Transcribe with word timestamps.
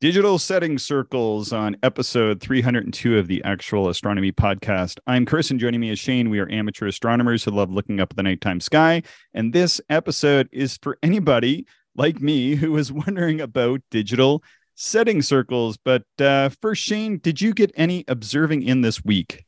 Digital 0.00 0.38
setting 0.38 0.78
circles 0.78 1.52
on 1.52 1.76
episode 1.82 2.40
302 2.40 3.18
of 3.18 3.26
the 3.26 3.42
Actual 3.42 3.88
Astronomy 3.88 4.30
Podcast. 4.30 5.00
I'm 5.08 5.26
Chris, 5.26 5.50
and 5.50 5.58
joining 5.58 5.80
me 5.80 5.90
is 5.90 5.98
Shane. 5.98 6.30
We 6.30 6.38
are 6.38 6.48
amateur 6.52 6.86
astronomers 6.86 7.42
who 7.42 7.50
love 7.50 7.72
looking 7.72 7.98
up 7.98 8.12
at 8.12 8.16
the 8.16 8.22
nighttime 8.22 8.60
sky. 8.60 9.02
And 9.34 9.52
this 9.52 9.80
episode 9.90 10.48
is 10.52 10.78
for 10.80 10.98
anybody 11.02 11.66
like 11.96 12.20
me 12.20 12.54
who 12.54 12.76
is 12.76 12.92
wondering 13.06 13.40
about 13.40 13.80
digital 13.90 14.44
setting 14.76 15.20
circles. 15.20 15.76
But 15.76 16.04
uh, 16.20 16.50
first, 16.62 16.80
Shane, 16.80 17.18
did 17.18 17.40
you 17.40 17.52
get 17.52 17.72
any 17.74 18.04
observing 18.06 18.62
in 18.62 18.82
this 18.82 19.04
week? 19.04 19.46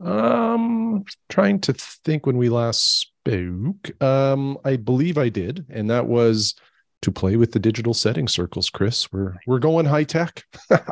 Um, 0.00 1.04
trying 1.28 1.60
to 1.60 1.72
think 1.72 2.26
when 2.26 2.36
we 2.36 2.48
last 2.48 2.98
spoke. 2.98 4.02
Um, 4.02 4.58
I 4.64 4.74
believe 4.74 5.18
I 5.18 5.28
did, 5.28 5.66
and 5.70 5.88
that 5.90 6.08
was 6.08 6.56
to 7.04 7.12
play 7.12 7.36
with 7.36 7.52
the 7.52 7.58
digital 7.58 7.94
setting 7.94 8.26
circles 8.26 8.70
chris. 8.70 9.12
We're 9.12 9.34
we're 9.46 9.58
going 9.58 9.86
high 9.86 10.04
tech. 10.04 10.42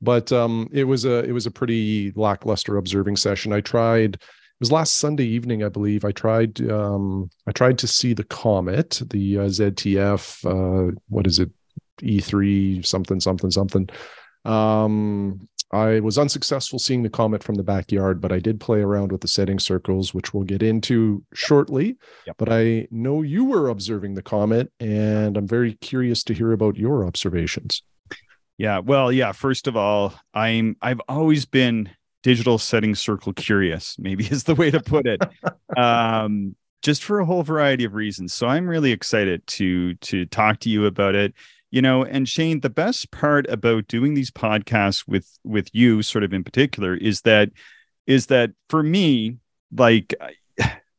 But 0.00 0.32
um 0.32 0.68
it 0.72 0.84
was 0.84 1.04
a 1.04 1.18
it 1.24 1.32
was 1.32 1.46
a 1.46 1.50
pretty 1.50 2.12
lackluster 2.16 2.76
observing 2.76 3.16
session. 3.16 3.52
I 3.52 3.60
tried 3.60 4.14
it 4.14 4.60
was 4.60 4.72
last 4.72 4.98
sunday 4.98 5.24
evening 5.26 5.64
i 5.64 5.68
believe. 5.68 6.04
I 6.04 6.12
tried 6.12 6.60
um 6.70 7.30
i 7.46 7.52
tried 7.52 7.78
to 7.78 7.86
see 7.86 8.14
the 8.14 8.24
comet 8.24 9.02
the 9.10 9.38
uh, 9.38 9.48
ztf 9.48 10.22
uh 10.44 10.94
what 11.08 11.26
is 11.26 11.38
it? 11.38 11.50
E3 12.00 12.86
something 12.86 13.20
something 13.20 13.50
something. 13.50 13.88
Um 14.44 15.48
I 15.72 16.00
was 16.00 16.18
unsuccessful 16.18 16.78
seeing 16.78 17.02
the 17.02 17.10
comet 17.10 17.44
from 17.44 17.54
the 17.54 17.62
backyard, 17.62 18.20
but 18.20 18.32
I 18.32 18.40
did 18.40 18.58
play 18.60 18.80
around 18.80 19.12
with 19.12 19.20
the 19.20 19.28
setting 19.28 19.58
circles, 19.58 20.12
which 20.12 20.34
we'll 20.34 20.44
get 20.44 20.62
into 20.62 21.24
shortly. 21.32 21.96
Yep. 22.26 22.36
But 22.38 22.52
I 22.52 22.88
know 22.90 23.22
you 23.22 23.44
were 23.44 23.68
observing 23.68 24.14
the 24.14 24.22
comet, 24.22 24.72
and 24.80 25.36
I'm 25.36 25.46
very 25.46 25.74
curious 25.74 26.24
to 26.24 26.34
hear 26.34 26.52
about 26.52 26.76
your 26.76 27.06
observations. 27.06 27.82
Yeah, 28.58 28.80
well, 28.80 29.12
yeah. 29.12 29.32
First 29.32 29.68
of 29.68 29.76
all, 29.76 30.12
I'm 30.34 30.76
I've 30.82 31.00
always 31.08 31.46
been 31.46 31.88
digital 32.22 32.58
setting 32.58 32.94
circle 32.94 33.32
curious. 33.32 33.96
Maybe 33.98 34.24
is 34.26 34.44
the 34.44 34.54
way 34.54 34.70
to 34.70 34.80
put 34.80 35.06
it. 35.06 35.22
um, 35.76 36.56
just 36.82 37.04
for 37.04 37.20
a 37.20 37.24
whole 37.24 37.42
variety 37.42 37.84
of 37.84 37.94
reasons. 37.94 38.34
So 38.34 38.46
I'm 38.46 38.66
really 38.66 38.92
excited 38.92 39.46
to 39.46 39.94
to 39.94 40.26
talk 40.26 40.60
to 40.60 40.68
you 40.68 40.86
about 40.86 41.14
it 41.14 41.34
you 41.70 41.82
know 41.82 42.04
and 42.04 42.28
shane 42.28 42.60
the 42.60 42.70
best 42.70 43.10
part 43.10 43.48
about 43.48 43.86
doing 43.88 44.14
these 44.14 44.30
podcasts 44.30 45.06
with 45.06 45.38
with 45.44 45.68
you 45.72 46.02
sort 46.02 46.24
of 46.24 46.32
in 46.32 46.44
particular 46.44 46.94
is 46.94 47.22
that 47.22 47.50
is 48.06 48.26
that 48.26 48.50
for 48.68 48.82
me 48.82 49.36
like 49.76 50.14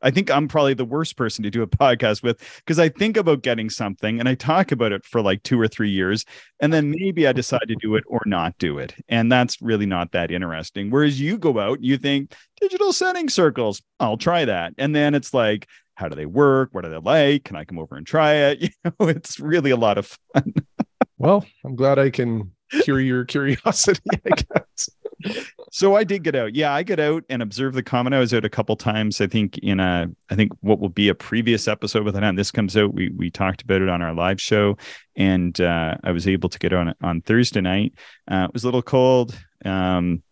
I 0.01 0.11
think 0.11 0.31
I'm 0.31 0.47
probably 0.47 0.73
the 0.73 0.85
worst 0.85 1.17
person 1.17 1.43
to 1.43 1.49
do 1.49 1.61
a 1.61 1.67
podcast 1.67 2.23
with 2.23 2.39
because 2.57 2.79
I 2.79 2.89
think 2.89 3.17
about 3.17 3.43
getting 3.43 3.69
something 3.69 4.19
and 4.19 4.27
I 4.27 4.35
talk 4.35 4.71
about 4.71 4.91
it 4.91 5.05
for 5.05 5.21
like 5.21 5.43
two 5.43 5.59
or 5.59 5.67
three 5.67 5.89
years. 5.89 6.25
And 6.59 6.71
then 6.73 6.91
maybe 6.91 7.27
I 7.27 7.33
decide 7.33 7.67
to 7.67 7.75
do 7.75 7.95
it 7.95 8.03
or 8.07 8.21
not 8.25 8.57
do 8.57 8.77
it. 8.77 8.95
And 9.09 9.31
that's 9.31 9.61
really 9.61 9.85
not 9.85 10.11
that 10.13 10.31
interesting. 10.31 10.89
Whereas 10.89 11.19
you 11.19 11.37
go 11.37 11.59
out, 11.59 11.83
you 11.83 11.97
think 11.97 12.33
digital 12.59 12.93
setting 12.93 13.29
circles, 13.29 13.81
I'll 13.99 14.17
try 14.17 14.45
that. 14.45 14.73
And 14.77 14.95
then 14.95 15.13
it's 15.13 15.33
like, 15.33 15.67
how 16.01 16.09
do 16.09 16.15
they 16.15 16.25
work? 16.25 16.69
What 16.71 16.83
are 16.83 16.89
they 16.89 16.97
like? 16.97 17.43
Can 17.45 17.55
I 17.55 17.63
come 17.63 17.77
over 17.77 17.95
and 17.95 18.05
try 18.05 18.33
it? 18.33 18.61
You 18.83 18.91
know, 18.99 19.07
it's 19.07 19.39
really 19.39 19.69
a 19.69 19.77
lot 19.77 19.99
of 19.99 20.17
fun. 20.33 20.53
well, 21.17 21.45
I'm 21.63 21.75
glad 21.75 21.99
I 21.99 22.09
can 22.09 22.51
cure 22.83 22.99
your 22.99 23.23
curiosity, 23.25 24.01
I 24.25 24.29
guess. 24.55 24.89
so 25.71 25.95
I 25.95 26.03
did 26.03 26.23
get 26.23 26.35
out. 26.35 26.55
Yeah, 26.55 26.73
I 26.73 26.81
get 26.81 26.99
out 26.99 27.23
and 27.29 27.43
observe 27.43 27.75
the 27.75 27.83
comet. 27.83 28.13
I 28.13 28.19
was 28.19 28.33
out 28.33 28.45
a 28.45 28.49
couple 28.49 28.75
times. 28.75 29.21
I 29.21 29.27
think 29.27 29.59
in 29.59 29.79
a, 29.79 30.07
I 30.31 30.35
think 30.35 30.51
what 30.61 30.79
will 30.79 30.89
be 30.89 31.09
a 31.09 31.15
previous 31.15 31.67
episode 31.67 32.03
with 32.03 32.15
it. 32.17 32.35
This 32.35 32.49
comes 32.49 32.75
out. 32.75 32.93
We 32.95 33.09
we 33.09 33.29
talked 33.29 33.61
about 33.61 33.81
it 33.83 33.89
on 33.89 34.01
our 34.01 34.15
live 34.15 34.41
show, 34.41 34.77
and 35.15 35.59
uh, 35.61 35.97
I 36.03 36.11
was 36.11 36.27
able 36.27 36.49
to 36.49 36.57
get 36.59 36.73
on 36.73 36.87
it 36.87 36.97
on 37.03 37.21
Thursday 37.21 37.61
night. 37.61 37.93
Uh, 38.29 38.45
it 38.49 38.53
was 38.53 38.63
a 38.63 38.67
little 38.67 38.81
cold, 38.81 39.37
um, 39.63 40.23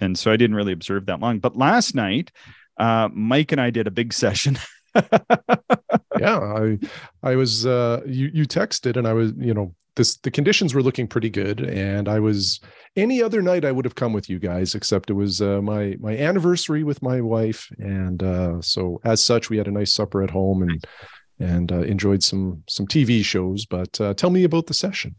and 0.00 0.18
so 0.18 0.32
I 0.32 0.36
didn't 0.36 0.56
really 0.56 0.72
observe 0.72 1.06
that 1.06 1.20
long. 1.20 1.38
But 1.40 1.56
last 1.56 1.94
night, 1.94 2.32
uh, 2.78 3.08
Mike 3.12 3.52
and 3.52 3.60
I 3.60 3.70
did 3.70 3.86
a 3.86 3.90
big 3.90 4.12
session. 4.24 4.58
yeah, 6.20 6.38
I 6.38 6.78
I 7.22 7.36
was 7.36 7.66
uh 7.66 8.02
you 8.06 8.30
you 8.32 8.44
texted 8.44 8.96
and 8.96 9.06
I 9.06 9.12
was, 9.12 9.32
you 9.36 9.54
know, 9.54 9.74
this 9.96 10.16
the 10.16 10.30
conditions 10.30 10.74
were 10.74 10.82
looking 10.82 11.06
pretty 11.06 11.30
good 11.30 11.60
and 11.60 12.08
I 12.08 12.20
was 12.20 12.60
any 12.96 13.22
other 13.22 13.42
night 13.42 13.64
I 13.64 13.72
would 13.72 13.84
have 13.84 13.94
come 13.94 14.12
with 14.12 14.28
you 14.30 14.38
guys 14.38 14.74
except 14.74 15.10
it 15.10 15.14
was 15.14 15.42
uh, 15.42 15.60
my 15.62 15.96
my 16.00 16.16
anniversary 16.16 16.84
with 16.84 17.02
my 17.02 17.20
wife 17.20 17.70
and 17.78 18.22
uh 18.22 18.62
so 18.62 19.00
as 19.04 19.22
such 19.22 19.50
we 19.50 19.58
had 19.58 19.68
a 19.68 19.72
nice 19.72 19.92
supper 19.92 20.22
at 20.22 20.30
home 20.30 20.62
and 20.62 20.84
and 21.40 21.70
uh, 21.70 21.80
enjoyed 21.80 22.22
some 22.22 22.62
some 22.68 22.86
TV 22.86 23.24
shows, 23.24 23.66
but 23.66 24.00
uh 24.00 24.14
tell 24.14 24.30
me 24.30 24.44
about 24.44 24.66
the 24.66 24.74
session. 24.74 25.14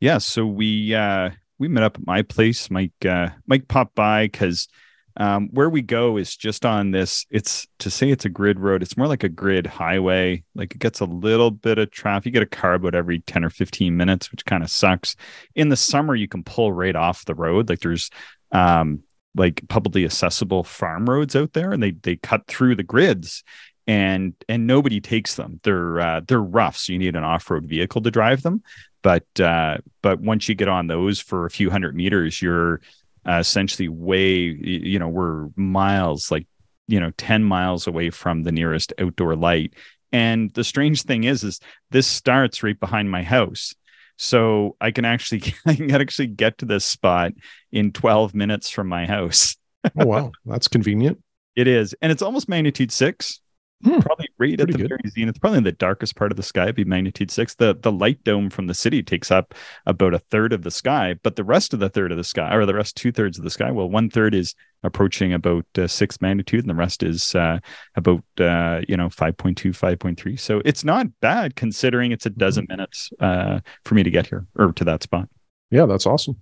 Yeah, 0.00 0.18
so 0.18 0.46
we 0.46 0.94
uh 0.94 1.30
we 1.58 1.68
met 1.68 1.84
up 1.84 1.96
at 1.96 2.06
my 2.06 2.22
place. 2.22 2.70
Mike 2.70 3.04
uh 3.06 3.28
Mike 3.46 3.68
popped 3.68 3.94
by 3.94 4.28
cuz 4.28 4.68
um, 5.16 5.48
where 5.52 5.68
we 5.68 5.82
go 5.82 6.16
is 6.16 6.36
just 6.36 6.64
on 6.64 6.90
this. 6.90 7.26
It's 7.30 7.66
to 7.80 7.90
say 7.90 8.10
it's 8.10 8.24
a 8.24 8.30
grid 8.30 8.58
road. 8.58 8.82
It's 8.82 8.96
more 8.96 9.06
like 9.06 9.24
a 9.24 9.28
grid 9.28 9.66
highway. 9.66 10.42
Like 10.54 10.74
it 10.74 10.78
gets 10.78 11.00
a 11.00 11.04
little 11.04 11.50
bit 11.50 11.78
of 11.78 11.90
traffic. 11.90 12.26
You 12.26 12.32
get 12.32 12.42
a 12.42 12.46
car 12.46 12.74
about 12.74 12.94
every 12.94 13.20
10 13.20 13.44
or 13.44 13.50
15 13.50 13.96
minutes, 13.96 14.30
which 14.30 14.44
kind 14.44 14.62
of 14.62 14.70
sucks. 14.70 15.16
In 15.54 15.68
the 15.68 15.76
summer, 15.76 16.14
you 16.14 16.28
can 16.28 16.44
pull 16.44 16.72
right 16.72 16.96
off 16.96 17.24
the 17.24 17.34
road. 17.34 17.68
Like 17.68 17.80
there's 17.80 18.10
um, 18.52 19.02
like 19.34 19.66
publicly 19.68 20.04
accessible 20.04 20.64
farm 20.64 21.08
roads 21.08 21.36
out 21.36 21.52
there 21.52 21.72
and 21.72 21.82
they 21.82 21.92
they 21.92 22.16
cut 22.16 22.46
through 22.46 22.76
the 22.76 22.82
grids 22.82 23.42
and 23.86 24.34
and 24.48 24.66
nobody 24.66 25.00
takes 25.00 25.34
them. 25.34 25.60
They're 25.62 26.00
uh, 26.00 26.20
they're 26.26 26.42
rough, 26.42 26.76
so 26.76 26.92
you 26.92 26.98
need 26.98 27.16
an 27.16 27.24
off-road 27.24 27.66
vehicle 27.66 28.02
to 28.02 28.10
drive 28.10 28.42
them. 28.42 28.62
But 29.02 29.26
uh, 29.40 29.78
but 30.02 30.20
once 30.20 30.48
you 30.48 30.54
get 30.54 30.68
on 30.68 30.86
those 30.86 31.20
for 31.20 31.46
a 31.46 31.50
few 31.50 31.70
hundred 31.70 31.96
meters, 31.96 32.40
you're 32.40 32.80
uh, 33.26 33.38
essentially 33.38 33.88
way 33.88 34.34
you 34.34 34.98
know 34.98 35.08
we're 35.08 35.48
miles 35.56 36.30
like 36.30 36.46
you 36.88 37.00
know 37.00 37.10
10 37.16 37.44
miles 37.44 37.86
away 37.86 38.10
from 38.10 38.42
the 38.42 38.52
nearest 38.52 38.92
outdoor 38.98 39.36
light. 39.36 39.74
And 40.12 40.52
the 40.52 40.64
strange 40.64 41.02
thing 41.02 41.24
is 41.24 41.42
is 41.44 41.60
this 41.90 42.06
starts 42.06 42.62
right 42.62 42.78
behind 42.78 43.10
my 43.10 43.22
house. 43.22 43.74
So 44.18 44.76
i 44.80 44.90
can 44.90 45.04
actually 45.04 45.42
i 45.66 45.74
can 45.74 45.90
actually 45.90 46.28
get 46.28 46.58
to 46.58 46.66
this 46.66 46.84
spot 46.84 47.32
in 47.70 47.92
12 47.92 48.34
minutes 48.34 48.70
from 48.70 48.88
my 48.88 49.06
house. 49.06 49.56
Oh 49.98 50.06
wow. 50.06 50.32
That's 50.44 50.68
convenient. 50.68 51.22
It 51.56 51.66
is. 51.66 51.94
And 52.00 52.12
it's 52.12 52.22
almost 52.22 52.48
magnitude 52.48 52.92
6 52.92 53.40
Hmm, 53.82 53.98
probably 53.98 54.28
right 54.42 54.60
at 54.60 54.66
the 54.66 54.78
good. 54.78 54.88
very 54.88 55.10
zenith, 55.10 55.40
probably 55.40 55.58
in 55.58 55.64
the 55.64 55.72
darkest 55.72 56.16
part 56.16 56.32
of 56.32 56.36
the 56.36 56.42
sky, 56.42 56.70
be 56.72 56.84
magnitude 56.84 57.30
six. 57.30 57.54
The 57.54 57.76
the 57.80 57.92
light 57.92 58.22
dome 58.24 58.50
from 58.50 58.66
the 58.66 58.74
city 58.74 59.02
takes 59.02 59.30
up 59.30 59.54
about 59.86 60.14
a 60.14 60.18
third 60.18 60.52
of 60.52 60.62
the 60.62 60.70
sky, 60.70 61.16
but 61.22 61.36
the 61.36 61.44
rest 61.44 61.72
of 61.72 61.80
the 61.80 61.88
third 61.88 62.10
of 62.10 62.18
the 62.18 62.24
sky, 62.24 62.54
or 62.54 62.66
the 62.66 62.74
rest 62.74 62.96
two 62.96 63.12
thirds 63.12 63.38
of 63.38 63.44
the 63.44 63.50
sky, 63.50 63.70
well, 63.70 63.88
one 63.88 64.10
third 64.10 64.34
is 64.34 64.54
approaching 64.82 65.32
about 65.32 65.64
uh, 65.78 65.86
six 65.86 66.20
magnitude, 66.20 66.60
and 66.60 66.70
the 66.70 66.74
rest 66.74 67.02
is 67.02 67.34
uh, 67.34 67.58
about 67.96 68.22
uh, 68.40 68.80
you 68.88 68.96
know 68.96 69.08
5.2, 69.08 69.54
5.3. 69.54 70.38
So 70.38 70.60
it's 70.64 70.84
not 70.84 71.06
bad 71.20 71.56
considering 71.56 72.12
it's 72.12 72.26
a 72.26 72.30
dozen 72.30 72.64
mm-hmm. 72.64 72.72
minutes 72.72 73.10
uh, 73.20 73.60
for 73.84 73.94
me 73.94 74.02
to 74.02 74.10
get 74.10 74.26
here 74.26 74.46
or 74.56 74.72
to 74.72 74.84
that 74.84 75.02
spot. 75.02 75.28
Yeah, 75.70 75.86
that's 75.86 76.06
awesome. 76.06 76.40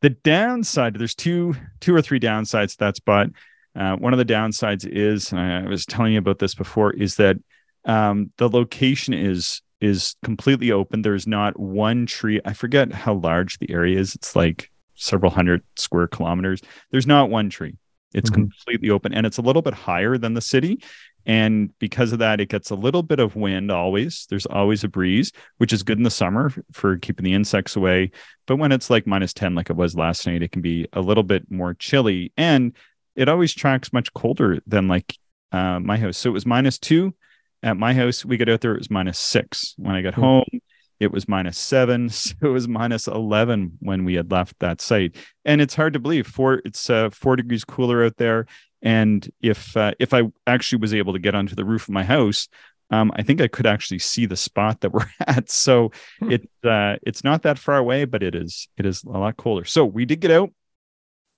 The 0.00 0.10
downside, 0.10 0.94
there's 0.94 1.14
two 1.14 1.54
two 1.80 1.94
or 1.94 2.02
three 2.02 2.20
downsides 2.20 2.72
to 2.72 2.78
that 2.78 2.96
spot. 2.96 3.28
Uh, 3.76 3.96
one 3.96 4.12
of 4.12 4.18
the 4.18 4.24
downsides 4.24 4.86
is, 4.86 5.32
and 5.32 5.40
I 5.40 5.68
was 5.68 5.84
telling 5.84 6.12
you 6.12 6.18
about 6.18 6.38
this 6.38 6.54
before, 6.54 6.92
is 6.92 7.16
that 7.16 7.36
um, 7.84 8.30
the 8.38 8.48
location 8.48 9.14
is 9.14 9.60
is 9.80 10.16
completely 10.22 10.72
open. 10.72 11.02
There's 11.02 11.26
not 11.26 11.58
one 11.58 12.06
tree. 12.06 12.40
I 12.44 12.54
forget 12.54 12.92
how 12.92 13.14
large 13.14 13.58
the 13.58 13.70
area 13.70 13.98
is. 13.98 14.14
It's 14.14 14.34
like 14.34 14.70
several 14.94 15.30
hundred 15.30 15.62
square 15.76 16.06
kilometers. 16.06 16.62
There's 16.90 17.06
not 17.06 17.30
one 17.30 17.50
tree. 17.50 17.76
It's 18.14 18.30
mm-hmm. 18.30 18.42
completely 18.42 18.90
open, 18.90 19.12
and 19.12 19.26
it's 19.26 19.38
a 19.38 19.42
little 19.42 19.62
bit 19.62 19.74
higher 19.74 20.16
than 20.16 20.34
the 20.34 20.40
city. 20.40 20.82
And 21.26 21.76
because 21.78 22.12
of 22.12 22.18
that, 22.18 22.40
it 22.40 22.50
gets 22.50 22.70
a 22.70 22.74
little 22.74 23.02
bit 23.02 23.18
of 23.18 23.34
wind 23.34 23.70
always. 23.70 24.26
There's 24.28 24.46
always 24.46 24.84
a 24.84 24.88
breeze, 24.88 25.32
which 25.56 25.72
is 25.72 25.82
good 25.82 25.98
in 25.98 26.04
the 26.04 26.10
summer 26.10 26.52
for 26.72 26.98
keeping 26.98 27.24
the 27.24 27.32
insects 27.32 27.76
away. 27.76 28.10
But 28.46 28.56
when 28.56 28.72
it's 28.72 28.90
like 28.90 29.06
minus 29.06 29.32
10, 29.32 29.54
like 29.54 29.70
it 29.70 29.76
was 29.76 29.96
last 29.96 30.26
night, 30.26 30.42
it 30.42 30.52
can 30.52 30.60
be 30.60 30.86
a 30.92 31.00
little 31.00 31.22
bit 31.22 31.50
more 31.50 31.72
chilly. 31.74 32.32
And 32.36 32.74
it 33.16 33.28
always 33.28 33.54
tracks 33.54 33.92
much 33.92 34.12
colder 34.12 34.58
than 34.66 34.88
like 34.88 35.16
uh, 35.52 35.80
my 35.80 35.96
house. 35.96 36.18
So 36.18 36.30
it 36.30 36.32
was 36.32 36.46
minus 36.46 36.78
two 36.78 37.14
at 37.62 37.76
my 37.76 37.94
house. 37.94 38.24
We 38.24 38.36
got 38.36 38.48
out 38.48 38.60
there, 38.60 38.74
it 38.74 38.78
was 38.78 38.90
minus 38.90 39.18
six. 39.18 39.74
When 39.76 39.94
I 39.94 40.02
got 40.02 40.12
mm-hmm. 40.12 40.22
home, 40.22 40.60
it 41.00 41.12
was 41.12 41.28
minus 41.28 41.58
seven. 41.58 42.08
So 42.10 42.34
it 42.42 42.48
was 42.48 42.68
minus 42.68 43.06
11 43.06 43.78
when 43.80 44.04
we 44.04 44.14
had 44.14 44.30
left 44.30 44.58
that 44.60 44.80
site. 44.80 45.16
And 45.44 45.60
it's 45.60 45.74
hard 45.74 45.92
to 45.92 45.98
believe 45.98 46.26
four, 46.26 46.60
it's 46.64 46.88
uh, 46.90 47.10
four 47.10 47.36
degrees 47.36 47.64
cooler 47.64 48.04
out 48.04 48.16
there. 48.16 48.46
And 48.82 49.28
if, 49.40 49.76
uh, 49.76 49.92
if 49.98 50.12
I 50.12 50.24
actually 50.46 50.80
was 50.80 50.92
able 50.92 51.14
to 51.14 51.18
get 51.18 51.34
onto 51.34 51.54
the 51.54 51.64
roof 51.64 51.88
of 51.88 51.94
my 51.94 52.04
house, 52.04 52.48
um, 52.90 53.12
I 53.16 53.22
think 53.22 53.40
I 53.40 53.48
could 53.48 53.66
actually 53.66 53.98
see 53.98 54.26
the 54.26 54.36
spot 54.36 54.80
that 54.80 54.92
we're 54.92 55.06
at. 55.26 55.50
So 55.50 55.92
hmm. 56.20 56.32
it 56.32 56.48
uh, 56.62 56.96
it's 57.02 57.24
not 57.24 57.42
that 57.42 57.58
far 57.58 57.76
away, 57.76 58.04
but 58.04 58.22
it 58.22 58.34
is 58.34 58.68
it 58.76 58.86
is 58.86 59.02
a 59.04 59.08
lot 59.08 59.36
colder. 59.36 59.64
So 59.64 59.84
we 59.84 60.04
did 60.04 60.20
get 60.20 60.30
out. 60.30 60.50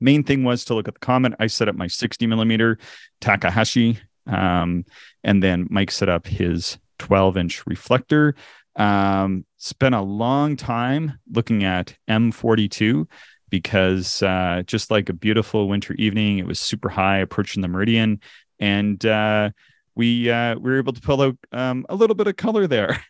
Main 0.00 0.24
thing 0.24 0.44
was 0.44 0.64
to 0.66 0.74
look 0.74 0.88
at 0.88 0.94
the 0.94 1.00
comet. 1.00 1.34
I 1.38 1.46
set 1.46 1.68
up 1.68 1.74
my 1.74 1.86
60 1.86 2.26
millimeter 2.26 2.78
Takahashi, 3.20 3.98
um, 4.26 4.84
and 5.24 5.42
then 5.42 5.66
Mike 5.70 5.90
set 5.90 6.08
up 6.08 6.26
his 6.26 6.78
12 6.98 7.36
inch 7.36 7.66
reflector. 7.66 8.34
Um, 8.76 9.46
spent 9.56 9.94
a 9.94 10.02
long 10.02 10.56
time 10.56 11.18
looking 11.32 11.64
at 11.64 11.96
M42 12.08 13.08
because 13.48 14.22
uh, 14.22 14.62
just 14.66 14.90
like 14.90 15.08
a 15.08 15.14
beautiful 15.14 15.68
winter 15.68 15.94
evening, 15.94 16.38
it 16.38 16.46
was 16.46 16.60
super 16.60 16.88
high 16.88 17.18
approaching 17.18 17.62
the 17.62 17.68
meridian, 17.68 18.20
and 18.58 19.04
uh, 19.06 19.50
we 19.94 20.30
uh, 20.30 20.56
we 20.56 20.70
were 20.70 20.78
able 20.78 20.92
to 20.92 21.00
pull 21.00 21.22
out 21.22 21.36
um, 21.52 21.86
a 21.88 21.94
little 21.94 22.16
bit 22.16 22.26
of 22.26 22.36
color 22.36 22.66
there. 22.66 23.02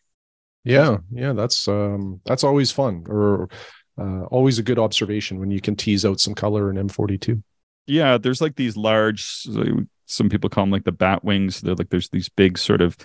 Yeah, 0.68 0.96
yeah, 1.12 1.32
that's 1.32 1.68
um, 1.68 2.20
that's 2.24 2.42
always 2.42 2.72
fun, 2.72 3.04
or 3.08 3.48
uh, 3.98 4.24
always 4.24 4.58
a 4.58 4.62
good 4.62 4.78
observation 4.78 5.38
when 5.38 5.50
you 5.50 5.60
can 5.60 5.76
tease 5.76 6.04
out 6.04 6.20
some 6.20 6.34
color 6.34 6.70
in 6.70 6.76
M42. 6.76 7.42
Yeah, 7.86 8.18
there's 8.18 8.40
like 8.40 8.56
these 8.56 8.76
large, 8.76 9.46
some 10.06 10.28
people 10.28 10.50
call 10.50 10.64
them 10.64 10.70
like 10.70 10.84
the 10.84 10.92
bat 10.92 11.24
wings. 11.24 11.60
They're 11.60 11.74
like 11.74 11.90
there's 11.90 12.08
these 12.10 12.28
big 12.28 12.58
sort 12.58 12.80
of 12.80 12.96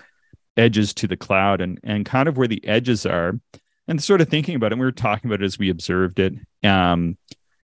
edges 0.56 0.92
to 0.94 1.06
the 1.06 1.16
cloud, 1.16 1.60
and 1.60 1.78
and 1.84 2.04
kind 2.04 2.28
of 2.28 2.36
where 2.36 2.48
the 2.48 2.66
edges 2.66 3.06
are, 3.06 3.38
and 3.86 4.02
sort 4.02 4.20
of 4.20 4.28
thinking 4.28 4.56
about 4.56 4.72
it. 4.72 4.78
We 4.78 4.84
were 4.84 4.92
talking 4.92 5.30
about 5.30 5.42
it 5.42 5.46
as 5.46 5.58
we 5.58 5.70
observed 5.70 6.18
it. 6.18 6.34
Um, 6.64 7.16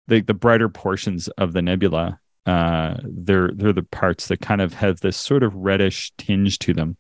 the 0.06 0.20
the 0.20 0.34
brighter 0.34 0.68
portions 0.68 1.28
of 1.28 1.52
the 1.52 1.62
nebula, 1.62 2.20
uh, 2.46 2.94
they're 3.02 3.50
they're 3.52 3.72
the 3.72 3.82
parts 3.82 4.28
that 4.28 4.40
kind 4.40 4.60
of 4.60 4.74
have 4.74 5.00
this 5.00 5.16
sort 5.16 5.42
of 5.42 5.54
reddish 5.54 6.12
tinge 6.18 6.58
to 6.60 6.72
them 6.72 6.96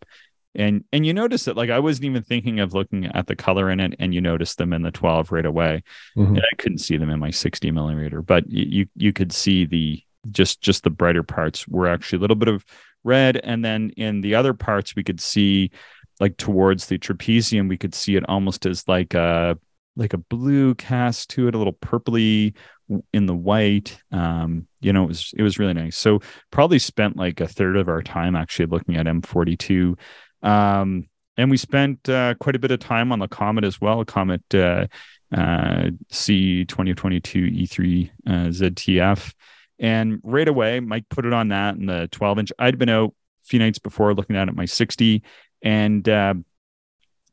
and 0.54 0.84
and 0.92 1.06
you 1.06 1.14
notice 1.14 1.48
it 1.48 1.56
like 1.56 1.70
i 1.70 1.78
wasn't 1.78 2.04
even 2.04 2.22
thinking 2.22 2.60
of 2.60 2.74
looking 2.74 3.06
at 3.06 3.26
the 3.26 3.36
color 3.36 3.70
in 3.70 3.80
it 3.80 3.94
and 3.98 4.14
you 4.14 4.20
notice 4.20 4.54
them 4.56 4.72
in 4.72 4.82
the 4.82 4.90
12 4.90 5.32
right 5.32 5.46
away. 5.46 5.82
Mm-hmm. 6.16 6.36
i 6.36 6.56
couldn't 6.58 6.78
see 6.78 6.96
them 6.96 7.10
in 7.10 7.18
my 7.18 7.30
60 7.30 7.70
millimeter 7.70 8.22
but 8.22 8.48
you 8.50 8.86
you 8.94 9.12
could 9.12 9.32
see 9.32 9.64
the 9.64 10.02
just 10.30 10.60
just 10.60 10.84
the 10.84 10.90
brighter 10.90 11.22
parts 11.22 11.66
were 11.66 11.88
actually 11.88 12.18
a 12.18 12.20
little 12.20 12.36
bit 12.36 12.48
of 12.48 12.64
red. 13.04 13.36
And 13.38 13.64
then 13.64 13.90
in 13.96 14.20
the 14.20 14.34
other 14.34 14.54
parts 14.54 14.94
we 14.94 15.02
could 15.04 15.20
see 15.20 15.70
like 16.20 16.36
towards 16.36 16.86
the 16.86 16.98
trapezium 16.98 17.68
we 17.68 17.78
could 17.78 17.94
see 17.94 18.16
it 18.16 18.28
almost 18.28 18.66
as 18.66 18.86
like 18.86 19.14
a 19.14 19.58
like 19.96 20.14
a 20.14 20.18
blue 20.18 20.74
cast 20.76 21.30
to 21.30 21.48
it 21.48 21.54
a 21.54 21.58
little 21.58 21.72
purpley 21.72 22.54
in 23.12 23.26
the 23.26 23.34
white. 23.34 23.98
Um 24.12 24.68
you 24.80 24.92
know 24.92 25.04
it 25.04 25.08
was 25.08 25.34
it 25.36 25.42
was 25.42 25.58
really 25.58 25.74
nice. 25.74 25.96
So 25.96 26.20
probably 26.50 26.78
spent 26.78 27.16
like 27.16 27.40
a 27.40 27.48
third 27.48 27.76
of 27.76 27.88
our 27.88 28.02
time 28.02 28.36
actually 28.36 28.66
looking 28.66 28.96
at 28.96 29.06
m42 29.06 29.98
um, 30.42 31.08
and 31.36 31.50
we 31.50 31.56
spent 31.56 32.08
uh, 32.08 32.34
quite 32.34 32.56
a 32.56 32.58
bit 32.58 32.70
of 32.70 32.80
time 32.80 33.12
on 33.12 33.18
the 33.18 33.28
Comet 33.28 33.64
as 33.64 33.80
well, 33.80 34.04
Comet 34.04 34.42
uh, 34.54 34.86
uh, 35.34 35.90
C 36.10 36.66
2022 36.66 37.38
E3 37.38 38.10
uh, 38.26 38.30
ZTF. 38.48 39.32
And 39.78 40.20
right 40.22 40.46
away, 40.46 40.80
Mike 40.80 41.08
put 41.08 41.24
it 41.24 41.32
on 41.32 41.48
that 41.48 41.76
in 41.76 41.86
the 41.86 42.08
12 42.12 42.40
inch. 42.40 42.52
I'd 42.58 42.78
been 42.78 42.90
out 42.90 43.10
a 43.10 43.46
few 43.46 43.58
nights 43.58 43.78
before 43.78 44.14
looking 44.14 44.36
at 44.36 44.48
it, 44.48 44.54
my 44.54 44.66
60. 44.66 45.22
And 45.62 46.06
uh, 46.08 46.34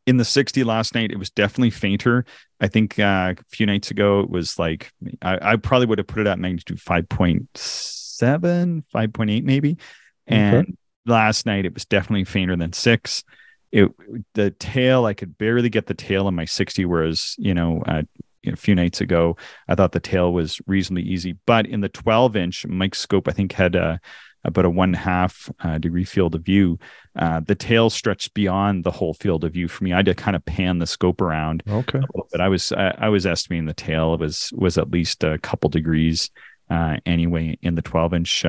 in 0.07 0.17
the 0.17 0.25
60 0.25 0.63
last 0.63 0.95
night, 0.95 1.11
it 1.11 1.19
was 1.19 1.29
definitely 1.29 1.71
fainter. 1.71 2.25
I 2.61 2.67
think 2.67 2.99
uh, 2.99 3.35
a 3.37 3.43
few 3.49 3.65
nights 3.65 3.91
ago, 3.91 4.21
it 4.21 4.29
was 4.29 4.57
like, 4.57 4.91
I, 5.21 5.53
I 5.53 5.55
probably 5.57 5.87
would 5.87 5.99
have 5.99 6.07
put 6.07 6.21
it 6.21 6.27
at 6.27 6.39
magnitude 6.39 6.79
5.7, 6.79 8.83
5.8 8.93 9.43
maybe. 9.43 9.77
And 10.25 10.55
okay 10.55 10.73
last 11.09 11.45
night 11.45 11.65
it 11.65 11.73
was 11.73 11.85
definitely 11.85 12.25
fainter 12.25 12.55
than 12.55 12.73
six. 12.73 13.23
It 13.71 13.91
the 14.33 14.51
tail 14.51 15.05
i 15.05 15.13
could 15.13 15.37
barely 15.37 15.69
get 15.69 15.85
the 15.85 15.93
tail 15.93 16.27
in 16.27 16.33
my 16.33 16.45
60 16.45 16.85
whereas 16.85 17.35
you 17.37 17.53
know 17.53 17.83
uh, 17.85 18.01
a 18.47 18.55
few 18.55 18.73
nights 18.73 18.99
ago 18.99 19.37
i 19.67 19.75
thought 19.75 19.91
the 19.91 19.99
tail 19.99 20.33
was 20.33 20.59
reasonably 20.65 21.03
easy. 21.03 21.37
But 21.45 21.67
in 21.67 21.81
the 21.81 21.89
12 21.89 22.35
inch 22.35 22.65
mike's 22.65 22.99
scope 22.99 23.27
i 23.27 23.31
think 23.31 23.51
had 23.51 23.75
a, 23.75 23.99
about 24.43 24.65
a 24.65 24.69
one 24.69 24.93
half 24.93 25.51
uh, 25.59 25.77
degree 25.77 26.05
field 26.05 26.33
of 26.33 26.41
view. 26.43 26.79
Uh, 27.15 27.41
the 27.41 27.55
tail 27.55 27.89
stretched 27.89 28.33
beyond 28.33 28.83
the 28.83 28.91
whole 28.91 29.13
field 29.13 29.43
of 29.43 29.53
view 29.53 29.67
for 29.67 29.83
me. 29.83 29.91
I 29.91 29.97
had 29.97 30.05
to 30.05 30.15
kind 30.15 30.35
of 30.35 30.45
pan 30.45 30.79
the 30.79 30.87
scope 30.87 31.21
around 31.21 31.61
okay. 31.67 31.99
but 32.31 32.41
i 32.41 32.47
was 32.47 32.71
I, 32.71 32.95
I 32.97 33.09
was 33.09 33.25
estimating 33.25 33.65
the 33.65 33.73
tail 33.73 34.17
was 34.17 34.51
was 34.55 34.77
at 34.77 34.91
least 34.91 35.23
a 35.23 35.37
couple 35.39 35.69
degrees 35.69 36.31
uh, 36.69 36.97
anyway 37.05 37.57
in 37.61 37.75
the 37.75 37.81
12 37.81 38.13
inch 38.13 38.45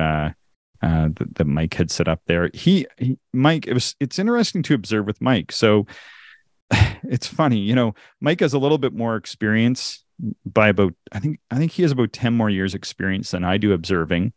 uh, 0.81 1.09
that, 1.15 1.35
that, 1.35 1.45
Mike 1.45 1.73
had 1.73 1.91
set 1.91 2.07
up 2.07 2.21
there. 2.25 2.49
He, 2.53 2.87
he, 2.97 3.17
Mike, 3.33 3.67
it 3.67 3.73
was 3.73 3.95
it's 3.99 4.19
interesting 4.19 4.63
to 4.63 4.73
observe 4.73 5.05
with 5.05 5.21
Mike. 5.21 5.51
So 5.51 5.85
it's 7.03 7.27
funny, 7.27 7.59
you 7.59 7.75
know, 7.75 7.93
Mike 8.19 8.39
has 8.39 8.53
a 8.53 8.59
little 8.59 8.77
bit 8.77 8.93
more 8.93 9.15
experience 9.15 10.03
by 10.45 10.69
about 10.69 10.93
I 11.11 11.19
think 11.19 11.39
I 11.49 11.57
think 11.57 11.71
he 11.71 11.81
has 11.83 11.91
about 11.91 12.13
10 12.13 12.33
more 12.33 12.49
years 12.49 12.75
experience 12.75 13.31
than 13.31 13.43
I 13.43 13.57
do 13.57 13.73
observing. 13.73 14.33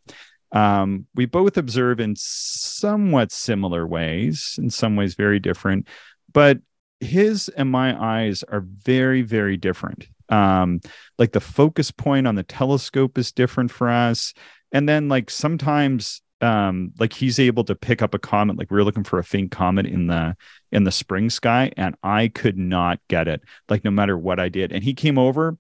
Um, 0.53 1.07
we 1.15 1.27
both 1.27 1.57
observe 1.57 1.99
in 1.99 2.15
somewhat 2.17 3.33
similar 3.33 3.87
ways, 3.87 4.55
in 4.59 4.71
some 4.71 4.95
ways 4.95 5.17
very 5.17 5.41
different, 5.41 5.89
but 6.33 6.59
his 7.01 7.49
and 7.49 7.71
my 7.71 8.01
eyes 8.01 8.43
are 8.45 8.65
very, 8.65 9.23
very 9.23 9.57
different. 9.57 10.09
Um, 10.29 10.81
like 11.19 11.33
the 11.33 11.41
focus 11.41 11.91
point 11.91 12.27
on 12.27 12.35
the 12.35 12.43
telescope 12.43 13.19
is 13.19 13.33
different 13.33 13.71
for 13.71 13.89
us. 13.89 14.33
And 14.73 14.89
then 14.89 15.09
like 15.09 15.31
sometimes 15.31 16.23
um 16.41 16.93
like 16.99 17.13
he's 17.13 17.39
able 17.39 17.65
to 17.65 17.75
pick 17.75 18.03
up 18.03 18.13
a 18.13 18.19
comet 18.19 18.59
like 18.59 18.71
we 18.71 18.77
were 18.77 18.85
looking 18.85 19.05
for 19.05 19.19
a 19.19 19.25
faint 19.25 19.51
comet 19.51 19.87
in 19.87 20.09
the 20.09 20.37
in 20.73 20.85
the 20.85 20.91
spring 20.91 21.31
sky 21.31 21.71
and 21.77 21.95
i 22.03 22.29
could 22.29 22.59
not 22.59 22.99
get 23.09 23.29
it 23.29 23.41
like 23.69 23.85
no 23.85 23.91
matter 23.91 24.19
what 24.19 24.41
i 24.41 24.49
did. 24.49 24.73
And 24.73 24.83
he 24.83 24.95
came 24.95 25.19
over 25.19 25.57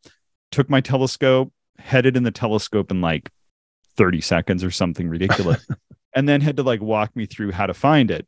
took 0.51 0.69
my 0.71 0.81
telescope 0.81 1.53
headed 1.79 2.17
in 2.17 2.23
the 2.23 2.31
telescope 2.31 2.91
in 2.91 3.01
like 3.01 3.31
30 3.97 4.21
seconds 4.21 4.65
or 4.65 4.71
something 4.71 5.09
ridiculous 5.09 5.67
and 6.15 6.29
then 6.29 6.41
had 6.41 6.57
to 6.57 6.63
like 6.63 6.81
walk 6.81 7.15
me 7.17 7.27
through 7.27 7.53
how 7.53 7.67
to 7.67 7.75
find 7.75 8.11
it. 8.11 8.27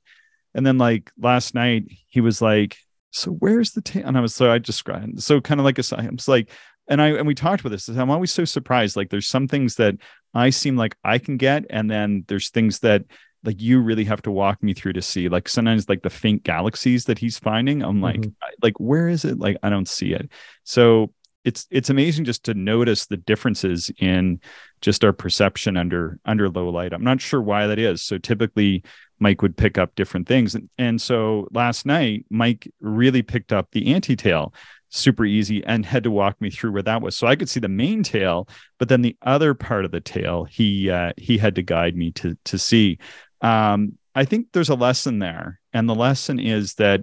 And 0.54 0.66
then 0.66 0.78
like 0.78 1.10
last 1.19 1.54
night 1.54 1.84
he 2.08 2.20
was 2.20 2.40
like 2.40 2.76
so 3.10 3.31
where's 3.31 3.70
the 3.70 3.81
tail 3.81 4.06
and 4.06 4.19
i 4.19 4.20
was 4.20 4.34
so 4.34 4.50
i 4.50 4.58
described 4.58 5.22
so 5.22 5.40
kind 5.40 5.58
of 5.58 5.64
like 5.64 5.78
a 5.78 5.84
i 5.96 6.08
was 6.10 6.28
like 6.28 6.50
and 6.88 7.03
I 7.03 7.09
and 7.09 7.27
we 7.27 7.35
talked 7.35 7.61
about 7.61 7.71
this. 7.71 7.88
I'm 7.88 8.11
always 8.11 8.33
so 8.33 8.44
surprised. 8.44 8.97
Like 8.97 9.11
there's 9.11 9.29
some 9.29 9.49
things 9.49 9.77
that 9.77 9.97
I 10.35 10.50
seem 10.50 10.77
like 10.77 10.97
I 11.05 11.19
can 11.19 11.37
get, 11.37 11.65
and 11.71 11.91
then 11.91 12.25
there's 12.29 12.50
things 12.50 12.81
that 12.81 13.05
like 13.44 13.61
you 13.61 13.81
really 13.81 14.05
have 14.05 14.23
to 14.23 14.31
walk 14.31 14.62
me 14.62 14.75
through 14.75 14.94
to 14.94 15.03
see. 15.03 15.29
Like 15.29 15.49
sometimes 15.49 15.88
like 15.88 16.03
the 16.03 16.11
faint 16.11 16.43
galaxies 16.43 17.05
that 17.05 17.19
he's 17.19 17.38
finding, 17.38 17.83
I'm 17.83 18.00
like, 18.00 18.21
mm-hmm. 18.21 18.31
like 18.62 18.79
where 18.79 19.09
is 19.09 19.25
it? 19.25 19.38
Like 19.38 19.56
I 19.62 19.71
don't 19.71 19.88
see 19.88 20.12
it. 20.12 20.31
So 20.65 21.12
it's 21.44 21.67
it's 21.71 21.91
amazing 21.91 22.25
just 22.25 22.44
to 22.44 22.55
notice 22.55 23.06
the 23.06 23.17
differences 23.17 23.91
in 23.99 24.41
just 24.81 25.05
our 25.05 25.13
perception 25.13 25.77
under 25.77 26.19
under 26.25 26.49
low 26.49 26.69
light. 26.69 26.93
I'm 26.93 27.05
not 27.05 27.20
sure 27.20 27.41
why 27.41 27.69
that 27.69 27.79
is. 27.79 28.03
So 28.03 28.19
typically 28.19 28.82
Mike 29.20 29.43
would 29.43 29.56
pick 29.56 29.79
up 29.79 29.94
different 29.94 30.27
things. 30.29 30.55
And, 30.55 30.69
and 30.77 31.01
so 31.01 31.49
last 31.53 31.87
night, 31.87 32.27
Mike 32.31 32.70
really 32.81 33.22
picked 33.22 33.53
up 33.53 33.70
the 33.70 33.94
anti-tail 33.94 34.53
super 34.96 35.24
easy 35.24 35.65
and 35.65 35.84
had 35.84 36.05
to 36.05 36.10
walk 36.10 36.41
me 36.41 36.50
through 36.50 36.72
where 36.72 36.82
that 36.82 37.03
was. 37.03 37.17
So 37.17 37.26
i 37.26 37.36
could 37.36 37.48
see 37.48 37.60
the 37.60 37.69
main 37.69 38.03
tail 38.03 38.48
but 38.79 38.88
then 38.88 39.03
the 39.03 39.17
other 39.22 39.55
part 39.55 39.84
of 39.84 39.91
the 39.91 40.00
tail 40.00 40.44
he 40.44 40.91
uh, 40.91 41.12
he 41.17 41.38
had 41.38 41.55
to 41.56 41.62
guide 41.62 41.96
me 41.96 42.12
to 42.12 42.36
to 42.44 42.58
see. 42.58 42.98
Um, 43.41 43.98
i 44.15 44.24
think 44.24 44.48
there's 44.53 44.70
a 44.70 44.74
lesson 44.74 45.19
there. 45.19 45.60
And 45.72 45.88
the 45.88 45.94
lesson 45.94 46.38
is 46.38 46.74
that 46.74 47.03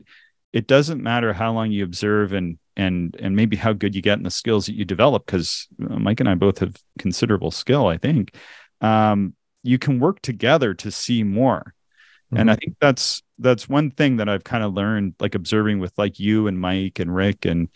it 0.52 0.68
doesn't 0.68 1.02
matter 1.02 1.34
how 1.34 1.52
long 1.54 1.72
you 1.72 1.84
observe 1.84 2.34
and 2.34 2.58
and 2.76 3.16
and 3.20 3.36
maybe 3.36 3.56
how 3.56 3.74
good 3.74 3.96
you 3.96 4.02
get 4.02 4.18
in 4.18 4.24
the 4.24 4.32
skills 4.32 4.66
that 4.66 4.76
you 4.76 4.86
develop 4.86 5.26
because 5.26 5.68
uh, 5.90 6.00
mike 6.00 6.20
and 6.20 6.30
i 6.30 6.36
both 6.36 6.60
have 6.60 6.76
considerable 7.00 7.52
skill 7.52 7.88
i 7.88 7.98
think. 7.98 8.36
Um, 8.82 9.36
you 9.64 9.80
can 9.80 10.00
work 10.00 10.22
together 10.22 10.74
to 10.74 10.92
see 10.92 11.24
more 11.24 11.74
mm-hmm. 12.34 12.42
and 12.42 12.52
i 12.52 12.56
think 12.56 12.76
that's 12.80 13.24
that's 13.44 13.70
one 13.70 13.92
thing 13.92 14.18
that 14.18 14.30
I've 14.30 14.44
kind 14.44 14.64
of 14.64 14.74
learned, 14.74 15.16
like 15.20 15.36
observing 15.36 15.80
with 15.80 15.94
like 15.98 16.20
you 16.20 16.48
and 16.48 16.60
Mike 16.60 17.00
and 17.00 17.14
Rick 17.14 17.46
and 17.46 17.70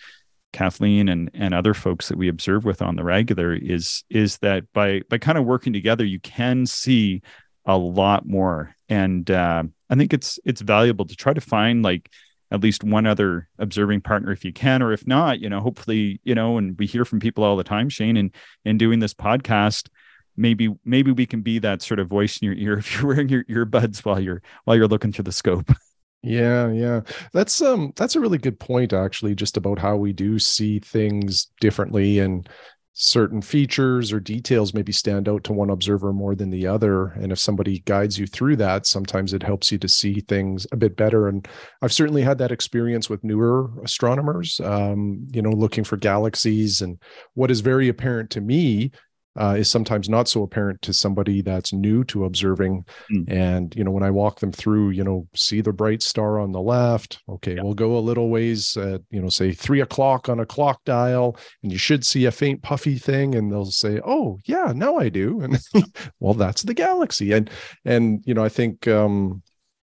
Kathleen 0.53 1.09
and 1.09 1.29
and 1.33 1.53
other 1.53 1.73
folks 1.73 2.07
that 2.07 2.17
we 2.17 2.29
observe 2.29 2.65
with 2.65 2.81
on 2.81 2.95
the 2.95 3.03
regular 3.03 3.53
is 3.53 4.03
is 4.09 4.37
that 4.39 4.71
by 4.73 5.01
by 5.09 5.17
kind 5.17 5.37
of 5.37 5.45
working 5.45 5.73
together, 5.73 6.05
you 6.05 6.19
can 6.19 6.65
see 6.65 7.21
a 7.65 7.77
lot 7.77 8.25
more. 8.25 8.73
And 8.89 9.29
uh, 9.29 9.63
I 9.89 9.95
think 9.95 10.13
it's 10.13 10.39
it's 10.45 10.61
valuable 10.61 11.05
to 11.05 11.15
try 11.15 11.33
to 11.33 11.41
find 11.41 11.83
like 11.83 12.09
at 12.49 12.61
least 12.61 12.83
one 12.83 13.05
other 13.05 13.49
observing 13.59 13.99
partner 13.99 14.31
if 14.31 14.45
you 14.45 14.53
can, 14.53 14.81
or 14.81 14.93
if 14.93 15.05
not, 15.05 15.41
you 15.41 15.49
know, 15.49 15.59
hopefully, 15.59 16.21
you 16.23 16.33
know, 16.33 16.57
and 16.57 16.79
we 16.79 16.85
hear 16.85 17.03
from 17.03 17.19
people 17.19 17.43
all 17.43 17.57
the 17.57 17.63
time, 17.63 17.89
Shane, 17.89 18.15
and 18.15 18.31
in 18.63 18.77
doing 18.77 18.99
this 18.99 19.13
podcast, 19.13 19.89
maybe 20.37 20.73
maybe 20.85 21.11
we 21.11 21.25
can 21.25 21.41
be 21.41 21.59
that 21.59 21.81
sort 21.81 21.99
of 21.99 22.07
voice 22.07 22.37
in 22.37 22.45
your 22.45 22.55
ear 22.55 22.77
if 22.77 22.93
you're 22.93 23.07
wearing 23.07 23.29
your 23.29 23.43
earbuds 23.45 24.05
while 24.05 24.19
you're 24.19 24.41
while 24.63 24.77
you're 24.77 24.87
looking 24.87 25.11
through 25.11 25.23
the 25.23 25.31
scope. 25.31 25.71
Yeah 26.23 26.71
yeah. 26.71 27.01
That's 27.31 27.61
um 27.61 27.93
that's 27.95 28.15
a 28.15 28.19
really 28.19 28.39
good 28.39 28.59
point 28.59 28.91
actually 28.91 29.35
just 29.35 29.55
about 29.55 29.77
how 29.77 29.95
we 29.95 30.13
do 30.13 30.39
see 30.39 30.79
things 30.79 31.51
differently 31.61 32.19
and 32.19 32.49
certain 32.99 33.43
features 33.43 34.11
or 34.11 34.19
details 34.19 34.73
maybe 34.73 34.91
stand 34.91 35.29
out 35.29 35.43
to 35.43 35.53
one 35.53 35.69
observer 35.69 36.11
more 36.11 36.33
than 36.33 36.49
the 36.49 36.65
other 36.65 37.09
and 37.09 37.31
if 37.31 37.37
somebody 37.37 37.77
guides 37.81 38.17
you 38.17 38.25
through 38.25 38.55
that 38.55 38.87
sometimes 38.87 39.35
it 39.35 39.43
helps 39.43 39.71
you 39.71 39.77
to 39.77 39.87
see 39.87 40.19
things 40.21 40.65
a 40.71 40.75
bit 40.75 40.97
better 40.97 41.27
and 41.27 41.47
i've 41.83 41.93
certainly 41.93 42.23
had 42.23 42.39
that 42.39 42.51
experience 42.51 43.07
with 43.07 43.23
newer 43.23 43.69
astronomers 43.83 44.59
um, 44.61 45.27
you 45.31 45.43
know 45.43 45.51
looking 45.51 45.83
for 45.83 45.95
galaxies 45.95 46.81
and 46.81 46.99
what 47.35 47.51
is 47.51 47.59
very 47.59 47.87
apparent 47.87 48.31
to 48.31 48.41
me 48.41 48.89
uh, 49.37 49.55
is 49.57 49.69
sometimes 49.69 50.09
not 50.09 50.27
so 50.27 50.43
apparent 50.43 50.81
to 50.81 50.93
somebody 50.93 51.41
that's 51.41 51.73
new 51.73 52.03
to 52.05 52.25
observing. 52.25 52.85
Mm. 53.11 53.31
And 53.31 53.75
you 53.75 53.83
know, 53.83 53.91
when 53.91 54.03
I 54.03 54.11
walk 54.11 54.39
them 54.39 54.51
through, 54.51 54.89
you 54.91 55.03
know, 55.03 55.27
see 55.35 55.61
the 55.61 55.73
bright 55.73 56.01
star 56.01 56.39
on 56.39 56.51
the 56.51 56.61
left. 56.61 57.19
Okay, 57.29 57.55
Yeah. 57.55 57.63
we'll 57.63 57.73
go 57.73 57.97
a 57.97 57.99
little 57.99 58.29
ways 58.29 58.75
at 58.77 59.01
you 59.11 59.21
know, 59.21 59.29
say 59.29 59.51
three 59.51 59.81
o'clock 59.81 60.29
on 60.29 60.39
a 60.39 60.45
clock 60.45 60.83
dial, 60.85 61.37
and 61.63 61.71
you 61.71 61.77
should 61.77 62.05
see 62.05 62.25
a 62.25 62.31
faint 62.31 62.61
puffy 62.63 62.97
thing, 62.97 63.35
and 63.35 63.51
they'll 63.51 63.65
say, 63.65 63.99
"Oh, 64.05 64.39
yeah, 64.45 64.73
now 64.75 64.97
I 64.97 65.09
do." 65.09 65.41
And 65.47 65.59
well, 66.19 66.33
that's 66.33 66.63
the 66.63 66.73
galaxy. 66.73 67.31
And 67.31 67.49
and 67.85 68.23
you 68.25 68.33
know, 68.33 68.43
I 68.43 68.49
think 68.49 68.87
um, 68.87 69.41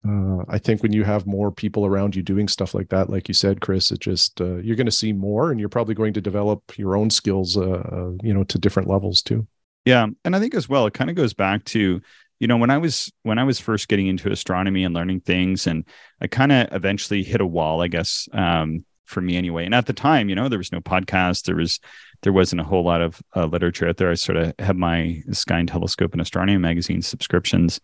uh, 0.08 0.44
I 0.50 0.58
think 0.58 0.84
when 0.84 0.92
you 0.92 1.04
have 1.04 1.26
more 1.26 1.52
people 1.52 1.86
around 1.86 2.16
you 2.16 2.24
doing 2.24 2.48
stuff 2.48 2.74
like 2.74 2.90
that, 2.90 3.10
like 3.10 3.28
you 3.30 3.34
said, 3.34 3.62
Chris, 3.62 3.92
it 3.92 4.00
just 4.00 4.42
uh, 4.42 4.58
you're 4.58 4.76
going 4.76 4.86
to 4.86 4.92
see 4.92 5.14
more, 5.14 5.50
and 5.50 5.60
you're 5.60 5.70
probably 5.70 5.96
going 5.96 6.14
to 6.14 6.22
develop 6.22 6.78
your 6.78 6.98
own 6.98 7.10
skills, 7.10 7.56
uh, 7.56 7.62
uh, 7.62 8.12
you 8.22 8.34
know, 8.34 8.44
to 8.44 8.58
different 8.58 8.90
levels 8.90 9.22
too. 9.22 9.48
Yeah, 9.86 10.08
and 10.26 10.36
I 10.36 10.40
think 10.40 10.56
as 10.56 10.68
well, 10.68 10.86
it 10.88 10.94
kind 10.94 11.10
of 11.10 11.16
goes 11.16 11.34
back 11.34 11.64
to 11.66 12.02
you 12.40 12.48
know 12.48 12.58
when 12.58 12.70
I 12.70 12.78
was 12.78 13.12
when 13.24 13.40
I 13.40 13.46
was 13.46 13.60
first 13.60 13.88
getting 13.88 14.08
into 14.08 14.30
astronomy 14.30 14.84
and 14.84 14.94
learning 14.94 15.22
things, 15.22 15.68
and 15.68 15.86
I 16.20 16.28
kind 16.28 16.52
of 16.52 16.68
eventually 16.74 17.24
hit 17.24 17.40
a 17.40 17.46
wall, 17.46 17.82
I 17.82 17.88
guess, 17.88 18.28
um, 18.34 18.84
for 19.06 19.22
me 19.22 19.38
anyway. 19.38 19.64
And 19.64 19.74
at 19.74 19.86
the 19.86 19.94
time, 19.94 20.28
you 20.28 20.36
know, 20.36 20.50
there 20.50 20.60
was 20.60 20.74
no 20.74 20.82
podcast, 20.82 21.44
there 21.44 21.56
was 21.56 21.80
there 22.24 22.34
wasn't 22.34 22.60
a 22.60 22.66
whole 22.66 22.84
lot 22.84 23.02
of 23.02 23.22
uh, 23.38 23.46
literature 23.46 23.88
out 23.88 23.98
there. 23.98 24.12
I 24.12 24.16
sort 24.16 24.38
of 24.38 24.54
had 24.60 24.76
my 24.76 25.22
Sky 25.32 25.60
and 25.60 25.68
Telescope 25.70 26.12
and 26.12 26.22
Astronomy 26.22 26.58
magazine 26.58 27.02
subscriptions, 27.02 27.80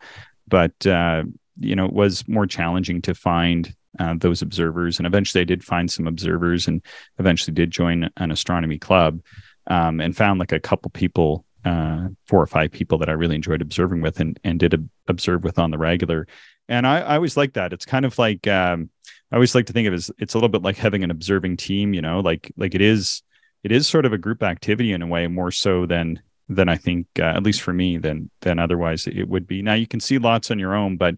but 0.50 0.86
uh, 0.86 1.24
you 1.60 1.76
know, 1.76 1.86
it 1.86 1.94
was 1.94 2.28
more 2.28 2.48
challenging 2.48 3.02
to 3.04 3.14
find 3.14 3.74
uh, 3.98 4.16
those 4.18 4.42
observers. 4.42 4.98
And 4.98 5.08
eventually, 5.08 5.42
I 5.42 5.46
did 5.46 5.64
find 5.64 5.90
some 5.92 6.08
observers, 6.08 6.68
and 6.68 6.82
eventually 7.18 7.54
did 7.54 7.72
join 7.72 8.10
an 8.18 8.32
astronomy 8.32 8.78
club, 8.78 9.22
um, 9.68 10.00
and 10.00 10.16
found 10.16 10.40
like 10.40 10.52
a 10.52 10.60
couple 10.60 10.92
people 10.92 11.46
uh, 11.66 12.08
four 12.26 12.42
or 12.42 12.48
five 12.48 12.72
people 12.72 12.98
that 13.00 13.10
I 13.10 13.14
really 13.14 13.36
enjoyed 13.36 13.62
observing 13.62 14.02
with 14.02 14.20
and, 14.20 14.40
and 14.44 14.60
did 14.60 14.74
ob- 14.74 14.90
observe 15.08 15.44
with 15.44 15.60
on 15.60 15.72
the 15.72 15.78
regular. 15.78 16.28
And 16.68 16.88
I, 16.88 17.00
I 17.00 17.16
always 17.16 17.36
like 17.36 17.54
that. 17.54 17.74
It's 17.74 17.86
kind 17.86 18.06
of 18.06 18.18
like 18.18 18.48
um, 18.48 18.90
I 19.32 19.36
always 19.36 19.56
like 19.56 19.66
to 19.68 19.74
think 19.74 19.88
of 19.88 19.94
it 19.94 19.98
as 19.98 20.12
it's 20.18 20.34
a 20.34 20.38
little 20.38 20.50
bit 20.50 20.62
like 20.62 20.78
having 20.78 21.04
an 21.04 21.12
observing 21.12 21.58
team, 21.58 21.94
you 21.94 22.02
know, 22.02 22.20
like 22.20 22.52
like 22.58 22.76
it 22.76 22.82
is 22.82 23.24
it 23.64 23.72
is 23.72 23.88
sort 23.88 24.06
of 24.06 24.14
a 24.14 24.18
group 24.18 24.44
activity 24.44 24.94
in 24.94 25.02
a 25.02 25.08
way 25.08 25.28
more 25.28 25.52
so 25.52 25.86
than 25.86 26.22
than 26.48 26.70
I 26.70 26.78
think 26.78 27.08
uh, 27.20 27.24
at 27.24 27.44
least 27.44 27.62
for 27.62 27.74
me 27.74 27.98
than 27.98 28.30
than 28.42 28.60
otherwise 28.60 29.08
it 29.08 29.28
would 29.28 29.48
be. 29.48 29.62
Now 29.62 29.74
you 29.74 29.88
can 29.88 30.00
see 30.00 30.18
lots 30.18 30.50
on 30.52 30.60
your 30.60 30.76
own, 30.76 30.98
but 30.98 31.16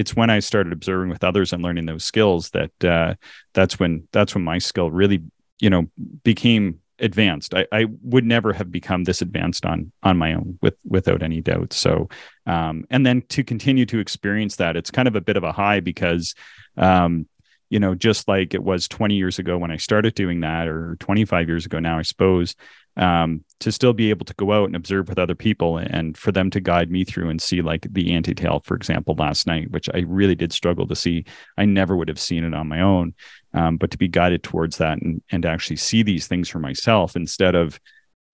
it's 0.00 0.16
when 0.16 0.30
I 0.30 0.38
started 0.38 0.72
observing 0.72 1.10
with 1.10 1.22
others 1.22 1.52
and 1.52 1.62
learning 1.62 1.84
those 1.84 2.04
skills 2.04 2.50
that 2.50 2.84
uh, 2.84 3.14
that's 3.52 3.78
when 3.78 4.08
that's 4.12 4.34
when 4.34 4.42
my 4.42 4.56
skill 4.56 4.90
really 4.90 5.22
you 5.58 5.68
know 5.68 5.90
became 6.24 6.80
advanced. 6.98 7.54
I, 7.54 7.66
I 7.70 7.84
would 8.02 8.24
never 8.24 8.54
have 8.54 8.72
become 8.72 9.04
this 9.04 9.20
advanced 9.20 9.66
on 9.66 9.92
on 10.02 10.16
my 10.16 10.32
own 10.32 10.58
with 10.62 10.74
without 10.88 11.22
any 11.22 11.42
doubt. 11.42 11.74
So 11.74 12.08
um, 12.46 12.86
and 12.88 13.04
then 13.04 13.20
to 13.28 13.44
continue 13.44 13.84
to 13.86 13.98
experience 13.98 14.56
that, 14.56 14.74
it's 14.74 14.90
kind 14.90 15.06
of 15.06 15.16
a 15.16 15.20
bit 15.20 15.36
of 15.36 15.44
a 15.44 15.52
high 15.52 15.80
because 15.80 16.34
um, 16.78 17.26
you 17.68 17.78
know, 17.78 17.94
just 17.94 18.26
like 18.26 18.54
it 18.54 18.64
was 18.64 18.88
20 18.88 19.14
years 19.14 19.38
ago 19.38 19.56
when 19.58 19.70
I 19.70 19.76
started 19.76 20.14
doing 20.14 20.40
that, 20.40 20.66
or 20.66 20.96
25 20.98 21.46
years 21.46 21.66
ago 21.66 21.78
now, 21.78 21.98
I 21.98 22.02
suppose, 22.02 22.56
um, 22.96 23.44
to 23.60 23.70
still 23.70 23.92
be 23.92 24.10
able 24.10 24.26
to 24.26 24.34
go 24.34 24.52
out 24.52 24.66
and 24.66 24.76
observe 24.76 25.08
with 25.08 25.18
other 25.18 25.34
people 25.34 25.78
and 25.78 26.16
for 26.16 26.32
them 26.32 26.50
to 26.50 26.60
guide 26.60 26.90
me 26.90 27.04
through 27.04 27.30
and 27.30 27.40
see 27.40 27.62
like 27.62 27.86
the 27.90 28.12
anti-tail, 28.12 28.60
for 28.64 28.76
example, 28.76 29.14
last 29.18 29.46
night, 29.46 29.70
which 29.70 29.88
I 29.94 30.04
really 30.06 30.34
did 30.34 30.52
struggle 30.52 30.86
to 30.86 30.96
see. 30.96 31.24
I 31.56 31.64
never 31.64 31.96
would 31.96 32.08
have 32.08 32.18
seen 32.18 32.44
it 32.44 32.54
on 32.54 32.68
my 32.68 32.80
own. 32.80 33.14
Um, 33.52 33.76
but 33.78 33.90
to 33.90 33.98
be 33.98 34.08
guided 34.08 34.42
towards 34.42 34.78
that 34.78 35.02
and, 35.02 35.22
and 35.30 35.44
actually 35.44 35.76
see 35.76 36.02
these 36.02 36.26
things 36.26 36.48
for 36.48 36.58
myself 36.58 37.16
instead 37.16 37.54
of 37.54 37.80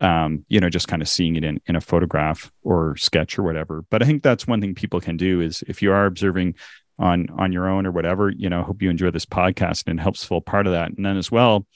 um, 0.00 0.44
you 0.48 0.60
know, 0.60 0.68
just 0.68 0.88
kind 0.88 1.00
of 1.00 1.08
seeing 1.08 1.36
it 1.36 1.44
in, 1.44 1.60
in 1.66 1.76
a 1.76 1.80
photograph 1.80 2.52
or 2.62 2.96
sketch 2.96 3.38
or 3.38 3.42
whatever. 3.42 3.84
But 3.90 4.02
I 4.02 4.06
think 4.06 4.22
that's 4.22 4.46
one 4.46 4.60
thing 4.60 4.74
people 4.74 5.00
can 5.00 5.16
do 5.16 5.40
is 5.40 5.64
if 5.66 5.80
you 5.80 5.92
are 5.92 6.06
observing 6.06 6.54
on 6.98 7.28
on 7.38 7.52
your 7.52 7.68
own 7.68 7.86
or 7.86 7.92
whatever, 7.92 8.30
you 8.30 8.48
know, 8.48 8.62
hope 8.62 8.82
you 8.82 8.90
enjoy 8.90 9.10
this 9.10 9.26
podcast 9.26 9.84
and 9.86 10.00
helps 10.00 10.24
fill 10.24 10.40
part 10.40 10.66
of 10.66 10.72
that. 10.72 10.90
And 10.96 11.04
then 11.04 11.16
as 11.16 11.30
well, 11.30 11.66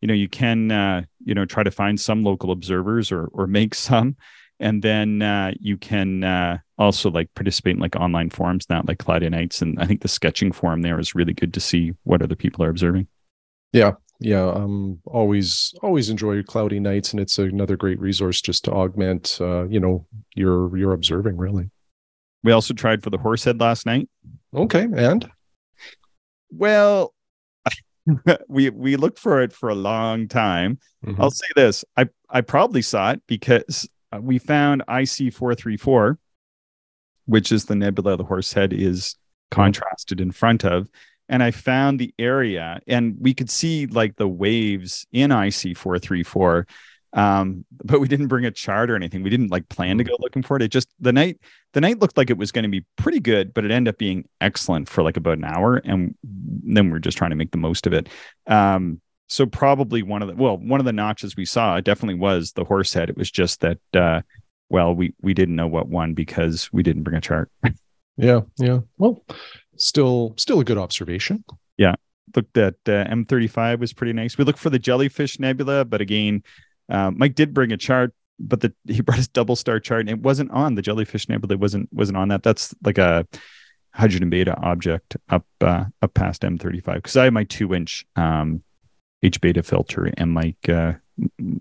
you 0.00 0.08
know, 0.08 0.14
you 0.14 0.28
can 0.28 0.70
uh, 0.70 1.02
you 1.24 1.34
know, 1.34 1.44
try 1.44 1.62
to 1.62 1.70
find 1.70 2.00
some 2.00 2.22
local 2.22 2.50
observers 2.50 3.12
or 3.12 3.26
or 3.32 3.46
make 3.46 3.74
some. 3.74 4.16
And 4.60 4.82
then 4.82 5.22
uh, 5.22 5.52
you 5.60 5.76
can 5.76 6.24
uh, 6.24 6.58
also 6.78 7.10
like 7.10 7.32
participate 7.34 7.76
in 7.76 7.80
like 7.80 7.94
online 7.96 8.30
forums 8.30 8.66
now, 8.68 8.82
like 8.86 8.98
Cloudy 8.98 9.28
Nights. 9.28 9.62
And 9.62 9.78
I 9.78 9.86
think 9.86 10.02
the 10.02 10.08
sketching 10.08 10.50
forum 10.52 10.82
there 10.82 10.98
is 10.98 11.14
really 11.14 11.32
good 11.32 11.54
to 11.54 11.60
see 11.60 11.92
what 12.02 12.22
other 12.22 12.34
people 12.34 12.64
are 12.64 12.70
observing. 12.70 13.06
Yeah, 13.72 13.92
yeah. 14.20 14.50
Um, 14.50 15.00
always, 15.04 15.74
always 15.82 16.10
enjoy 16.10 16.42
cloudy 16.42 16.80
nights, 16.80 17.12
and 17.12 17.20
it's 17.20 17.38
another 17.38 17.76
great 17.76 18.00
resource 18.00 18.40
just 18.40 18.64
to 18.64 18.72
augment, 18.72 19.38
uh, 19.40 19.68
you 19.68 19.78
know, 19.78 20.06
your 20.34 20.76
your 20.76 20.92
observing. 20.92 21.36
Really. 21.36 21.70
We 22.42 22.52
also 22.52 22.72
tried 22.72 23.02
for 23.02 23.10
the 23.10 23.18
horsehead 23.18 23.60
last 23.60 23.84
night. 23.84 24.08
Okay, 24.54 24.88
and 24.96 25.30
Well, 26.50 27.14
we 28.48 28.70
we 28.70 28.96
looked 28.96 29.18
for 29.18 29.40
it 29.40 29.52
for 29.52 29.68
a 29.68 29.74
long 29.74 30.28
time. 30.28 30.78
Mhm. 31.04 31.16
I'll 31.18 31.30
say 31.30 31.46
this: 31.56 31.84
I 31.96 32.06
I 32.30 32.40
probably 32.40 32.82
saw 32.82 33.12
it 33.12 33.22
because 33.26 33.88
uh, 34.12 34.20
we 34.20 34.38
found 34.38 34.82
IC 34.88 35.32
four 35.32 35.54
three 35.54 35.76
four, 35.76 36.18
which 37.26 37.52
is 37.52 37.66
the 37.66 37.74
nebula 37.76 38.16
the 38.16 38.24
Horsehead 38.24 38.72
is 38.72 39.16
contrasted 39.50 40.20
in 40.20 40.30
front 40.30 40.64
of, 40.64 40.88
and 41.28 41.42
I 41.42 41.50
found 41.50 41.98
the 41.98 42.14
area, 42.18 42.80
and 42.86 43.16
we 43.20 43.34
could 43.34 43.50
see 43.50 43.86
like 43.86 44.16
the 44.16 44.28
waves 44.28 45.06
in 45.12 45.32
IC 45.32 45.76
four 45.76 45.98
three 45.98 46.22
four. 46.22 46.66
Um, 47.14 47.64
but 47.70 48.00
we 48.00 48.08
didn't 48.08 48.26
bring 48.26 48.44
a 48.44 48.50
chart 48.50 48.90
or 48.90 48.96
anything. 48.96 49.22
We 49.22 49.30
didn't 49.30 49.50
like 49.50 49.68
plan 49.68 49.98
to 49.98 50.04
go 50.04 50.16
looking 50.20 50.42
for 50.42 50.56
it. 50.56 50.62
It 50.62 50.68
just 50.68 50.88
the 51.00 51.12
night 51.12 51.38
the 51.72 51.80
night 51.80 52.00
looked 52.00 52.16
like 52.16 52.30
it 52.30 52.36
was 52.36 52.52
going 52.52 52.64
to 52.64 52.68
be 52.68 52.84
pretty 52.96 53.20
good, 53.20 53.54
but 53.54 53.64
it 53.64 53.70
ended 53.70 53.94
up 53.94 53.98
being 53.98 54.28
excellent 54.40 54.88
for 54.88 55.02
like 55.02 55.16
about 55.16 55.38
an 55.38 55.44
hour, 55.44 55.76
and 55.76 56.14
then 56.22 56.90
we 56.90 56.96
are 56.96 57.00
just 57.00 57.16
trying 57.16 57.30
to 57.30 57.36
make 57.36 57.50
the 57.50 57.58
most 57.58 57.86
of 57.86 57.92
it. 57.92 58.08
Um, 58.46 59.00
so 59.28 59.46
probably 59.46 60.02
one 60.02 60.22
of 60.22 60.28
the 60.28 60.34
well, 60.34 60.58
one 60.58 60.80
of 60.80 60.86
the 60.86 60.92
notches 60.92 61.36
we 61.36 61.44
saw 61.44 61.76
it 61.76 61.84
definitely 61.84 62.18
was 62.18 62.52
the 62.52 62.64
horse 62.64 62.92
head. 62.92 63.10
It 63.10 63.16
was 63.16 63.30
just 63.30 63.60
that 63.60 63.78
uh, 63.94 64.20
well, 64.68 64.94
we 64.94 65.14
we 65.22 65.34
didn't 65.34 65.56
know 65.56 65.66
what 65.66 65.88
one 65.88 66.14
because 66.14 66.70
we 66.72 66.82
didn't 66.82 67.02
bring 67.02 67.16
a 67.16 67.20
chart. 67.20 67.50
yeah, 68.16 68.40
yeah. 68.58 68.80
Well, 68.98 69.24
still, 69.76 70.34
still 70.36 70.60
a 70.60 70.64
good 70.64 70.78
observation. 70.78 71.44
Yeah, 71.76 71.94
looked 72.36 72.56
at 72.56 72.74
uh, 72.86 73.04
M35 73.04 73.78
was 73.78 73.92
pretty 73.92 74.12
nice. 74.12 74.36
We 74.36 74.44
looked 74.44 74.58
for 74.58 74.70
the 74.70 74.78
jellyfish 74.78 75.38
nebula, 75.38 75.84
but 75.84 76.00
again, 76.00 76.42
uh, 76.88 77.10
Mike 77.10 77.34
did 77.34 77.54
bring 77.54 77.72
a 77.72 77.76
chart, 77.76 78.12
but 78.38 78.60
the 78.60 78.72
he 78.86 79.00
brought 79.02 79.18
his 79.18 79.28
double 79.28 79.56
star 79.56 79.80
chart 79.80 80.00
and 80.00 80.10
it 80.10 80.20
wasn't 80.20 80.50
on 80.50 80.74
the 80.74 80.82
jellyfish 80.82 81.28
nebula. 81.28 81.54
It 81.54 81.60
wasn't 81.60 81.92
wasn't 81.92 82.18
on 82.18 82.28
that. 82.28 82.42
That's 82.42 82.74
like 82.84 82.98
a 82.98 83.26
hydrogen 83.94 84.30
beta 84.30 84.56
object 84.60 85.16
up 85.28 85.46
uh, 85.60 85.84
up 86.02 86.14
past 86.14 86.42
M35 86.42 86.94
because 86.94 87.16
I 87.16 87.24
have 87.24 87.32
my 87.32 87.44
two 87.44 87.74
inch 87.74 88.06
um, 88.16 88.62
H 89.22 89.40
beta 89.40 89.62
filter 89.62 90.12
and 90.16 90.32
Mike 90.32 90.68
uh, 90.68 90.94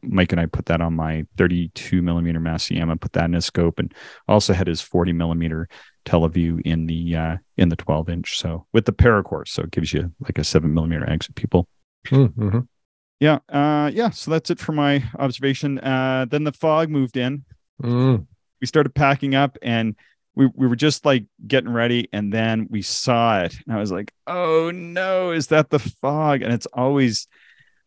Mike 0.04 0.32
and 0.32 0.40
I 0.40 0.46
put 0.46 0.68
that 0.68 0.82
on 0.82 0.96
my 0.96 1.26
32 1.38 2.02
millimeter 2.02 2.40
Masuyama. 2.40 2.92
I 2.92 2.96
put 2.96 3.14
that 3.14 3.26
in 3.26 3.34
his 3.34 3.46
scope 3.46 3.80
and 3.80 3.94
also 4.28 4.54
had 4.54 4.68
his 4.68 4.82
40 4.82 5.14
millimeter 5.14 5.68
TeleVue 6.06 6.62
in 6.62 6.86
the 6.86 7.16
uh, 7.16 7.38
in 7.58 7.70
the 7.70 7.76
12 7.76 8.10
inch. 8.10 8.38
So 8.38 8.66
with 8.74 8.86
the 8.86 8.94
Paracorr, 8.94 9.48
so 9.48 9.64
it 9.64 9.72
gives 9.72 9.94
you 9.94 10.14
like 10.22 10.38
a 10.38 10.44
seven 10.44 10.74
millimeter 10.74 11.10
exit 11.10 11.36
pupil. 11.36 11.68
Mm-hmm. 12.08 12.60
Yeah, 13.20 13.40
uh, 13.50 13.90
yeah. 13.94 14.12
So 14.12 14.32
that's 14.32 14.50
it 14.50 14.60
for 14.60 14.74
my 14.74 15.04
observation. 15.18 15.80
Uh, 15.80 16.26
then 16.30 16.44
the 16.44 16.52
fog 16.52 16.90
moved 16.90 17.18
in. 17.18 17.46
Mm. 17.82 18.28
We 18.62 18.68
started 18.68 18.94
packing 18.94 19.36
up, 19.36 19.58
and 19.62 19.96
we 20.36 20.48
we 20.54 20.68
were 20.68 20.76
just 20.76 21.06
like 21.06 21.26
getting 21.48 21.72
ready, 21.72 22.10
and 22.14 22.32
then 22.32 22.68
we 22.70 22.82
saw 22.82 23.42
it, 23.42 23.56
and 23.66 23.76
I 23.76 23.80
was 23.80 23.92
like, 23.92 24.14
"Oh 24.28 24.72
no, 24.72 25.32
is 25.32 25.48
that 25.48 25.70
the 25.70 25.80
fog?" 25.80 26.44
And 26.44 26.54
it's 26.54 26.68
always 26.68 27.28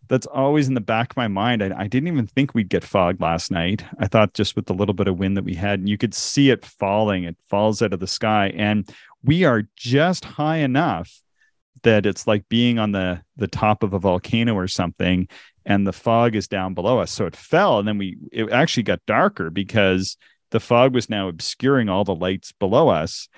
that's 0.08 0.26
always 0.26 0.66
in 0.66 0.74
the 0.74 0.80
back 0.80 1.12
of 1.12 1.16
my 1.16 1.28
mind. 1.28 1.62
I, 1.62 1.70
I 1.76 1.86
didn't 1.86 2.08
even 2.08 2.26
think 2.26 2.52
we'd 2.52 2.68
get 2.68 2.82
fog 2.82 3.20
last 3.20 3.52
night. 3.52 3.84
I 4.00 4.08
thought 4.08 4.34
just 4.34 4.56
with 4.56 4.66
the 4.66 4.74
little 4.74 4.94
bit 4.94 5.06
of 5.06 5.18
wind 5.18 5.36
that 5.36 5.44
we 5.44 5.54
had, 5.54 5.78
and 5.78 5.88
you 5.88 5.96
could 5.96 6.14
see 6.14 6.50
it 6.50 6.66
falling. 6.66 7.22
It 7.22 7.36
falls 7.48 7.80
out 7.80 7.92
of 7.92 8.00
the 8.00 8.08
sky, 8.08 8.52
and 8.56 8.90
we 9.22 9.44
are 9.44 9.62
just 9.76 10.24
high 10.24 10.58
enough 10.58 11.22
that 11.82 12.06
it's 12.06 12.26
like 12.26 12.48
being 12.48 12.78
on 12.78 12.92
the 12.92 13.22
the 13.36 13.48
top 13.48 13.82
of 13.82 13.94
a 13.94 13.98
volcano 13.98 14.54
or 14.54 14.68
something 14.68 15.28
and 15.64 15.86
the 15.86 15.92
fog 15.92 16.34
is 16.34 16.48
down 16.48 16.74
below 16.74 16.98
us. 16.98 17.10
So 17.10 17.26
it 17.26 17.36
fell 17.36 17.78
and 17.78 17.86
then 17.86 17.98
we 17.98 18.16
it 18.32 18.50
actually 18.50 18.84
got 18.84 19.04
darker 19.06 19.50
because 19.50 20.16
the 20.50 20.60
fog 20.60 20.94
was 20.94 21.10
now 21.10 21.28
obscuring 21.28 21.88
all 21.88 22.04
the 22.04 22.14
lights 22.14 22.52
below 22.52 22.88
us 22.88 23.28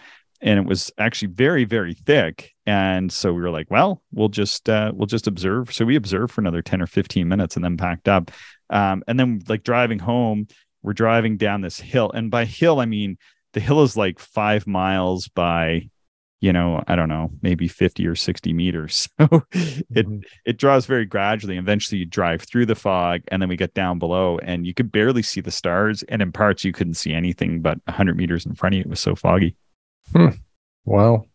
and 0.40 0.58
it 0.58 0.66
was 0.66 0.90
actually 0.98 1.28
very 1.28 1.64
very 1.64 1.94
thick. 1.94 2.52
And 2.66 3.12
so 3.12 3.32
we 3.32 3.42
were 3.42 3.50
like 3.50 3.70
well 3.70 4.02
we'll 4.12 4.28
just 4.28 4.68
uh, 4.68 4.92
we'll 4.94 5.06
just 5.06 5.26
observe. 5.26 5.72
So 5.72 5.84
we 5.84 5.96
observed 5.96 6.32
for 6.32 6.40
another 6.40 6.62
10 6.62 6.82
or 6.82 6.86
15 6.86 7.28
minutes 7.28 7.56
and 7.56 7.64
then 7.64 7.76
packed 7.76 8.08
up. 8.08 8.30
Um, 8.70 9.02
and 9.06 9.18
then 9.18 9.42
like 9.48 9.62
driving 9.62 9.98
home 9.98 10.46
we're 10.82 10.94
driving 10.94 11.36
down 11.36 11.60
this 11.60 11.78
hill. 11.78 12.10
And 12.12 12.30
by 12.30 12.44
hill 12.44 12.80
i 12.80 12.86
mean 12.86 13.18
the 13.52 13.60
hill 13.60 13.82
is 13.82 13.96
like 13.96 14.18
five 14.18 14.66
miles 14.66 15.28
by 15.28 15.90
you 16.42 16.52
know, 16.52 16.82
I 16.88 16.96
don't 16.96 17.08
know, 17.08 17.30
maybe 17.40 17.68
50 17.68 18.04
or 18.06 18.14
60 18.16 18.52
meters. 18.52 19.08
So 19.20 19.42
it 19.94 20.06
Mhm. 20.08 20.22
it 20.44 20.58
draws 20.58 20.86
very 20.86 21.06
gradually. 21.06 21.56
Eventually 21.56 21.98
you 22.00 22.04
drive 22.04 22.42
through 22.42 22.66
the 22.66 22.74
fog 22.74 23.20
and 23.28 23.40
then 23.40 23.48
we 23.48 23.56
get 23.56 23.74
down 23.74 23.98
below 24.00 24.38
and 24.42 24.66
you 24.66 24.74
could 24.74 24.90
barely 24.90 25.22
see 25.22 25.40
the 25.40 25.50
stars. 25.52 26.02
And 26.08 26.20
in 26.20 26.32
parts 26.32 26.64
you 26.64 26.72
couldn't 26.72 26.94
see 26.94 27.14
anything 27.14 27.62
but 27.62 27.78
100 27.86 28.16
meters 28.16 28.44
in 28.44 28.54
front 28.56 28.74
of 28.74 28.78
you. 28.78 28.82
It 28.82 28.90
was 28.90 29.00
so 29.00 29.14
foggy. 29.14 29.56
Wow. 30.84 31.26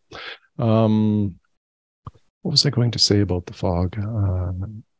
Um, 0.60 1.36
what 2.42 2.52
was 2.52 2.66
I 2.66 2.70
going 2.70 2.92
to 2.92 3.00
say 3.00 3.22
about 3.22 3.46
the 3.46 3.54
fog? 3.54 3.98
Uh, 3.98 4.52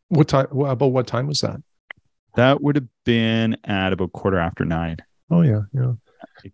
what 0.08 0.28
time? 0.30 0.48
About 0.52 0.88
what 0.94 1.08
time 1.08 1.28
was 1.28 1.40
that? 1.42 1.58
That 2.36 2.62
would 2.62 2.76
have 2.76 2.88
been 3.04 3.58
at 3.66 3.92
about 3.94 4.14
quarter 4.14 4.38
after 4.40 4.64
nine. 4.64 4.98
Oh 5.30 5.42
yeah, 5.42 5.62
yeah. 5.74 5.94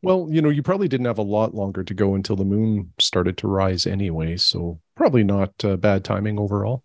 Well, 0.01 0.27
you 0.29 0.41
know, 0.41 0.50
you 0.50 0.63
probably 0.63 0.88
didn't 0.88 1.05
have 1.05 1.17
a 1.17 1.24
lot 1.24 1.53
longer 1.53 1.84
to 1.84 1.93
go 1.93 2.15
until 2.15 2.36
the 2.36 2.46
moon 2.46 2.93
started 3.00 3.38
to 3.38 3.48
rise 3.48 3.86
anyway, 3.86 4.38
so 4.38 4.79
probably 4.96 5.24
not 5.24 5.51
uh, 5.63 5.77
bad 5.77 6.03
timing 6.03 6.39
overall. 6.39 6.84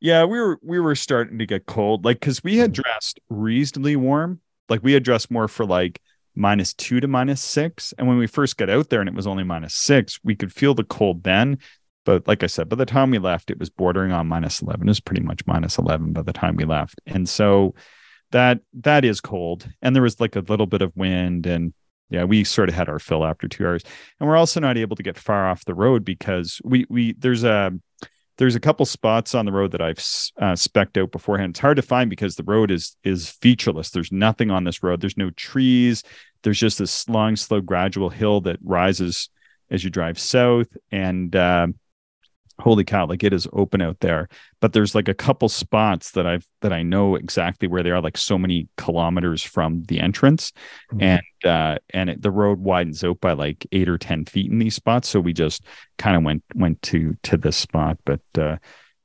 Yeah, 0.00 0.24
we 0.24 0.40
were 0.40 0.58
we 0.62 0.80
were 0.80 0.96
starting 0.96 1.38
to 1.38 1.46
get 1.46 1.66
cold, 1.66 2.04
like 2.04 2.18
because 2.18 2.42
we 2.42 2.56
had 2.56 2.72
dressed 2.72 3.20
reasonably 3.28 3.94
warm. 3.94 4.40
Like 4.68 4.82
we 4.82 4.92
had 4.92 5.04
dressed 5.04 5.30
more 5.30 5.46
for 5.46 5.64
like 5.64 6.00
minus 6.34 6.74
two 6.74 6.98
to 6.98 7.06
minus 7.06 7.40
six, 7.40 7.94
and 7.98 8.08
when 8.08 8.18
we 8.18 8.26
first 8.26 8.56
got 8.56 8.70
out 8.70 8.90
there 8.90 9.00
and 9.00 9.08
it 9.08 9.14
was 9.14 9.26
only 9.28 9.44
minus 9.44 9.74
six, 9.74 10.18
we 10.24 10.34
could 10.34 10.52
feel 10.52 10.74
the 10.74 10.84
cold 10.84 11.22
then. 11.22 11.58
But 12.04 12.26
like 12.26 12.42
I 12.42 12.48
said, 12.48 12.68
by 12.68 12.74
the 12.74 12.84
time 12.84 13.12
we 13.12 13.18
left, 13.18 13.50
it 13.50 13.60
was 13.60 13.70
bordering 13.70 14.10
on 14.10 14.26
minus 14.26 14.60
eleven. 14.60 14.88
It 14.88 14.90
was 14.90 15.00
pretty 15.00 15.22
much 15.22 15.46
minus 15.46 15.78
eleven 15.78 16.12
by 16.12 16.22
the 16.22 16.32
time 16.32 16.56
we 16.56 16.64
left, 16.64 17.00
and 17.06 17.28
so 17.28 17.74
that 18.32 18.58
that 18.72 19.04
is 19.04 19.20
cold. 19.20 19.68
And 19.82 19.94
there 19.94 20.02
was 20.02 20.18
like 20.18 20.34
a 20.34 20.40
little 20.40 20.66
bit 20.66 20.82
of 20.82 20.96
wind, 20.96 21.46
and 21.46 21.72
yeah, 22.12 22.24
we 22.24 22.44
sort 22.44 22.68
of 22.68 22.74
had 22.74 22.88
our 22.88 22.98
fill 22.98 23.24
after 23.24 23.48
two 23.48 23.66
hours. 23.66 23.82
And 24.20 24.28
we're 24.28 24.36
also 24.36 24.60
not 24.60 24.76
able 24.76 24.96
to 24.96 25.02
get 25.02 25.18
far 25.18 25.48
off 25.48 25.64
the 25.64 25.74
road 25.74 26.04
because 26.04 26.60
we 26.62 26.84
we 26.88 27.14
there's 27.14 27.42
a 27.42 27.72
there's 28.38 28.54
a 28.54 28.60
couple 28.60 28.84
spots 28.86 29.34
on 29.34 29.46
the 29.46 29.52
road 29.52 29.72
that 29.72 29.80
I've 29.80 30.04
uh, 30.40 30.56
specked 30.56 30.98
out 30.98 31.10
beforehand. 31.10 31.50
It's 31.50 31.60
hard 31.60 31.76
to 31.76 31.82
find 31.82 32.10
because 32.10 32.36
the 32.36 32.44
road 32.44 32.70
is 32.70 32.96
is 33.02 33.30
featureless. 33.30 33.90
There's 33.90 34.12
nothing 34.12 34.50
on 34.50 34.64
this 34.64 34.82
road. 34.82 35.00
There's 35.00 35.16
no 35.16 35.30
trees. 35.30 36.02
There's 36.42 36.58
just 36.58 36.78
this 36.78 37.08
long, 37.08 37.36
slow, 37.36 37.60
gradual 37.60 38.10
hill 38.10 38.40
that 38.42 38.58
rises 38.62 39.30
as 39.70 39.82
you 39.82 39.90
drive 39.90 40.18
south. 40.18 40.68
And 40.90 41.34
uh, 41.34 41.68
holy 42.62 42.84
cow, 42.84 43.06
like 43.06 43.24
it 43.24 43.32
is 43.32 43.46
open 43.52 43.82
out 43.82 43.98
there. 44.00 44.28
But 44.60 44.72
there's 44.72 44.94
like 44.94 45.08
a 45.08 45.14
couple 45.14 45.48
spots 45.48 46.12
that 46.12 46.26
I've 46.26 46.46
that 46.60 46.72
I 46.72 46.82
know 46.82 47.16
exactly 47.16 47.66
where 47.68 47.82
they 47.82 47.90
are, 47.90 48.00
like 48.00 48.16
so 48.16 48.38
many 48.38 48.68
kilometers 48.76 49.42
from 49.42 49.82
the 49.84 50.00
entrance, 50.00 50.52
Mhm. 50.92 51.02
and 51.02 51.22
uh, 51.50 51.78
and 51.90 52.10
it, 52.10 52.22
the 52.22 52.30
road 52.30 52.60
widens 52.60 53.02
out 53.04 53.20
by 53.20 53.32
like 53.32 53.66
eight 53.72 53.88
or 53.88 53.98
ten 53.98 54.24
feet 54.24 54.50
in 54.50 54.58
these 54.58 54.74
spots. 54.76 55.08
So 55.08 55.18
we 55.20 55.32
just 55.32 55.64
kind 55.98 56.16
of 56.16 56.22
went 56.22 56.42
went 56.54 56.80
to 56.82 57.16
to 57.24 57.36
this 57.36 57.56
spot, 57.56 57.98
but 58.04 58.20
uh, 58.38 58.56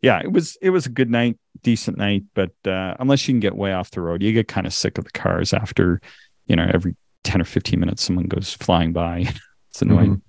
yeah, 0.01 0.19
it 0.21 0.31
was 0.31 0.57
it 0.61 0.69
was 0.69 0.85
a 0.85 0.89
good 0.89 1.09
night, 1.09 1.37
decent 1.63 1.97
night. 1.97 2.23
But 2.35 2.51
uh, 2.65 2.95
unless 2.99 3.27
you 3.27 3.33
can 3.33 3.39
get 3.39 3.55
way 3.55 3.73
off 3.73 3.89
the 3.91 4.01
road, 4.01 4.21
you 4.21 4.31
get 4.33 4.47
kind 4.47 4.67
of 4.67 4.73
sick 4.73 4.97
of 4.99 5.03
the 5.05 5.11
cars 5.11 5.53
after 5.53 5.99
you 6.45 6.55
know 6.55 6.69
every 6.71 6.95
ten 7.23 7.41
or 7.41 7.45
fifteen 7.45 7.79
minutes 7.79 8.03
someone 8.03 8.25
goes 8.27 8.53
flying 8.53 8.93
by. 8.93 9.25
it's 9.71 9.81
annoying. 9.81 10.21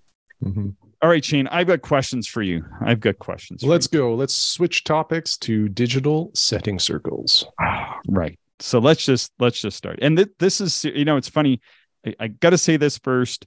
Mhm. 0.42 0.75
All 1.00 1.09
right, 1.09 1.25
Shane, 1.25 1.47
I've 1.49 1.69
got 1.69 1.83
questions 1.83 2.26
for 2.26 2.43
you. 2.43 2.64
I've 2.81 2.99
got 2.99 3.21
questions. 3.21 3.62
Let's 3.62 3.87
go. 3.87 4.14
Let's 4.14 4.35
switch 4.35 4.83
topics 4.83 5.37
to 5.38 5.69
digital 5.69 6.33
setting 6.35 6.81
circles. 6.81 7.47
right. 8.09 8.38
So 8.59 8.81
let's 8.81 9.05
just 9.05 9.33
let's 9.38 9.61
just 9.61 9.76
start. 9.76 10.00
And 10.02 10.17
th- 10.17 10.31
this 10.40 10.61
is 10.61 10.85
you 10.85 11.05
know 11.05 11.17
it's 11.17 11.28
funny. 11.28 11.61
I, 12.05 12.14
I 12.19 12.28
got 12.28 12.50
to 12.50 12.59
say 12.59 12.76
this 12.76 12.99
first. 12.99 13.47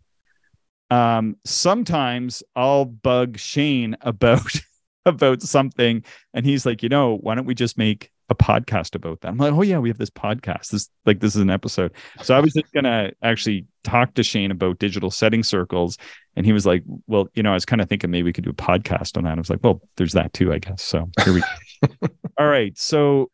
Um, 0.89 1.37
sometimes 1.45 2.43
I'll 2.55 2.85
bug 2.85 3.37
Shane 3.37 3.97
about 4.01 4.51
about 5.05 5.41
something, 5.41 6.05
and 6.33 6.45
he's 6.45 6.65
like, 6.65 6.83
you 6.83 6.89
know, 6.89 7.17
why 7.17 7.35
don't 7.35 7.45
we 7.45 7.55
just 7.55 7.77
make 7.77 8.11
a 8.29 8.35
podcast 8.35 8.95
about 8.95 9.19
that? 9.21 9.27
I'm 9.27 9.37
like, 9.37 9.51
oh 9.51 9.61
yeah, 9.61 9.79
we 9.79 9.89
have 9.89 9.97
this 9.97 10.09
podcast. 10.09 10.69
This 10.69 10.89
like 11.05 11.19
this 11.19 11.35
is 11.35 11.41
an 11.41 11.49
episode. 11.49 11.91
So 12.21 12.33
I 12.33 12.39
was 12.39 12.53
just 12.53 12.71
gonna 12.73 13.11
actually 13.21 13.65
talk 13.83 14.13
to 14.13 14.23
Shane 14.23 14.51
about 14.51 14.79
digital 14.79 15.11
setting 15.11 15.43
circles, 15.43 15.97
and 16.35 16.45
he 16.45 16.53
was 16.53 16.65
like, 16.65 16.83
well, 17.07 17.27
you 17.33 17.43
know, 17.43 17.51
I 17.51 17.55
was 17.55 17.65
kind 17.65 17.81
of 17.81 17.89
thinking 17.89 18.09
maybe 18.11 18.23
we 18.23 18.33
could 18.33 18.43
do 18.43 18.51
a 18.51 18.53
podcast 18.53 19.17
on 19.17 19.23
that. 19.25 19.37
I 19.37 19.39
was 19.39 19.49
like, 19.49 19.63
well, 19.63 19.81
there's 19.97 20.13
that 20.13 20.33
too, 20.33 20.53
I 20.53 20.59
guess. 20.59 20.81
So 20.81 21.09
here 21.23 21.33
we. 21.33 21.41
go. 21.41 22.07
All 22.37 22.47
right, 22.47 22.77
so 22.77 23.29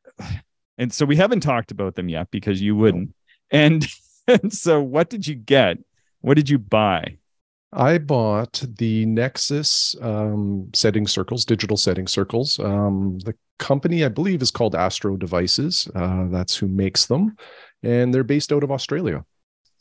and 0.78 0.94
so 0.94 1.06
we 1.06 1.16
haven't 1.16 1.42
talked 1.42 1.72
about 1.72 1.96
them 1.96 2.10
yet 2.10 2.30
because 2.32 2.62
you 2.62 2.76
wouldn't. 2.76 3.14
And, 3.52 3.86
and 4.28 4.54
so 4.54 4.82
what 4.82 5.10
did 5.10 5.28
you 5.28 5.36
get? 5.36 5.78
What 6.22 6.36
did 6.36 6.50
you 6.50 6.58
buy? 6.58 7.18
I 7.74 7.98
bought 7.98 8.64
the 8.78 9.06
Nexus 9.06 9.96
um, 10.02 10.70
setting 10.74 11.06
circles, 11.06 11.46
digital 11.46 11.78
setting 11.78 12.08
circles. 12.08 12.60
Um, 12.60 13.20
the 13.20 13.36
company, 13.60 14.06
I 14.06 14.10
believe, 14.10 14.42
is 14.42 14.52
called 14.52 14.74
Astro 14.74 15.18
Devices. 15.18 15.88
Uh, 15.94 16.28
that's 16.30 16.56
who 16.56 16.68
makes 16.68 17.08
them. 17.08 17.36
And 17.84 18.14
they're 18.14 18.24
based 18.24 18.54
out 18.54 18.64
of 18.64 18.72
Australia. 18.72 19.26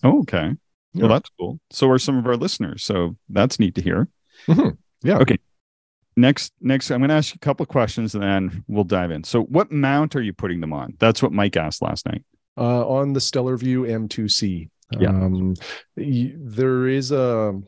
Oh, 0.02 0.20
okay. 0.20 0.54
Yeah. 0.96 1.02
Well, 1.04 1.12
that's 1.12 1.30
cool. 1.38 1.60
So 1.70 1.88
are 1.90 1.98
some 1.98 2.16
of 2.18 2.26
our 2.26 2.36
listeners. 2.36 2.82
So 2.84 3.16
that's 3.28 3.58
neat 3.58 3.74
to 3.76 3.82
hear. 3.82 4.08
Mhm. 4.46 4.76
Yeah. 5.02 5.18
Okay. 5.18 5.38
Next, 6.16 6.52
next, 6.62 6.90
I'm 6.90 7.00
going 7.00 7.10
to 7.10 7.14
ask 7.14 7.34
you 7.34 7.38
a 7.42 7.44
couple 7.44 7.62
of 7.64 7.68
questions 7.68 8.14
and 8.14 8.22
then 8.24 8.64
we'll 8.68 8.84
dive 8.84 9.10
in. 9.10 9.22
So, 9.22 9.42
what 9.42 9.70
mount 9.70 10.16
are 10.16 10.22
you 10.22 10.32
putting 10.32 10.60
them 10.62 10.72
on? 10.72 10.94
That's 10.98 11.22
what 11.22 11.30
Mike 11.32 11.56
asked 11.58 11.82
last 11.82 12.06
night. 12.06 12.24
uh, 12.56 12.88
on 12.88 13.12
the 13.12 13.20
Stellarvue 13.20 13.86
M2C. 13.86 14.70
Yeah. 14.98 15.08
Um, 15.10 15.54
there 15.96 16.88
is 16.88 17.12
a. 17.12 17.60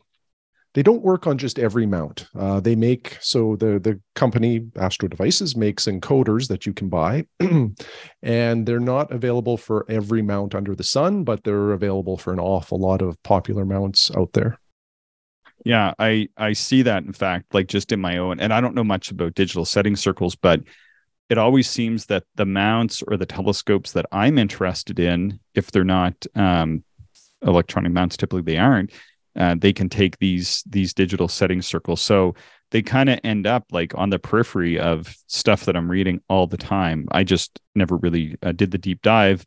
They 0.79 0.83
don't 0.83 1.03
work 1.03 1.27
on 1.27 1.37
just 1.37 1.59
every 1.59 1.85
mount. 1.85 2.27
Uh, 2.33 2.61
they 2.61 2.73
make 2.73 3.17
so 3.19 3.57
the 3.57 3.79
the 3.79 3.99
company 4.15 4.65
Astro 4.77 5.09
Devices 5.09 5.53
makes 5.53 5.87
encoders 5.87 6.47
that 6.47 6.65
you 6.65 6.71
can 6.71 6.87
buy, 6.87 7.25
and 8.23 8.65
they're 8.65 8.79
not 8.79 9.11
available 9.11 9.57
for 9.57 9.85
every 9.89 10.21
mount 10.21 10.55
under 10.55 10.75
the 10.75 10.85
sun, 10.85 11.25
but 11.25 11.43
they're 11.43 11.71
available 11.71 12.15
for 12.15 12.31
an 12.31 12.39
awful 12.39 12.79
lot 12.79 13.01
of 13.01 13.21
popular 13.23 13.65
mounts 13.65 14.09
out 14.15 14.31
there. 14.31 14.57
Yeah, 15.65 15.95
I 15.99 16.29
I 16.37 16.53
see 16.53 16.83
that 16.83 17.03
in 17.03 17.11
fact, 17.11 17.53
like 17.53 17.67
just 17.67 17.91
in 17.91 17.99
my 17.99 18.15
own, 18.15 18.39
and 18.39 18.53
I 18.53 18.61
don't 18.61 18.73
know 18.73 18.85
much 18.85 19.11
about 19.11 19.33
digital 19.33 19.65
setting 19.65 19.97
circles, 19.97 20.37
but 20.37 20.61
it 21.27 21.37
always 21.37 21.69
seems 21.69 22.05
that 22.05 22.23
the 22.35 22.45
mounts 22.45 23.03
or 23.05 23.17
the 23.17 23.25
telescopes 23.25 23.91
that 23.91 24.05
I'm 24.13 24.37
interested 24.37 24.97
in, 24.97 25.41
if 25.55 25.71
they're 25.71 25.83
not 25.83 26.25
um, 26.35 26.85
electronic 27.41 27.91
mounts, 27.91 28.15
typically 28.15 28.43
they 28.43 28.57
aren't. 28.57 28.93
Uh, 29.39 29.55
they 29.57 29.73
can 29.73 29.89
take 29.89 30.19
these 30.19 30.63
these 30.67 30.93
digital 30.93 31.27
setting 31.27 31.61
circles, 31.61 32.01
so 32.01 32.35
they 32.71 32.81
kind 32.81 33.09
of 33.09 33.19
end 33.23 33.47
up 33.47 33.65
like 33.71 33.97
on 33.97 34.09
the 34.09 34.19
periphery 34.19 34.77
of 34.77 35.15
stuff 35.27 35.65
that 35.65 35.75
I'm 35.75 35.89
reading 35.89 36.21
all 36.29 36.45
the 36.45 36.57
time. 36.57 37.07
I 37.11 37.23
just 37.23 37.59
never 37.73 37.95
really 37.97 38.35
uh, 38.43 38.51
did 38.51 38.71
the 38.71 38.77
deep 38.77 39.01
dive 39.01 39.45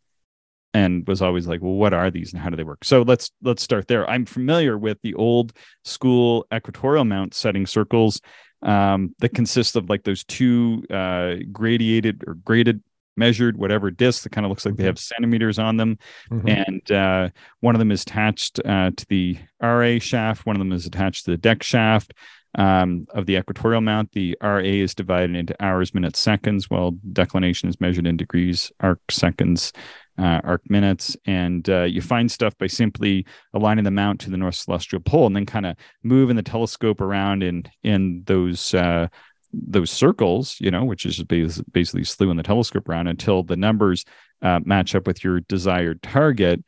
and 0.74 1.06
was 1.06 1.20
always 1.20 1.46
like 1.46 1.60
well 1.60 1.74
what 1.74 1.92
are 1.92 2.10
these 2.10 2.32
and 2.32 2.42
how 2.42 2.50
do 2.50 2.56
they 2.56 2.64
work? 2.64 2.84
So 2.84 3.02
let's 3.02 3.30
let's 3.42 3.62
start 3.62 3.88
there. 3.88 4.08
I'm 4.08 4.26
familiar 4.26 4.78
with 4.78 4.98
the 5.02 5.14
old 5.14 5.52
school 5.84 6.46
equatorial 6.52 7.04
mount 7.04 7.34
setting 7.34 7.66
circles 7.66 8.20
um, 8.62 9.14
that 9.18 9.34
consist 9.34 9.76
of 9.76 9.90
like 9.90 10.04
those 10.04 10.24
two 10.24 10.84
uh, 10.90 11.34
gradiated 11.52 12.24
or 12.26 12.34
graded 12.34 12.82
measured 13.16 13.56
whatever 13.56 13.90
discs 13.90 14.22
that 14.24 14.30
kind 14.32 14.44
of 14.44 14.50
looks 14.50 14.64
like 14.64 14.76
they 14.76 14.84
have 14.84 14.98
centimeters 14.98 15.58
on 15.58 15.76
them 15.76 15.98
Mhm. 16.30 16.48
and 16.68 16.90
uh, 16.92 17.28
one 17.60 17.74
of 17.74 17.78
them 17.78 17.90
is 17.90 18.02
attached 18.02 18.58
uh, 18.64 18.90
to 18.96 19.06
the 19.08 19.38
RA 19.60 19.98
shaft. 19.98 20.46
One 20.46 20.56
of 20.56 20.60
them 20.60 20.72
is 20.72 20.86
attached 20.86 21.24
to 21.26 21.32
the 21.32 21.38
dec 21.38 21.62
shaft 21.62 22.12
um, 22.58 23.04
of 23.14 23.24
the 23.26 23.36
equatorial 23.36 23.80
mount. 23.80 24.12
The 24.12 24.36
RA 24.42 24.58
is 24.60 24.94
divided 24.94 25.34
into 25.36 25.56
hours, 25.64 25.94
minutes, 25.94 26.20
seconds, 26.20 26.68
while 26.68 26.92
declination 27.12 27.68
is 27.68 27.80
measured 27.80 28.06
in 28.06 28.16
degrees, 28.18 28.70
arc 28.80 29.00
seconds, 29.10 29.72
uh, 30.18 30.40
arc 30.44 30.68
minutes. 30.68 31.16
And 31.24 31.66
uh, 31.70 31.84
you 31.84 32.02
find 32.02 32.30
stuff 32.30 32.56
by 32.58 32.66
simply 32.66 33.24
aligning 33.54 33.84
the 33.84 33.90
mount 33.90 34.20
to 34.20 34.30
the 34.30 34.36
north 34.36 34.56
celestial 34.56 35.00
pole 35.00 35.26
and 35.26 35.34
then 35.34 35.46
kind 35.46 35.64
of 35.64 35.76
moving 36.02 36.36
the 36.36 36.42
telescope 36.42 37.00
around 37.00 37.42
in 37.42 37.64
in 37.82 38.22
those. 38.26 38.74
Those 39.52 39.90
circles, 39.90 40.56
you 40.60 40.70
know, 40.70 40.84
which 40.84 41.04
is 41.04 41.22
bas- 41.24 41.62
basically 41.72 42.04
slewing 42.04 42.36
the 42.36 42.42
telescope 42.42 42.88
around 42.88 43.06
until 43.08 43.42
the 43.42 43.56
numbers 43.56 44.04
uh, 44.40 44.60
match 44.64 44.94
up 44.94 45.06
with 45.06 45.22
your 45.22 45.40
desired 45.40 46.02
target. 46.02 46.64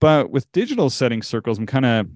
But 0.00 0.30
with 0.30 0.50
digital 0.52 0.90
setting 0.90 1.22
circles, 1.22 1.58
I'm 1.58 1.66
kind 1.66 1.84
of 1.84 2.06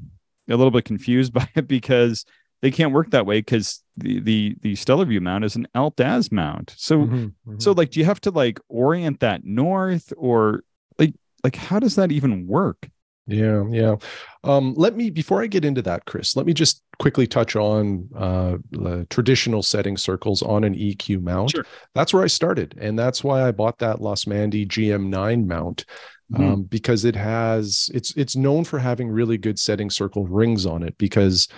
a 0.49 0.57
little 0.57 0.71
bit 0.71 0.85
confused 0.85 1.33
by 1.35 1.49
it 1.55 1.69
because 1.69 2.25
they 2.63 2.71
can't 2.71 2.93
work 2.93 3.11
that 3.11 3.27
way 3.27 3.39
because 3.39 3.83
the 3.97 4.21
the 4.21 4.57
the 4.63 4.73
Stellarvue 4.75 5.21
mount 5.21 5.45
is 5.45 5.57
an 5.57 5.67
alt-az 5.75 6.31
mount. 6.31 6.75
So 6.77 6.99
Mhm. 6.99 7.33
Mhm. 7.47 7.61
so 7.63 7.73
like 7.73 7.91
do 7.91 7.99
you 8.01 8.07
have 8.07 8.21
to 8.23 8.31
like 8.31 8.61
orient 8.69 9.21
that 9.21 9.45
north 9.45 10.13
or 10.17 10.63
like 10.99 11.15
like 11.43 11.57
how 11.57 11.81
does 11.81 11.97
that 11.97 12.13
even 12.13 12.47
work? 12.47 12.89
Yeah, 13.33 13.64
yeah. 13.71 13.97
Um, 14.45 14.75
let 14.77 14.95
me 14.95 15.09
before 15.11 15.42
I 15.42 15.47
get 15.47 15.64
into 15.64 15.81
that, 15.83 16.05
Chris. 16.05 16.37
Let 16.37 16.45
me 16.45 16.53
just 16.53 16.83
quickly 16.99 17.27
touch 17.27 17.57
on 17.57 18.09
uh, 18.14 18.59
the 18.73 19.07
traditional 19.09 19.62
setting 19.62 19.97
circles 19.97 20.42
on 20.42 20.64
an 20.64 20.75
EQ 20.75 21.18
mount. 21.23 21.53
Sure. 21.53 21.64
That's 21.95 22.12
where 22.12 22.25
I 22.25 22.27
started, 22.27 22.75
and 22.79 22.99
that's 22.99 23.25
why 23.25 23.47
I 23.47 23.53
bought 23.53 23.79
that 23.79 23.99
Losmandy 23.99 24.66
GM9 24.66 25.47
mount 25.47 25.85
Mhm. 26.33 26.53
um, 26.53 26.62
because 26.64 27.05
it 27.05 27.14
has 27.16 27.90
it's 27.95 28.16
it's 28.16 28.37
known 28.37 28.64
for 28.64 28.79
having 28.79 29.09
really 29.11 29.38
good 29.38 29.59
setting 29.59 29.90
circle 29.90 30.27
rings 30.27 30.66
on 30.66 30.83
it 30.83 30.97
because 30.99 31.49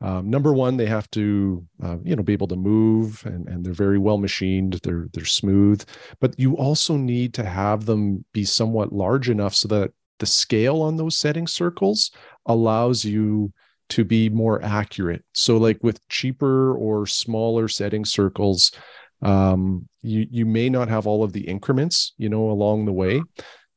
Um, 0.00 0.28
number 0.28 0.52
one, 0.52 0.76
they 0.76 0.86
have 0.86 1.08
to, 1.12 1.64
uh, 1.82 1.96
you 2.04 2.14
know, 2.16 2.22
be 2.22 2.34
able 2.34 2.48
to 2.48 2.56
move, 2.56 3.22
and, 3.24 3.48
and 3.48 3.64
they're 3.64 3.72
very 3.72 3.98
well 3.98 4.18
machined. 4.18 4.80
They're 4.82 5.08
they're 5.14 5.24
smooth, 5.24 5.82
but 6.20 6.38
you 6.38 6.56
also 6.58 6.96
need 6.98 7.32
to 7.34 7.44
have 7.44 7.86
them 7.86 8.24
be 8.34 8.44
somewhat 8.44 8.92
large 8.92 9.30
enough 9.30 9.54
so 9.54 9.68
that 9.68 9.92
the 10.24 10.30
scale 10.30 10.80
on 10.80 10.96
those 10.96 11.18
setting 11.18 11.46
circles 11.46 12.10
allows 12.46 13.04
you 13.04 13.52
to 13.90 14.04
be 14.06 14.30
more 14.30 14.62
accurate. 14.62 15.22
So, 15.34 15.58
like 15.58 15.84
with 15.84 16.00
cheaper 16.08 16.74
or 16.74 17.06
smaller 17.06 17.68
setting 17.68 18.06
circles, 18.06 18.72
um, 19.20 19.86
you 20.00 20.26
you 20.30 20.46
may 20.46 20.70
not 20.70 20.88
have 20.88 21.06
all 21.06 21.22
of 21.22 21.34
the 21.34 21.46
increments, 21.46 22.14
you 22.16 22.30
know, 22.30 22.50
along 22.50 22.86
the 22.86 22.92
way. 22.92 23.20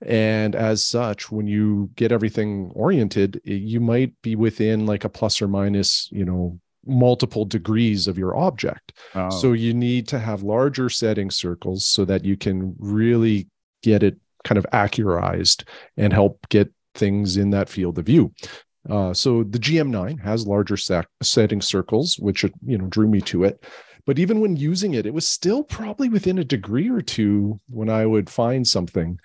And 0.06 0.56
as 0.56 0.86
such, 0.86 1.30
when 1.30 1.48
you 1.48 1.90
get 1.96 2.14
everything 2.14 2.72
oriented, 2.74 3.42
you 3.44 3.82
might 3.82 4.14
be 4.22 4.38
within 4.38 4.86
like 4.86 5.04
a 5.04 5.10
plus 5.10 5.42
or 5.42 5.50
minus, 5.50 6.08
you 6.14 6.24
know, 6.24 6.62
multiple 6.86 7.44
degrees 7.44 8.08
of 8.08 8.18
your 8.18 8.38
object. 8.38 8.94
Oh. 9.16 9.30
So 9.30 9.52
you 9.52 9.74
need 9.74 10.08
to 10.10 10.20
have 10.20 10.44
larger 10.44 10.90
setting 10.90 11.30
circles 11.30 11.86
so 11.86 12.06
that 12.06 12.24
you 12.24 12.38
can 12.38 12.74
really 12.80 13.50
get 13.84 14.02
it 14.04 14.18
kind 14.48 14.58
of 14.58 14.66
accurized 14.72 15.64
and 15.98 16.14
help 16.14 16.48
get 16.50 16.72
things 16.96 17.38
in 17.38 17.50
that 17.52 17.70
field 17.70 18.00
of 18.00 18.06
view. 18.06 18.34
Uh, 18.90 19.14
so 19.14 19.44
the 19.44 19.60
GM9 19.60 20.20
has 20.22 20.48
larger 20.48 20.78
sec- 20.78 21.10
setting 21.22 21.62
circles, 21.62 22.18
which 22.20 22.44
you 22.44 22.78
know 22.78 22.88
drew 22.88 23.08
me 23.08 23.22
to 23.22 23.44
it. 23.44 23.64
But 24.06 24.20
even 24.20 24.40
when 24.40 24.56
using 24.56 24.94
it, 24.94 25.06
it 25.06 25.14
was 25.14 25.28
still 25.28 25.64
probably 25.64 26.08
within 26.08 26.40
a 26.40 26.46
degree 26.46 26.90
or 26.90 27.02
two 27.02 27.60
when 27.70 27.90
I 27.90 28.06
would 28.06 28.30
find 28.30 28.66
something 28.66 29.20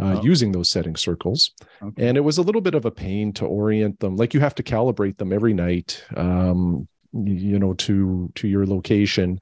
uh, 0.00 0.16
oh. 0.18 0.22
using 0.22 0.52
those 0.52 0.70
setting 0.70 0.96
circles. 0.96 1.52
Okay. 1.82 2.08
And 2.08 2.16
it 2.16 2.22
was 2.22 2.38
a 2.38 2.42
little 2.42 2.62
bit 2.62 2.74
of 2.74 2.86
a 2.86 2.90
pain 2.90 3.34
to 3.34 3.44
orient 3.44 4.00
them. 4.00 4.16
Like 4.16 4.32
you 4.32 4.40
have 4.40 4.54
to 4.54 4.62
calibrate 4.62 5.18
them 5.18 5.34
every 5.34 5.52
night, 5.52 6.02
um, 6.16 6.88
you 7.12 7.58
know, 7.58 7.74
to 7.74 8.32
to 8.36 8.48
your 8.48 8.64
location. 8.64 9.38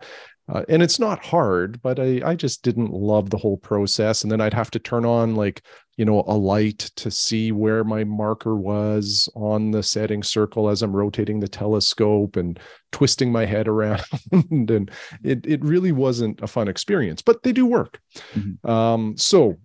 Uh, 0.51 0.65
and 0.69 0.83
it's 0.83 0.99
not 0.99 1.25
hard, 1.25 1.81
but 1.81 2.01
I, 2.01 2.21
I 2.25 2.35
just 2.35 2.63
didn't 2.63 2.93
love 2.93 3.31
the 3.31 3.39
whole 3.39 3.57
process. 3.57 4.23
And 4.23 4.33
then 4.33 4.41
I'd 4.41 4.55
have 4.55 4.71
to 4.73 4.79
turn 4.79 5.05
on 5.05 5.37
like, 5.37 5.63
you 5.97 6.05
know, 6.05 6.25
a 6.27 6.37
light 6.37 6.79
to 6.97 7.11
see 7.11 7.53
where 7.53 7.85
my 7.85 8.05
marker 8.05 8.57
was 8.57 9.29
on 9.37 9.71
the 9.71 9.83
setting 9.83 10.23
circle 10.23 10.69
as 10.69 10.83
I'm 10.83 10.97
rotating 10.97 11.41
the 11.41 11.49
telescope 11.49 12.37
and 12.37 12.59
twisting 12.91 13.31
my 13.31 13.45
head 13.45 13.69
around. 13.75 14.03
and 14.33 14.91
it, 15.23 15.47
it 15.47 15.65
really 15.65 15.93
wasn't 15.93 16.41
a 16.43 16.47
fun 16.47 16.69
experience, 16.69 17.23
but 17.23 17.43
they 17.43 17.53
do 17.53 17.67
work. 17.67 18.01
Mm-hmm. 18.35 18.69
Um, 18.69 19.17
so 19.17 19.57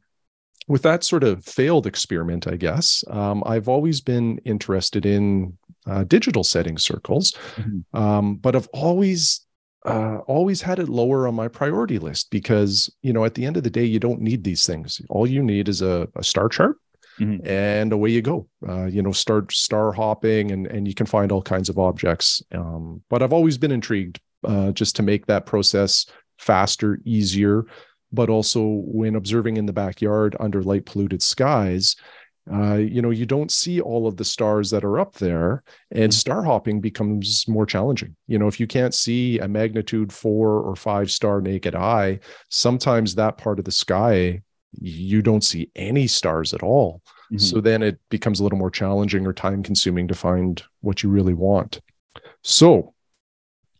with 0.67 0.81
that 0.83 1.03
sort 1.03 1.23
of 1.23 1.43
failed 1.45 1.87
experiment, 1.87 2.47
I 2.47 2.55
guess, 2.55 3.03
um, 3.09 3.43
I've 3.45 3.69
always 3.69 4.01
been 4.01 4.39
interested 4.45 5.05
in 5.05 5.57
uh, 5.87 6.03
digital 6.03 6.43
setting 6.43 6.77
circles, 6.77 7.33
mm-hmm. 7.55 7.97
um, 7.97 8.35
but 8.37 8.55
I've 8.55 8.69
always 8.73 9.44
uh, 9.85 10.17
always 10.27 10.61
had 10.61 10.79
it 10.79 10.89
lower 10.89 11.27
on 11.27 11.35
my 11.35 11.47
priority 11.47 11.99
list 11.99 12.31
because 12.31 12.93
you 13.01 13.13
know 13.13 13.25
at 13.25 13.35
the 13.35 13.45
end 13.45 13.57
of 13.57 13.63
the 13.63 13.69
day 13.69 13.85
you 13.85 13.99
don't 13.99 14.21
need 14.21 14.43
these 14.43 14.65
things. 14.65 15.01
All 15.09 15.27
you 15.27 15.43
need 15.43 15.69
is 15.69 15.81
a, 15.81 16.07
a 16.15 16.23
star 16.23 16.49
chart. 16.49 16.77
Mm-hmm. 17.19 17.47
And 17.47 17.93
away 17.93 18.09
you 18.09 18.21
go. 18.21 18.49
Uh, 18.67 18.85
you 18.85 19.01
know, 19.01 19.13
start 19.13 19.53
star 19.53 19.93
hopping, 19.93 20.51
and 20.51 20.67
and 20.67 20.85
you 20.85 20.93
can 20.93 21.05
find 21.05 21.31
all 21.31 21.41
kinds 21.41 21.69
of 21.69 21.79
objects. 21.79 22.43
Um, 22.51 23.01
but 23.09 23.23
I've 23.23 23.31
always 23.31 23.57
been 23.57 23.71
intrigued 23.71 24.19
uh, 24.43 24.71
just 24.71 24.97
to 24.97 25.03
make 25.03 25.25
that 25.27 25.45
process 25.45 26.05
faster, 26.39 26.99
easier, 27.05 27.65
but 28.11 28.29
also 28.29 28.61
when 28.83 29.15
observing 29.15 29.55
in 29.55 29.65
the 29.65 29.73
backyard 29.73 30.35
under 30.39 30.61
light 30.61 30.85
polluted 30.85 31.21
skies, 31.21 31.95
uh, 32.51 32.75
you 32.75 33.01
know, 33.01 33.09
you 33.09 33.25
don't 33.25 33.51
see 33.51 33.81
all 33.81 34.07
of 34.07 34.17
the 34.17 34.25
stars 34.25 34.69
that 34.69 34.83
are 34.83 34.99
up 34.99 35.15
there, 35.15 35.63
and 35.91 36.11
mm-hmm. 36.11 36.11
star 36.11 36.43
hopping 36.43 36.79
becomes 36.79 37.47
more 37.47 37.65
challenging. 37.65 38.15
You 38.27 38.37
know, 38.37 38.47
if 38.47 38.59
you 38.59 38.67
can't 38.67 38.93
see 38.93 39.39
a 39.39 39.47
magnitude 39.47 40.13
four 40.13 40.61
or 40.61 40.75
five 40.75 41.09
star 41.09 41.41
naked 41.41 41.75
eye, 41.75 42.19
sometimes 42.49 43.15
that 43.15 43.37
part 43.37 43.59
of 43.59 43.65
the 43.65 43.71
sky 43.71 44.41
you 44.81 45.21
don't 45.21 45.43
see 45.43 45.69
any 45.75 46.07
stars 46.07 46.53
at 46.53 46.63
all. 46.63 47.01
Mm-hmm. 47.31 47.37
So 47.37 47.61
then 47.61 47.81
it 47.81 47.99
becomes 48.09 48.39
a 48.39 48.43
little 48.43 48.59
more 48.59 48.71
challenging 48.71 49.25
or 49.25 49.33
time 49.33 49.63
consuming 49.63 50.07
to 50.07 50.13
find 50.13 50.61
what 50.81 51.03
you 51.03 51.09
really 51.09 51.33
want. 51.33 51.79
So, 52.43 52.93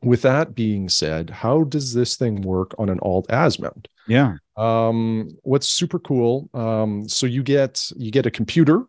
with 0.05 0.21
that 0.21 0.53
being 0.53 0.87
said, 0.87 1.29
how 1.29 1.63
does 1.63 1.93
this 1.93 2.15
thing 2.15 2.41
work 2.41 2.75
on 2.77 2.89
an 2.89 2.99
alt-az 3.01 3.59
mount? 3.59 3.87
Yeah. 4.07 4.35
Um, 4.55 5.31
what's 5.41 5.67
super 5.67 5.99
cool? 5.99 6.49
Um, 6.53 7.09
so 7.09 7.25
you 7.25 7.43
get 7.43 7.91
you 7.97 8.11
get 8.11 8.27
a 8.27 8.31
computer 8.31 8.83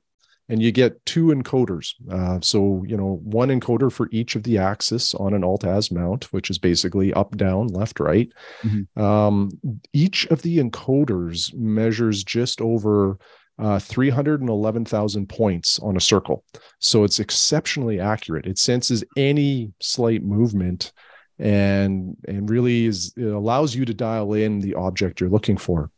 and 0.49 0.63
you 0.63 0.71
get 0.71 1.05
two 1.07 1.27
encoders. 1.27 1.95
Uh, 2.11 2.39
so 2.41 2.85
you 2.87 2.97
know 2.97 3.21
one 3.25 3.49
encoder 3.49 3.91
for 3.91 4.09
each 4.13 4.37
of 4.37 4.43
the 4.43 4.59
axis 4.59 5.15
on 5.15 5.33
an 5.33 5.43
alt-az 5.43 5.91
mount, 5.91 6.33
which 6.33 6.51
is 6.51 6.59
basically 6.59 7.13
up, 7.15 7.37
down, 7.37 7.69
left, 7.69 7.99
right. 7.99 8.31
Mm-hmm. 8.63 9.03
Um, 9.03 9.51
each 9.93 10.27
of 10.27 10.43
the 10.43 10.59
encoders 10.59 11.53
measures 11.55 12.23
just 12.23 12.61
over 12.61 13.19
uh, 13.59 13.79
311,000 13.79 15.29
points 15.29 15.79
on 15.79 15.97
a 15.97 16.01
circle. 16.01 16.45
So 16.79 17.05
it's 17.05 17.19
exceptionally 17.19 17.99
accurate. 17.99 18.47
It 18.47 18.59
senses 18.59 19.03
any 19.17 19.73
slight 19.81 20.23
movement 20.23 20.93
and 21.39 22.17
and 22.27 22.49
really 22.49 22.87
is 22.87 23.13
it 23.17 23.25
allows 23.27 23.75
you 23.75 23.85
to 23.85 23.95
dial 23.95 24.33
in 24.33 24.61
the 24.61 24.75
object 24.75 25.21
you're 25.21 25.31
looking 25.31 25.57
for 25.57 25.91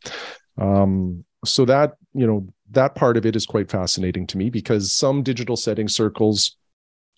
um, 0.59 1.25
so 1.45 1.65
that 1.65 1.95
you 2.15 2.27
know 2.27 2.47
that 2.71 2.95
part 2.95 3.17
of 3.17 3.25
it 3.25 3.37
is 3.37 3.47
quite 3.47 3.71
fascinating 3.71 4.27
to 4.27 4.37
me 4.37 4.51
because 4.51 4.93
some 4.93 5.23
digital 5.23 5.57
setting 5.57 5.89
circles 5.89 6.57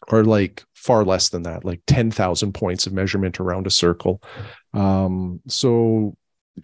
are 0.08 0.24
like 0.24 0.64
far 0.74 1.04
less 1.04 1.28
than 1.28 1.42
that 1.42 1.64
like 1.64 1.80
10,000 1.86 2.52
points 2.52 2.86
of 2.86 2.92
measurement 2.92 3.40
around 3.40 3.66
a 3.66 3.70
circle 3.70 4.22
um, 4.74 5.40
so 5.48 6.14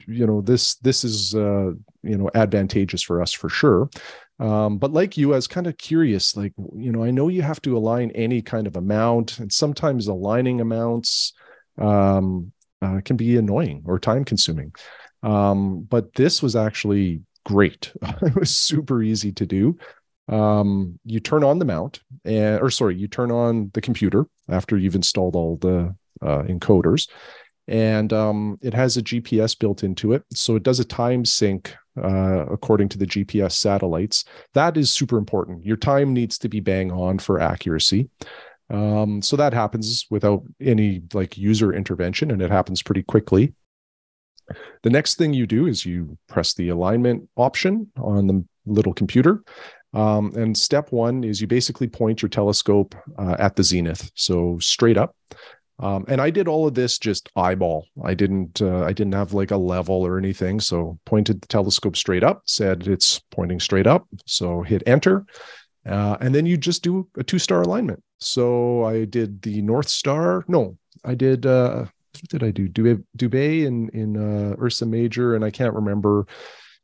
you 0.06 0.26
know 0.26 0.42
this 0.42 0.74
this 0.76 1.04
is 1.04 1.34
uh, 1.34 1.70
you 2.02 2.18
know 2.18 2.30
advantageous 2.34 3.02
for 3.02 3.22
us 3.22 3.32
for 3.32 3.48
sure 3.48 3.88
um, 4.38 4.76
but 4.78 4.92
like 4.92 5.16
you, 5.16 5.32
I 5.32 5.36
was 5.36 5.46
kind 5.46 5.66
of 5.66 5.78
curious. 5.78 6.36
Like, 6.36 6.52
you 6.74 6.92
know, 6.92 7.02
I 7.02 7.10
know 7.10 7.28
you 7.28 7.42
have 7.42 7.62
to 7.62 7.76
align 7.76 8.10
any 8.10 8.42
kind 8.42 8.66
of 8.66 8.76
amount, 8.76 9.38
and 9.38 9.50
sometimes 9.50 10.08
aligning 10.08 10.60
amounts 10.60 11.32
um, 11.78 12.52
uh, 12.82 13.00
can 13.04 13.16
be 13.16 13.36
annoying 13.36 13.82
or 13.86 13.98
time 13.98 14.24
consuming. 14.24 14.72
Um, 15.22 15.82
but 15.82 16.14
this 16.14 16.42
was 16.42 16.56
actually 16.56 17.22
great. 17.44 17.92
it 18.22 18.34
was 18.34 18.56
super 18.56 19.02
easy 19.02 19.32
to 19.32 19.46
do. 19.46 19.78
Um, 20.28 20.98
you 21.04 21.20
turn 21.20 21.44
on 21.44 21.58
the 21.58 21.64
mount, 21.64 22.00
and, 22.24 22.60
or 22.60 22.70
sorry, 22.70 22.96
you 22.96 23.06
turn 23.06 23.30
on 23.30 23.70
the 23.74 23.80
computer 23.80 24.26
after 24.48 24.76
you've 24.76 24.96
installed 24.96 25.36
all 25.36 25.56
the 25.56 25.94
uh, 26.20 26.42
encoders, 26.42 27.08
and 27.68 28.12
um, 28.12 28.58
it 28.62 28.74
has 28.74 28.96
a 28.96 29.02
GPS 29.02 29.58
built 29.58 29.84
into 29.84 30.12
it. 30.12 30.24
So 30.32 30.56
it 30.56 30.62
does 30.62 30.80
a 30.80 30.84
time 30.84 31.24
sync 31.24 31.76
uh, 32.02 32.46
according 32.50 32.88
to 32.90 32.98
the 32.98 33.06
GPS 33.06 33.52
satellites. 33.52 34.24
That 34.54 34.76
is 34.76 34.92
super 34.92 35.16
important. 35.16 35.64
Your 35.64 35.76
time 35.76 36.12
needs 36.12 36.38
to 36.38 36.48
be 36.48 36.60
bang 36.60 36.92
on 36.92 37.18
for 37.18 37.40
accuracy. 37.40 38.10
Um, 38.68 39.22
so 39.22 39.36
that 39.36 39.52
happens 39.52 40.06
without 40.10 40.42
any 40.60 41.02
like 41.14 41.38
user 41.38 41.72
intervention 41.72 42.30
and 42.30 42.42
it 42.42 42.50
happens 42.50 42.82
pretty 42.82 43.02
quickly. 43.02 43.54
The 44.82 44.90
next 44.90 45.16
thing 45.16 45.34
you 45.34 45.46
do 45.46 45.66
is 45.66 45.84
you 45.84 46.16
press 46.28 46.54
the 46.54 46.68
alignment 46.68 47.28
option 47.36 47.90
on 47.96 48.26
the 48.26 48.44
little 48.64 48.94
computer. 48.94 49.42
Um, 49.92 50.32
and 50.36 50.56
step 50.56 50.92
one 50.92 51.24
is 51.24 51.40
you 51.40 51.46
basically 51.46 51.88
point 51.88 52.22
your 52.22 52.28
telescope 52.28 52.94
uh, 53.18 53.36
at 53.38 53.56
the 53.56 53.64
zenith, 53.64 54.10
so 54.14 54.58
straight 54.58 54.96
up. 54.96 55.16
Um, 55.78 56.04
and 56.08 56.20
I 56.20 56.30
did 56.30 56.48
all 56.48 56.66
of 56.66 56.74
this 56.74 56.98
just 56.98 57.28
eyeball. 57.36 57.86
I 58.02 58.14
didn't 58.14 58.62
uh, 58.62 58.84
I 58.84 58.92
didn't 58.92 59.14
have 59.14 59.34
like 59.34 59.50
a 59.50 59.56
level 59.56 60.06
or 60.06 60.16
anything. 60.16 60.58
So 60.60 60.98
pointed 61.04 61.40
the 61.40 61.48
telescope 61.48 61.96
straight 61.96 62.24
up, 62.24 62.42
said 62.46 62.86
it's 62.88 63.20
pointing 63.30 63.60
straight 63.60 63.86
up. 63.86 64.06
So 64.26 64.62
hit 64.62 64.82
enter. 64.86 65.26
Uh, 65.86 66.16
and 66.20 66.34
then 66.34 66.46
you 66.46 66.56
just 66.56 66.82
do 66.82 67.08
a 67.16 67.22
two 67.22 67.38
star 67.38 67.62
alignment. 67.62 68.02
So 68.18 68.84
I 68.84 69.04
did 69.04 69.42
the 69.42 69.62
North 69.62 69.88
Star. 69.88 70.44
No, 70.48 70.76
I 71.04 71.14
did. 71.14 71.46
Uh, 71.46 71.86
what 72.14 72.30
did 72.30 72.42
I 72.42 72.50
do? 72.50 72.68
Dubhe 72.68 73.64
in 73.64 73.88
in 73.90 74.16
uh, 74.16 74.56
Ursa 74.60 74.86
Major, 74.86 75.34
and 75.34 75.44
I 75.44 75.50
can't 75.50 75.74
remember. 75.74 76.26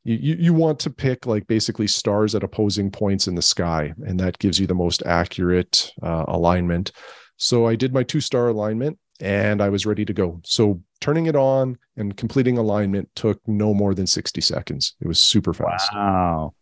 You, 0.04 0.16
you 0.16 0.34
you 0.36 0.54
want 0.54 0.78
to 0.80 0.90
pick 0.90 1.26
like 1.26 1.46
basically 1.46 1.86
stars 1.86 2.34
at 2.34 2.42
opposing 2.42 2.90
points 2.90 3.28
in 3.28 3.34
the 3.34 3.42
sky, 3.42 3.94
and 4.06 4.18
that 4.20 4.38
gives 4.38 4.58
you 4.58 4.66
the 4.66 4.74
most 4.74 5.02
accurate 5.06 5.90
uh, 6.02 6.24
alignment. 6.28 6.92
So 7.38 7.66
I 7.66 7.76
did 7.76 7.94
my 7.94 8.02
two 8.02 8.20
star 8.20 8.48
alignment, 8.48 8.98
and 9.20 9.62
I 9.62 9.68
was 9.68 9.86
ready 9.86 10.04
to 10.04 10.12
go. 10.12 10.40
So 10.44 10.82
turning 11.00 11.26
it 11.26 11.36
on 11.36 11.78
and 11.96 12.16
completing 12.16 12.58
alignment 12.58 13.08
took 13.14 13.40
no 13.48 13.72
more 13.72 13.94
than 13.94 14.06
sixty 14.06 14.40
seconds. 14.40 14.94
It 15.00 15.08
was 15.08 15.18
super 15.18 15.54
fast. 15.54 15.92
Wow 15.94 16.54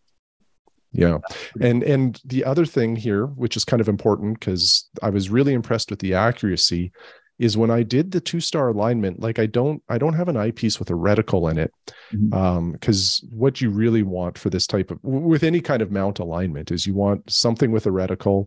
yeah 0.92 1.18
and 1.60 1.82
and 1.82 2.20
the 2.24 2.44
other 2.44 2.66
thing 2.66 2.96
here 2.96 3.26
which 3.26 3.56
is 3.56 3.64
kind 3.64 3.80
of 3.80 3.88
important 3.88 4.38
because 4.38 4.88
i 5.02 5.10
was 5.10 5.30
really 5.30 5.52
impressed 5.52 5.90
with 5.90 6.00
the 6.00 6.14
accuracy 6.14 6.90
is 7.38 7.56
when 7.56 7.70
i 7.70 7.82
did 7.82 8.10
the 8.10 8.20
two 8.20 8.40
star 8.40 8.68
alignment 8.68 9.20
like 9.20 9.38
i 9.38 9.46
don't 9.46 9.82
i 9.88 9.96
don't 9.96 10.14
have 10.14 10.28
an 10.28 10.36
eyepiece 10.36 10.78
with 10.78 10.90
a 10.90 10.94
reticle 10.94 11.50
in 11.50 11.58
it 11.58 11.72
mm-hmm. 12.12 12.34
um 12.34 12.72
because 12.72 13.24
what 13.30 13.60
you 13.60 13.70
really 13.70 14.02
want 14.02 14.36
for 14.36 14.50
this 14.50 14.66
type 14.66 14.90
of 14.90 14.98
with 15.02 15.44
any 15.44 15.60
kind 15.60 15.80
of 15.80 15.92
mount 15.92 16.18
alignment 16.18 16.70
is 16.70 16.86
you 16.86 16.94
want 16.94 17.30
something 17.30 17.70
with 17.70 17.86
a 17.86 17.90
reticle 17.90 18.46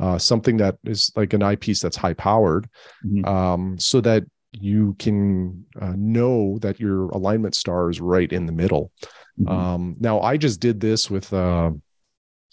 uh, 0.00 0.18
something 0.18 0.56
that 0.56 0.76
is 0.84 1.12
like 1.16 1.32
an 1.32 1.42
eyepiece 1.42 1.80
that's 1.80 1.96
high 1.96 2.14
powered, 2.14 2.68
Mhm. 3.04 3.26
um, 3.26 3.78
so 3.78 4.00
that 4.00 4.24
you 4.52 4.94
can 4.98 5.64
uh, 5.80 5.94
know 5.96 6.58
that 6.60 6.80
your 6.80 7.08
alignment 7.10 7.54
star 7.54 7.90
is 7.90 8.00
right 8.00 8.32
in 8.32 8.46
the 8.46 8.52
middle. 8.52 8.92
Mhm. 9.40 9.50
Um, 9.50 9.96
now, 9.98 10.20
I 10.20 10.36
just 10.36 10.60
did 10.60 10.80
this 10.80 11.10
with 11.10 11.32
uh, 11.32 11.72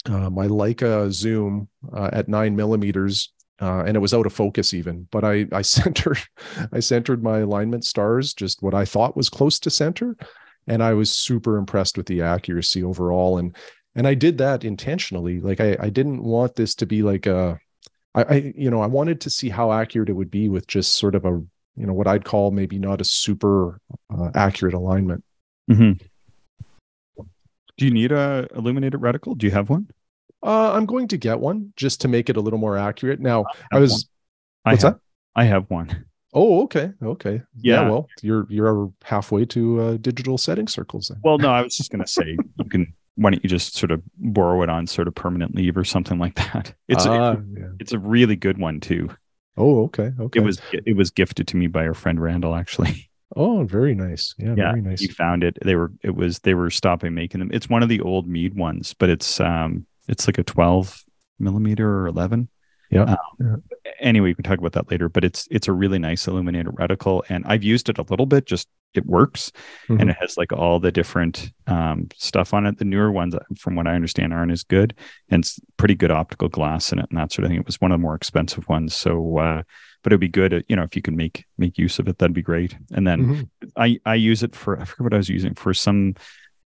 uh, 0.10 0.30
my 0.30 0.48
Leica 0.48 1.12
zoom 1.12 1.68
uh, 1.94 2.10
at 2.12 2.28
nine 2.28 2.56
millimeters, 2.56 3.32
uh, 3.62 3.84
and 3.86 3.96
it 3.96 4.00
was 4.00 4.14
out 4.14 4.26
of 4.26 4.34
focus 4.34 4.74
even. 4.74 5.08
But 5.12 5.24
I 5.24 5.48
I 5.52 5.62
centered 5.78 6.20
I 6.72 6.80
centered 6.80 7.24
my 7.24 7.40
alignment 7.40 7.86
stars 7.86 8.34
just 8.34 8.62
what 8.62 8.74
I 8.74 8.86
thought 8.86 9.18
was 9.18 9.30
close 9.30 9.60
to 9.60 9.70
center, 9.70 10.16
and 10.68 10.84
I 10.84 10.94
was 10.94 11.12
super 11.12 11.58
impressed 11.58 11.98
with 11.98 12.08
the 12.08 12.22
accuracy 12.22 12.84
overall. 12.84 13.38
And 13.38 13.56
and 13.96 14.08
I 14.08 14.14
did 14.14 14.38
that 14.40 14.64
intentionally. 14.64 15.40
Like 15.40 15.60
I 15.60 15.78
I 15.80 15.90
didn't 15.90 16.24
want 16.24 16.56
this 16.56 16.76
to 16.76 16.86
be 16.86 17.04
like 17.04 17.26
a 17.26 17.60
I, 18.16 18.24
I 18.24 18.54
you 18.56 18.72
know 18.72 18.82
I 18.82 18.88
wanted 18.88 19.22
to 19.22 19.30
see 19.30 19.50
how 19.50 19.72
accurate 19.72 20.10
it 20.10 20.14
would 20.14 20.32
be 20.32 20.50
with 20.50 20.68
just 20.68 20.98
sort 20.98 21.16
of 21.16 21.26
a 21.26 21.42
you 21.76 21.86
know 21.86 21.94
what 21.94 22.08
I'd 22.08 22.26
call 22.26 22.52
maybe 22.52 22.80
not 22.80 23.02
a 23.02 23.06
super 23.06 23.80
uh, 24.10 24.32
accurate 24.36 24.74
alignment. 24.74 25.24
Mhm. 25.70 26.02
Do 27.82 27.88
you 27.88 27.92
need 27.92 28.12
a 28.12 28.48
illuminated 28.56 29.02
reticle? 29.02 29.36
Do 29.36 29.48
you 29.48 29.52
have 29.54 29.72
one? 29.72 29.90
Uh, 30.44 30.72
I'm 30.74 30.86
going 30.86 31.08
to 31.08 31.18
get 31.18 31.40
one 31.40 31.74
just 31.76 32.00
to 32.02 32.08
make 32.08 32.30
it 32.30 32.38
a 32.38 32.40
little 32.40 32.60
more 32.60 32.78
accurate. 32.78 33.20
Now, 33.20 33.46
I 33.72 33.78
have 33.78 33.82
was. 33.82 33.92
one. 33.92 34.02
I 34.66 34.74
What's 34.74 34.84
have, 34.84 34.94
that? 34.94 35.00
I 35.36 35.46
have 35.46 35.66
one. 35.72 36.06
Oh, 36.32 36.62
okay, 36.66 36.92
okay. 37.02 37.42
Yeah. 37.60 37.90
well, 37.90 38.08
you're 38.22 38.46
you're 38.52 38.94
halfway 39.04 39.46
to 39.46 39.82
uh, 39.82 39.98
digital 39.98 40.38
setting 40.38 40.68
circles 40.68 41.08
then. 41.08 41.22
Well, 41.24 41.40
no, 41.40 41.50
I 41.50 41.64
was 41.64 41.76
just 41.76 41.90
gonna 41.90 42.06
say 42.06 42.38
you 42.60 42.66
can. 42.66 42.94
Why 43.16 43.32
don't 43.32 43.44
you 43.44 43.50
just 43.50 43.74
sort 43.74 43.90
of 43.90 44.04
borrow 44.16 44.62
it 44.62 44.70
on 44.70 44.86
sort 44.86 45.08
of 45.08 45.16
permanent 45.16 45.56
leave 45.56 45.76
or 45.76 45.84
something 45.84 46.20
like 46.20 46.36
that? 46.36 46.76
It's 46.88 47.08
Ah, 47.08 47.32
it's, 47.32 47.42
yeah. 47.58 47.66
it's 47.80 47.94
a 47.94 48.00
really 48.00 48.36
good 48.36 48.60
one 48.60 48.80
too. 48.80 49.10
Oh, 49.58 49.86
okay, 49.86 50.12
okay. 50.20 50.40
It 50.40 50.44
was 50.44 50.62
it 50.72 50.96
was 50.96 51.10
gifted 51.10 51.48
to 51.48 51.58
me 51.58 51.66
by 51.66 51.88
our 51.88 51.96
friend 51.96 52.22
Randall 52.22 52.54
actually. 52.54 53.10
Oh, 53.36 53.64
very 53.64 53.96
nice. 53.96 54.34
Yeah, 54.38 54.56
yeah, 54.58 54.72
very 54.72 54.82
nice. 54.82 55.00
he 55.02 55.08
found 55.08 55.44
it. 55.44 55.58
They 55.64 55.76
were 55.76 55.92
it 56.04 56.16
was 56.16 56.40
they 56.40 56.54
were 56.54 56.70
stopping 56.70 57.14
making 57.14 57.40
them. 57.40 57.50
It's 57.54 57.70
one 57.70 57.84
of 57.84 57.90
the 57.90 58.02
old 58.02 58.28
Meade 58.28 58.56
ones, 58.56 58.94
but 58.94 59.10
it's 59.10 59.40
um 59.40 59.86
it's 60.08 60.28
like 60.28 60.38
a 60.38 60.44
twelve 60.44 61.02
millimeter 61.40 61.90
or 62.02 62.08
eleven. 62.08 62.50
Yeah, 62.90 63.04
Um, 63.04 63.18
yeah. 63.40 63.92
Anyway, 64.02 64.30
we 64.30 64.34
can 64.36 64.44
talk 64.44 64.60
about 64.60 64.74
that 64.74 64.92
later. 64.92 65.08
But 65.08 65.24
it's 65.24 65.48
it's 65.50 65.70
a 65.70 65.72
really 65.74 65.98
nice 66.00 66.28
illuminated 66.28 66.74
reticle, 66.76 67.22
and 67.30 67.46
I've 67.48 67.64
used 67.64 67.88
it 67.88 67.98
a 67.98 68.04
little 68.04 68.26
bit. 68.26 68.46
Just 68.46 68.68
it 68.94 69.06
works, 69.06 69.54
Mhm. 69.88 70.02
and 70.02 70.10
it 70.10 70.18
has 70.20 70.36
like 70.36 70.52
all 70.52 70.82
the 70.82 70.92
different 70.92 71.54
um, 71.68 72.10
stuff 72.18 72.54
on 72.54 72.66
it. 72.66 72.78
The 72.80 72.84
newer 72.84 73.10
ones, 73.10 73.34
from 73.58 73.76
what 73.76 73.88
I 73.88 73.96
understand, 73.96 74.34
aren't 74.34 74.52
as 74.52 74.64
good, 74.64 74.94
and 75.30 75.42
it's 75.42 75.58
pretty 75.78 75.96
good 75.96 76.12
optical 76.12 76.50
glass 76.50 76.92
in 76.92 77.00
it 77.00 77.06
and 77.10 77.18
that 77.18 77.32
sort 77.32 77.46
of 77.46 77.50
thing. 77.52 77.60
It 77.62 77.66
was 77.66 77.80
one 77.80 77.94
of 77.94 77.98
the 78.00 78.02
more 78.02 78.16
expensive 78.16 78.68
ones, 78.68 78.94
so. 78.94 79.38
uh 79.38 79.62
but 80.04 80.12
it'd 80.14 80.20
be 80.22 80.28
good, 80.28 80.66
you 80.68 80.76
know, 80.76 80.84
if 80.84 80.96
you 80.96 81.02
can 81.02 81.16
make 81.16 81.46
make 81.58 81.78
use 81.78 82.00
of 82.00 82.08
it, 82.08 82.18
that'd 82.18 82.34
be 82.34 82.42
great. 82.42 82.76
And 82.94 83.06
then 83.08 83.26
Mhm. 83.26 83.50
I 83.78 84.00
I 84.06 84.16
use 84.16 84.44
it 84.44 84.56
for 84.56 84.80
I 84.80 84.86
forget 84.86 85.02
what 85.04 85.14
I 85.14 85.18
was 85.18 85.30
using 85.30 85.54
for 85.56 85.74
some 85.74 86.16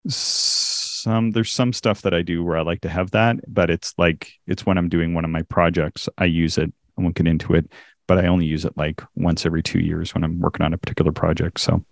some 0.07 1.31
there's 1.31 1.51
some 1.51 1.73
stuff 1.73 2.01
that 2.01 2.13
I 2.13 2.21
do 2.21 2.43
where 2.43 2.57
I 2.57 2.61
like 2.61 2.81
to 2.81 2.89
have 2.89 3.11
that, 3.11 3.37
but 3.47 3.69
it's 3.69 3.93
like 3.97 4.31
it's 4.47 4.65
when 4.65 4.77
I'm 4.77 4.89
doing 4.89 5.13
one 5.13 5.25
of 5.25 5.31
my 5.31 5.41
projects, 5.43 6.09
I 6.17 6.25
use 6.25 6.57
it. 6.57 6.71
I 6.97 7.01
won't 7.01 7.15
get 7.15 7.27
into 7.27 7.53
it, 7.55 7.71
but 8.07 8.17
I 8.19 8.27
only 8.27 8.45
use 8.45 8.65
it 8.65 8.77
like 8.77 9.01
once 9.15 9.45
every 9.45 9.63
two 9.63 9.79
years 9.79 10.13
when 10.13 10.23
I'm 10.23 10.39
working 10.39 10.65
on 10.65 10.73
a 10.73 10.77
particular 10.77 11.11
project. 11.11 11.59
So 11.59 11.83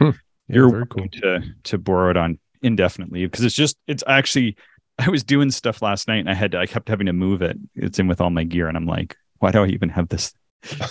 Yeah, 0.00 0.12
you're 0.48 0.86
cool. 0.86 1.08
to 1.12 1.42
to 1.64 1.78
borrow 1.78 2.10
it 2.10 2.16
on 2.16 2.38
indefinitely 2.62 3.24
because 3.26 3.44
it's 3.44 3.54
just 3.54 3.76
it's 3.86 4.04
actually 4.06 4.56
I 4.98 5.08
was 5.08 5.24
doing 5.24 5.50
stuff 5.50 5.82
last 5.82 6.08
night 6.08 6.18
and 6.18 6.28
I 6.30 6.34
had 6.34 6.52
to, 6.52 6.58
I 6.58 6.66
kept 6.66 6.88
having 6.88 7.06
to 7.06 7.12
move 7.12 7.40
it. 7.42 7.56
It's 7.74 7.98
in 7.98 8.06
with 8.06 8.20
all 8.20 8.30
my 8.30 8.44
gear 8.44 8.68
and 8.68 8.76
I'm 8.76 8.86
like, 8.86 9.16
why 9.38 9.50
do 9.50 9.62
I 9.62 9.68
even 9.68 9.88
have 9.90 10.08
this? 10.08 10.32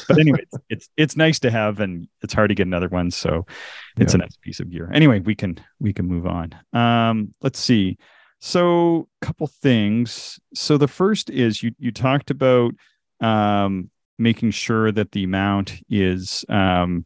But 0.07 0.19
anyway, 0.19 0.39
it's, 0.41 0.57
it's 0.69 0.89
it's 0.97 1.15
nice 1.17 1.39
to 1.39 1.51
have 1.51 1.79
and 1.79 2.07
it's 2.21 2.33
hard 2.33 2.49
to 2.49 2.55
get 2.55 2.65
another 2.67 2.87
one, 2.89 3.11
so 3.11 3.45
it's 3.97 4.13
Yeah. 4.13 4.19
a 4.19 4.21
nice 4.21 4.37
piece 4.41 4.59
of 4.59 4.69
gear. 4.71 4.89
Anyway, 4.93 5.19
we 5.19 5.35
can 5.35 5.59
we 5.79 5.93
can 5.93 6.05
move 6.07 6.25
on. 6.25 6.53
Um, 6.73 7.33
let's 7.41 7.59
see. 7.59 7.97
So, 8.41 9.07
a 9.21 9.25
couple 9.25 9.47
things. 9.47 10.39
So 10.53 10.77
the 10.77 10.87
first 10.87 11.29
is 11.29 11.61
you 11.61 11.71
you 11.77 11.91
talked 11.91 12.31
about 12.31 12.71
um, 13.21 13.89
making 14.17 14.51
sure 14.51 14.91
that 14.91 15.11
the 15.11 15.25
mount 15.25 15.81
is 15.89 16.45
um, 16.49 17.05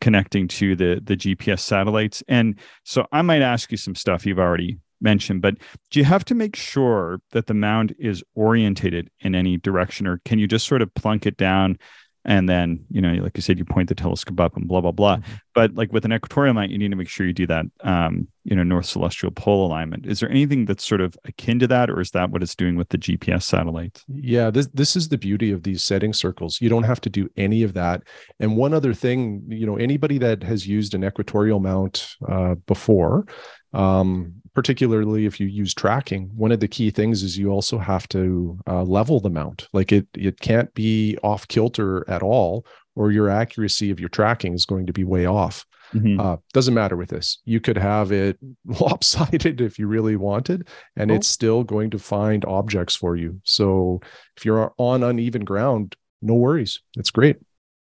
connecting 0.00 0.48
to 0.48 0.76
the 0.76 1.00
the 1.02 1.16
GPS 1.16 1.60
satellites. 1.60 2.22
And 2.28 2.58
so 2.84 3.06
I 3.12 3.22
might 3.22 3.42
ask 3.42 3.70
you 3.72 3.76
some 3.76 3.94
stuff 3.94 4.24
you've 4.24 4.38
already 4.38 4.78
mentioned, 5.00 5.42
but 5.42 5.56
do 5.90 5.98
you 5.98 6.04
have 6.04 6.24
to 6.26 6.34
make 6.34 6.56
sure 6.56 7.20
that 7.32 7.46
the 7.46 7.54
mound 7.54 7.94
is 7.98 8.22
orientated 8.34 9.10
in 9.20 9.34
any 9.34 9.56
direction, 9.56 10.06
or 10.06 10.20
can 10.24 10.38
you 10.38 10.46
just 10.46 10.66
sort 10.66 10.82
of 10.82 10.92
plunk 10.94 11.26
it 11.26 11.36
down? 11.36 11.78
And 12.22 12.46
then, 12.50 12.84
you 12.90 13.00
know, 13.00 13.14
like 13.14 13.34
you 13.34 13.40
said, 13.42 13.58
you 13.58 13.64
point 13.64 13.88
the 13.88 13.94
telescope 13.94 14.38
up 14.40 14.54
and 14.54 14.68
blah 14.68 14.82
blah 14.82 14.92
blah. 14.92 15.16
Mhm. 15.16 15.24
But 15.54 15.74
like 15.74 15.90
with 15.90 16.04
an 16.04 16.12
equatorial 16.12 16.52
mount, 16.52 16.70
you 16.70 16.76
need 16.76 16.90
to 16.90 16.96
make 16.96 17.08
sure 17.08 17.26
you 17.26 17.32
do 17.32 17.46
that, 17.46 17.64
um, 17.80 18.28
you 18.44 18.54
know, 18.54 18.62
north 18.62 18.84
celestial 18.84 19.30
pole 19.30 19.66
alignment. 19.66 20.04
Is 20.04 20.20
there 20.20 20.30
anything 20.30 20.66
that's 20.66 20.84
sort 20.86 21.00
of 21.00 21.16
akin 21.24 21.58
to 21.60 21.66
that, 21.68 21.88
or 21.88 21.98
is 21.98 22.10
that 22.10 22.30
what 22.30 22.42
it's 22.42 22.54
doing 22.54 22.76
with 22.76 22.90
the 22.90 22.98
GPS 22.98 23.44
satellites? 23.44 24.04
Yeah, 24.06 24.50
this 24.50 24.66
this 24.74 24.96
is 24.96 25.08
the 25.08 25.16
beauty 25.16 25.50
of 25.50 25.62
these 25.62 25.82
setting 25.82 26.12
circles. 26.12 26.60
You 26.60 26.68
don't 26.68 26.82
have 26.82 27.00
to 27.00 27.08
do 27.08 27.26
any 27.38 27.62
of 27.62 27.72
that. 27.72 28.02
And 28.38 28.54
one 28.54 28.74
other 28.74 28.92
thing, 28.92 29.42
you 29.48 29.64
know, 29.64 29.76
anybody 29.76 30.18
that 30.18 30.42
has 30.42 30.68
used 30.68 30.92
an 30.92 31.02
equatorial 31.02 31.58
mount 31.58 32.16
uh, 32.28 32.56
before, 32.66 33.24
um, 33.72 34.34
particularly 34.54 35.26
if 35.26 35.38
you 35.40 35.46
use 35.46 35.72
tracking, 35.74 36.30
one 36.36 36.52
of 36.52 36.60
the 36.60 36.68
key 36.68 36.90
things 36.90 37.22
is 37.22 37.38
you 37.38 37.50
also 37.50 37.78
have 37.78 38.08
to 38.08 38.58
uh, 38.66 38.82
level 38.82 39.20
the 39.20 39.30
mount. 39.30 39.68
Like 39.72 39.92
it 39.92 40.06
it 40.14 40.40
can't 40.40 40.72
be 40.74 41.16
off 41.22 41.46
kilter 41.48 42.08
at 42.10 42.22
all, 42.22 42.66
or 42.96 43.10
your 43.12 43.28
accuracy 43.28 43.90
of 43.90 44.00
your 44.00 44.08
tracking 44.08 44.54
is 44.54 44.66
going 44.66 44.86
to 44.86 44.92
be 44.92 45.04
way 45.04 45.26
off. 45.26 45.64
Mhm. 45.94 46.20
Uh, 46.20 46.36
doesn't 46.52 46.74
matter 46.74 46.96
with 46.96 47.08
this. 47.10 47.38
You 47.44 47.60
could 47.60 47.76
have 47.76 48.12
it 48.12 48.38
lopsided 48.64 49.60
if 49.60 49.78
you 49.78 49.86
really 49.88 50.16
wanted, 50.16 50.68
and 50.96 51.10
Oh. 51.10 51.14
it's 51.14 51.26
still 51.28 51.64
going 51.64 51.90
to 51.90 51.98
find 51.98 52.44
objects 52.44 52.94
for 52.96 53.16
you. 53.16 53.40
So 53.44 54.00
if 54.36 54.44
you're 54.44 54.72
on 54.78 55.02
uneven 55.02 55.44
ground, 55.44 55.96
no 56.22 56.34
worries. 56.34 56.80
It's 56.96 57.10
great. 57.10 57.36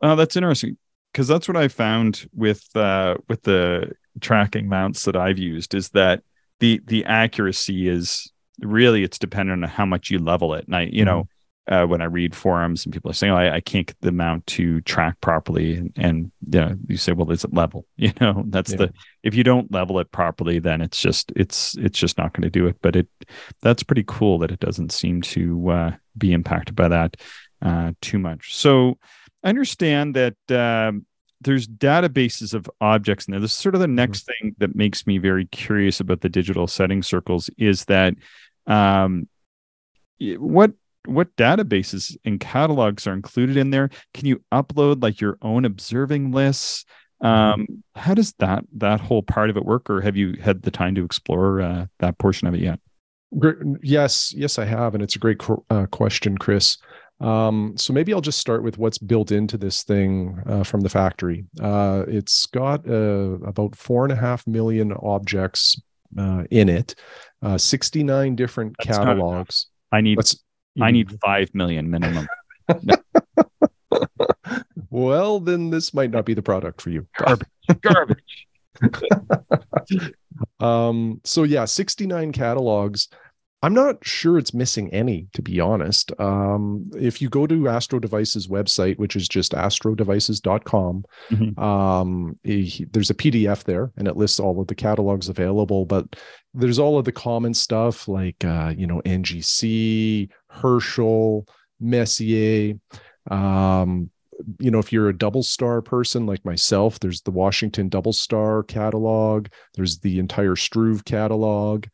Oh, 0.02 0.16
that's 0.16 0.36
interesting 0.38 0.78
because 1.12 1.28
that's 1.28 1.48
what 1.48 1.58
I 1.58 1.68
found 1.68 2.26
with 2.34 2.64
uh, 2.76 3.16
with 3.28 3.44
the 3.44 3.92
tracking 4.22 4.68
mounts 4.68 5.06
that 5.06 5.16
I've 5.16 5.38
used 5.40 5.74
is 5.74 5.90
that 5.90 6.24
the 6.60 6.82
the 6.86 7.06
accuracy 7.06 7.88
is 7.88 8.32
really 8.62 9.04
it's 9.04 9.20
dependent 9.20 9.64
on 9.64 9.70
how 9.70 9.86
much 9.86 10.10
you 10.12 10.20
level 10.20 10.54
it. 10.54 10.66
And 10.66 10.76
I, 10.76 10.82
you 10.84 11.06
know, 11.06 11.28
uh, 11.68 11.86
when 11.86 12.02
I 12.02 12.06
read 12.06 12.36
forums 12.36 12.84
and 12.84 12.94
people 12.94 13.12
are 13.12 13.14
saying, 13.14 13.32
"Oh, 13.32 13.38
I, 13.38 13.56
I 13.56 13.62
can't 13.62 13.86
get 13.86 13.96
the 14.02 14.12
mount 14.12 14.46
to 14.48 14.82
track 14.82 15.22
properly," 15.22 15.76
and, 15.76 15.92
and 15.96 16.32
you 16.52 16.60
know, 16.60 16.76
you 16.88 16.98
say, 16.98 17.12
"Well, 17.14 17.32
is 17.32 17.44
it 17.44 17.54
level?" 17.54 17.86
You 17.98 18.12
know, 18.20 18.44
that's 18.48 18.72
Yeah. 18.72 18.78
the 18.78 18.94
if 19.24 19.36
you 19.36 19.44
don't 19.44 19.72
level 19.72 20.00
it 20.00 20.12
properly, 20.12 20.60
then 20.60 20.82
it's 20.82 21.00
just 21.00 21.32
it's 21.36 21.78
it's 21.78 22.00
just 22.00 22.18
not 22.18 22.34
going 22.34 22.44
to 22.44 22.50
do 22.50 22.66
it. 22.68 22.78
But 22.82 22.96
it 22.96 23.08
that's 23.62 23.84
pretty 23.84 24.04
cool 24.08 24.40
that 24.40 24.52
it 24.52 24.60
doesn't 24.60 24.92
seem 24.92 25.22
to 25.22 25.70
uh, 25.70 25.92
be 26.18 26.34
impacted 26.34 26.76
by 26.76 26.88
that 26.88 27.18
uh, 27.62 27.92
too 28.02 28.20
much. 28.20 28.56
So 28.56 28.98
I 29.44 29.50
understand 29.50 30.16
that 30.16 30.36
um, 30.50 31.06
there's 31.42 31.68
databases 31.68 32.54
of 32.54 32.70
objects 32.82 33.28
in 33.28 33.32
there. 33.32 33.40
This 33.40 33.52
is 33.52 33.58
sort 33.58 33.76
of 33.76 33.82
the 33.82 33.88
next 33.88 34.26
thing 34.26 34.56
that 34.58 34.76
makes 34.76 35.08
me 35.08 35.18
very 35.18 35.46
curious 35.46 36.00
about 36.00 36.22
the 36.22 36.30
digital 36.30 36.68
setting 36.68 37.02
circles 37.02 37.50
is 37.58 37.86
that 37.86 38.16
um, 38.68 39.28
what 40.20 40.74
what 41.06 41.36
databases 41.38 42.18
and 42.26 42.40
catalogs 42.40 43.08
are 43.08 43.14
included 43.14 43.58
in 43.58 43.70
there? 43.70 43.90
Can 44.14 44.28
you 44.28 44.44
upload 44.52 45.02
like 45.02 45.22
your 45.22 45.38
own 45.42 45.66
observing 45.66 46.32
lists? 46.32 46.86
Um, 47.22 47.84
how 47.96 48.14
does 48.14 48.34
that 48.40 48.66
that 48.78 49.00
whole 49.00 49.24
part 49.24 49.50
of 49.50 49.58
it 49.58 49.66
work, 49.66 49.90
or 49.90 50.02
have 50.02 50.16
you 50.16 50.38
had 50.42 50.62
the 50.62 50.72
time 50.72 50.96
to 50.96 51.06
explore 51.06 51.62
uh, 51.62 51.86
that 52.00 52.18
portion 52.18 52.48
of 52.48 52.54
it 52.54 52.62
yet? 52.62 52.80
Yes, 53.82 54.34
yes, 54.34 54.58
I 54.58 54.66
have, 54.66 54.94
and 54.94 55.04
it's 55.04 55.16
a 55.16 55.20
great 55.20 55.42
uh, 55.70 55.86
question, 55.88 56.38
Chris. 56.38 56.78
Um, 57.20 57.74
so 57.78 57.92
maybe 57.92 58.14
I'll 58.14 58.22
just 58.22 58.40
start 58.40 58.64
with 58.64 58.78
what's 58.78 58.98
built 58.98 59.32
into 59.32 59.58
this 59.58 59.84
thing 59.84 60.42
uh, 60.46 60.64
from 60.64 60.82
the 60.82 60.90
factory. 60.90 61.46
Uh, 61.62 62.06
it's 62.08 62.46
got 62.46 62.88
uh, 62.88 63.38
about 63.44 63.76
four 63.76 64.06
and 64.06 64.14
a 64.14 64.16
half 64.16 64.48
million 64.48 64.94
objects 64.94 65.82
uh, 66.18 66.44
in 66.50 66.70
it, 66.70 66.96
uh, 67.42 67.58
69 67.58 68.36
different 68.36 68.76
That's 68.80 68.98
catalogs. 68.98 69.68
I 69.92 70.02
need 70.02 70.18
Let's. 70.18 70.44
I 70.82 70.92
need 70.92 71.20
five 71.26 71.54
million 71.54 71.90
minimum. 71.90 72.28
Well, 74.90 75.40
then 75.40 75.70
this 75.70 75.94
might 75.94 76.12
not 76.12 76.26
be 76.26 76.34
the 76.34 76.42
product 76.42 76.82
for 76.82 76.90
you. 76.90 77.08
Garbage, 77.18 77.48
garbage. 77.82 78.48
Um, 80.62 81.20
so 81.26 81.44
yeah, 81.44 81.66
69 81.66 82.32
catalogs. 82.32 83.10
I'm 83.62 83.74
not 83.74 83.98
sure 84.06 84.38
it's 84.38 84.54
missing 84.54 84.90
any, 84.94 85.28
to 85.34 85.42
be 85.42 85.60
honest. 85.60 86.14
Um, 86.20 86.90
if 86.96 87.22
you 87.22 87.28
go 87.28 87.46
to 87.46 87.68
Astro 87.68 88.00
Devices 88.00 88.48
website, 88.48 88.98
which 88.98 89.18
is 89.18 89.28
just 89.28 89.52
astrodevices.com, 89.52 91.04
Mhm. 91.32 91.60
um, 91.60 92.40
eh, 92.46 92.86
there's 92.92 93.10
a 93.10 93.14
PDF 93.16 93.64
there 93.66 93.92
and 93.98 94.08
it 94.08 94.16
lists 94.16 94.40
all 94.40 94.62
of 94.62 94.68
the 94.68 94.76
catalogs 94.76 95.28
available, 95.28 95.86
but 95.86 96.16
there's 96.54 96.80
all 96.80 96.98
of 96.98 97.06
the 97.06 97.12
common 97.12 97.54
stuff 97.54 98.08
like, 98.08 98.44
uh, 98.46 98.74
you 98.78 98.88
know, 98.88 99.02
NGC, 99.06 100.30
Herschel, 100.50 101.46
Messier. 101.82 102.76
Um, 103.30 104.10
you 104.60 104.72
know, 104.72 104.80
if 104.80 104.92
you're 104.92 105.10
a 105.10 105.18
double 105.18 105.44
star 105.44 105.82
person 105.82 106.26
like 106.26 106.44
myself, 106.46 107.00
there's 107.00 107.22
the 107.22 107.32
Washington 107.32 107.90
double 107.90 108.14
star 108.14 108.64
catalog. 108.64 109.48
There's 109.76 110.00
the 110.00 110.20
entire 110.20 110.56
Struve 110.56 111.06
catalog. 111.06 111.86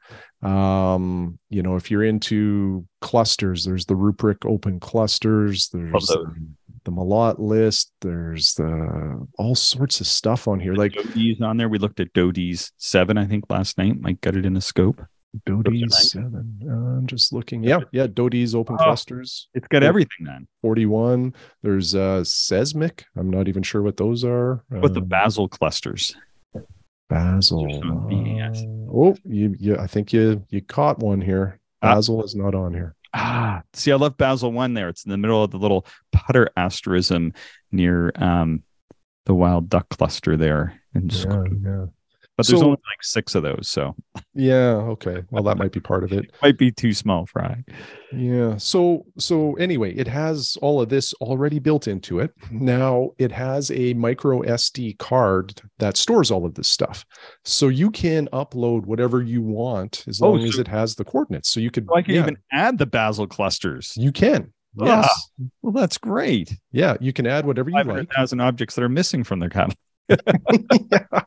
Um, 0.41 1.39
you 1.49 1.63
know, 1.63 1.75
if 1.75 1.89
you're 1.89 2.03
into 2.03 2.85
clusters, 3.01 3.65
there's 3.65 3.85
the 3.85 3.95
Ruprecht 3.95 4.45
open 4.45 4.79
clusters. 4.79 5.69
There's 5.69 6.07
the, 6.07 6.35
the 6.83 6.91
Melotte 6.91 7.39
list. 7.39 7.91
There's 8.01 8.53
the 8.53 9.27
all 9.37 9.55
sorts 9.55 10.01
of 10.01 10.07
stuff 10.07 10.47
on 10.47 10.59
here. 10.59 10.75
Like 10.75 10.93
Doty's 10.93 11.41
on 11.41 11.57
there. 11.57 11.69
We 11.69 11.79
looked 11.79 11.99
at 11.99 12.13
Doty's 12.13 12.71
seven, 12.77 13.17
I 13.17 13.25
think, 13.25 13.45
last 13.49 13.77
night. 13.77 13.99
Mike 13.99 14.21
got 14.21 14.35
it 14.35 14.45
in 14.45 14.53
the 14.53 14.61
scope. 14.61 15.01
Doty's 15.45 16.11
seven. 16.11 16.59
Uh, 16.67 16.97
I'm 16.97 17.07
just 17.07 17.33
looking. 17.33 17.63
Yeah, 17.63 17.79
yeah. 17.91 18.07
Doty's 18.07 18.55
open 18.55 18.77
oh, 18.79 18.83
clusters. 18.83 19.47
It's 19.53 19.67
got 19.67 19.83
everything 19.83 20.25
then. 20.25 20.47
41. 20.61 21.33
There's 21.63 21.95
uh 21.95 22.23
Seismic. 22.23 23.05
I'm 23.17 23.29
not 23.29 23.47
even 23.47 23.63
sure 23.63 23.81
what 23.81 23.97
those 23.97 24.23
are. 24.23 24.63
What 24.69 24.85
um, 24.85 24.93
the 24.93 25.01
Basil 25.01 25.47
clusters. 25.47 26.15
Basil. 27.09 27.65
Uh, 27.83 28.51
oh, 28.91 29.15
you, 29.25 29.55
you 29.59 29.77
I 29.77 29.87
think 29.87 30.13
you 30.13 30.45
you 30.49 30.61
caught 30.61 30.99
one 30.99 31.21
here. 31.21 31.59
Basil 31.81 32.17
Basel 32.17 32.23
is 32.23 32.35
not 32.35 32.55
on 32.55 32.73
here. 32.73 32.95
Ah, 33.13 33.61
see, 33.73 33.91
I 33.91 33.95
love 33.95 34.17
Basil 34.17 34.51
one 34.51 34.73
there. 34.73 34.89
It's 34.89 35.05
in 35.05 35.11
the 35.11 35.17
middle 35.17 35.43
of 35.43 35.51
the 35.51 35.57
little 35.57 35.85
putter 36.11 36.49
asterism 36.57 37.33
near 37.71 38.11
um 38.15 38.63
the 39.25 39.33
wild 39.33 39.69
duck 39.69 39.89
cluster 39.89 40.37
there. 40.37 40.81
And 40.93 41.13
yeah, 41.13 41.43
yeah. 41.63 41.85
But 42.37 42.47
there's 42.47 42.59
so, 42.59 42.65
only 42.65 42.77
like 42.77 43.03
six 43.03 43.33
of 43.33 43.43
those. 43.43 43.69
So 43.69 43.95
yeah, 44.33 44.73
okay. 44.73 45.23
Well, 45.31 45.43
that 45.43 45.57
might 45.57 45.71
be 45.71 45.79
part 45.79 46.03
of 46.03 46.11
it. 46.11 46.31
might 46.41 46.57
be 46.57 46.69
too 46.69 46.93
small 46.93 47.25
fry. 47.25 47.63
Yeah. 48.11 48.57
So 48.57 49.05
so 49.17 49.53
anyway, 49.53 49.93
it 49.95 50.07
has 50.07 50.57
all 50.61 50.81
of 50.81 50.89
this 50.89 51.13
already 51.15 51.59
built 51.59 51.87
into 51.87 52.19
it. 52.19 52.31
Now 52.51 53.11
it 53.19 53.31
has 53.31 53.71
a 53.71 53.93
micro 53.93 54.41
SD 54.41 54.97
card 54.97 55.61
that 55.79 55.95
stores 55.95 56.29
all 56.29 56.45
of 56.45 56.55
this 56.55 56.67
stuff. 56.67 57.05
So 57.45 57.69
you 57.69 57.89
can 57.89 58.27
upload 58.33 58.85
whatever 58.85 59.21
you 59.21 59.41
want 59.41 60.03
as 60.07 60.21
oh, 60.21 60.31
long 60.31 60.41
so, 60.41 60.47
as 60.47 60.59
it 60.59 60.67
has 60.67 60.95
the 60.95 61.05
coordinates. 61.05 61.49
So 61.49 61.61
you 61.61 61.71
could 61.71 61.87
so 61.87 61.95
I 61.95 62.01
can 62.01 62.15
yeah. 62.15 62.21
even 62.21 62.37
add 62.51 62.77
the 62.77 62.85
Basil 62.85 63.27
clusters. 63.27 63.93
You 63.95 64.11
can. 64.11 64.51
Yes. 64.77 65.07
Ah, 65.09 65.45
well, 65.61 65.71
that's 65.71 65.97
great. 65.97 66.53
Yeah, 66.73 66.97
you 66.99 67.13
can 67.13 67.25
add 67.25 67.45
whatever 67.45 67.69
you 67.69 67.81
like. 67.81 68.11
Thousand 68.11 68.41
objects 68.41 68.75
that 68.75 68.83
are 68.83 68.89
missing 68.89 69.23
from 69.23 69.39
their 69.39 69.47
catalog. 69.47 69.77
yeah 70.91 71.21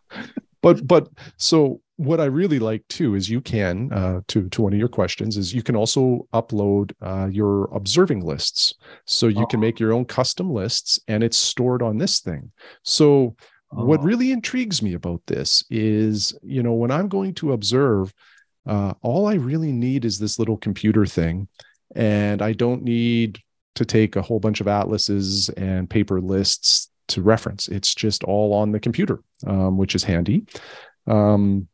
but 0.62 0.86
but 0.86 1.08
so 1.36 1.80
what 1.96 2.20
I 2.20 2.26
really 2.26 2.60
like 2.60 2.86
too 2.88 3.16
is 3.16 3.28
you 3.28 3.40
can 3.40 3.92
uh, 3.92 4.20
to 4.28 4.48
to 4.50 4.62
one 4.62 4.72
of 4.72 4.78
your 4.78 4.88
questions 4.88 5.36
is 5.36 5.52
you 5.52 5.62
can 5.62 5.76
also 5.76 6.28
upload 6.32 6.92
uh, 7.02 7.26
your 7.26 7.64
observing 7.74 8.24
lists, 8.24 8.74
so 9.04 9.26
you 9.26 9.46
can 9.48 9.60
make 9.60 9.80
your 9.80 9.92
own 9.92 10.04
custom 10.04 10.50
lists, 10.52 11.00
and 11.08 11.24
it's 11.24 11.36
stored 11.36 11.82
on 11.82 11.98
this 11.98 12.20
thing. 12.20 12.52
So 12.84 13.36
what 13.70 14.02
really 14.02 14.32
intrigues 14.32 14.80
me 14.80 14.94
about 14.94 15.20
this 15.26 15.64
is 15.70 16.38
you 16.42 16.62
know 16.62 16.72
when 16.72 16.92
I'm 16.92 17.08
going 17.08 17.34
to 17.34 17.52
observe, 17.52 18.14
uh, 18.66 18.94
all 19.02 19.26
I 19.26 19.34
really 19.34 19.72
need 19.72 20.04
is 20.04 20.18
this 20.18 20.38
little 20.38 20.56
computer 20.56 21.04
thing, 21.04 21.48
and 21.96 22.42
I 22.42 22.52
don't 22.52 22.84
need 22.84 23.40
to 23.74 23.84
take 23.84 24.16
a 24.16 24.22
whole 24.22 24.40
bunch 24.40 24.60
of 24.60 24.68
atlases 24.68 25.48
and 25.50 25.90
paper 25.90 26.20
lists 26.20 26.90
to 27.08 27.22
reference. 27.22 27.68
It's 27.68 27.94
just 27.94 28.24
all 28.24 28.54
on 28.54 28.72
the 28.72 28.80
computer, 28.80 29.22
um, 29.46 29.76
which 29.76 29.94
is 29.94 30.04
handy. 30.04 30.44
Um, 31.06 31.68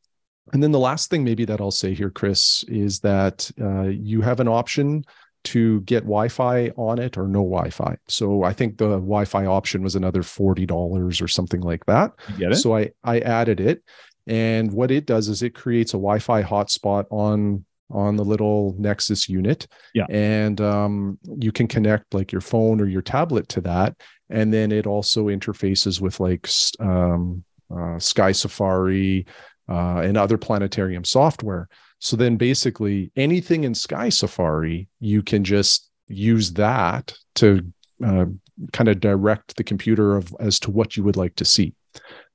and 0.53 0.63
then 0.63 0.73
the 0.73 0.79
last 0.79 1.11
thing, 1.11 1.25
maybe 1.25 1.45
that 1.47 1.61
I'll 1.61 1.71
say 1.71 1.95
here, 1.95 2.11
Chris, 2.11 2.65
is 2.69 3.01
that 3.01 3.51
uh, 3.61 3.83
you 3.83 4.21
have 4.21 4.41
an 4.41 4.49
option 4.49 5.05
to 5.45 5.81
get 5.83 6.05
Wi-Fi 6.05 6.71
on 6.77 6.99
it 6.99 7.19
or 7.19 7.27
no 7.27 7.43
Wi-Fi. 7.43 7.97
So 8.09 8.45
I 8.45 8.53
think 8.53 8.79
the 8.79 8.91
Wi-Fi 8.91 9.47
option 9.47 9.83
was 9.83 9.95
another 9.95 10.23
forty 10.23 10.67
dollars 10.67 11.21
or 11.21 11.29
something 11.29 11.61
like 11.61 11.85
that. 11.87 12.13
Get 12.39 12.53
it? 12.53 12.57
So 12.57 12.77
I 12.77 12.91
I 13.03 13.21
added 13.21 13.61
it, 13.61 13.83
and 14.27 14.73
what 14.73 14.91
it 14.91 15.07
does 15.07 15.29
is 15.29 15.43
it 15.43 15.55
creates 15.55 15.93
a 15.93 15.99
Wi-Fi 15.99 16.43
hotspot 16.43 17.05
on 17.11 17.65
on 17.91 18.17
the 18.17 18.25
little 18.25 18.75
Nexus 18.79 19.29
unit. 19.29 19.67
Yeah. 19.95 20.07
And 20.09 20.61
um, 20.61 21.19
you 21.39 21.53
can 21.53 21.69
connect 21.69 22.15
like 22.15 22.33
your 22.33 22.41
phone 22.41 22.81
or 22.81 22.87
your 22.87 23.03
tablet 23.03 23.49
to 23.51 23.61
that. 23.63 23.97
And 24.35 24.53
then 24.53 24.73
it 24.73 24.87
also 24.87 25.27
interfaces 25.27 26.01
with 26.01 26.21
like 26.21 26.49
um, 26.81 27.45
uh, 27.75 27.99
Sky 27.99 28.33
Safari 28.33 29.27
uh, 29.69 29.99
and 29.99 30.17
other 30.17 30.37
planetarium 30.37 31.05
software. 31.05 31.69
So 32.01 32.17
then 32.17 32.37
basically 32.37 33.13
anything 33.17 33.65
in 33.65 33.75
Sky 33.75 34.09
Safari, 34.09 34.89
you 35.01 35.23
can 35.23 35.45
just 35.45 35.91
use 36.09 36.53
that 36.55 37.15
to 37.37 37.65
uh, 38.05 38.27
kind 38.73 38.89
of 38.89 39.01
direct 39.01 39.57
the 39.57 39.65
computer 39.65 40.17
of 40.17 40.35
as 40.41 40.59
to 40.61 40.71
what 40.71 40.97
you 40.97 41.05
would 41.05 41.17
like 41.17 41.37
to 41.37 41.45
see. 41.45 41.75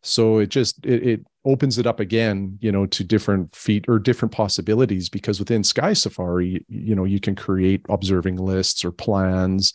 So 0.01 0.39
it 0.39 0.49
just 0.49 0.85
it, 0.85 1.07
it 1.07 1.25
opens 1.45 1.77
it 1.77 1.87
up 1.87 1.99
again, 1.99 2.57
you 2.61 2.71
know, 2.71 2.85
to 2.87 3.03
different 3.03 3.55
feet 3.55 3.85
or 3.87 3.99
different 3.99 4.31
possibilities 4.31 5.09
because 5.09 5.39
within 5.39 5.63
Sky 5.63 5.93
Safari, 5.93 6.65
you 6.67 6.95
know, 6.95 7.05
you 7.05 7.19
can 7.19 7.35
create 7.35 7.81
observing 7.89 8.37
lists 8.37 8.83
or 8.83 8.91
plans 8.91 9.73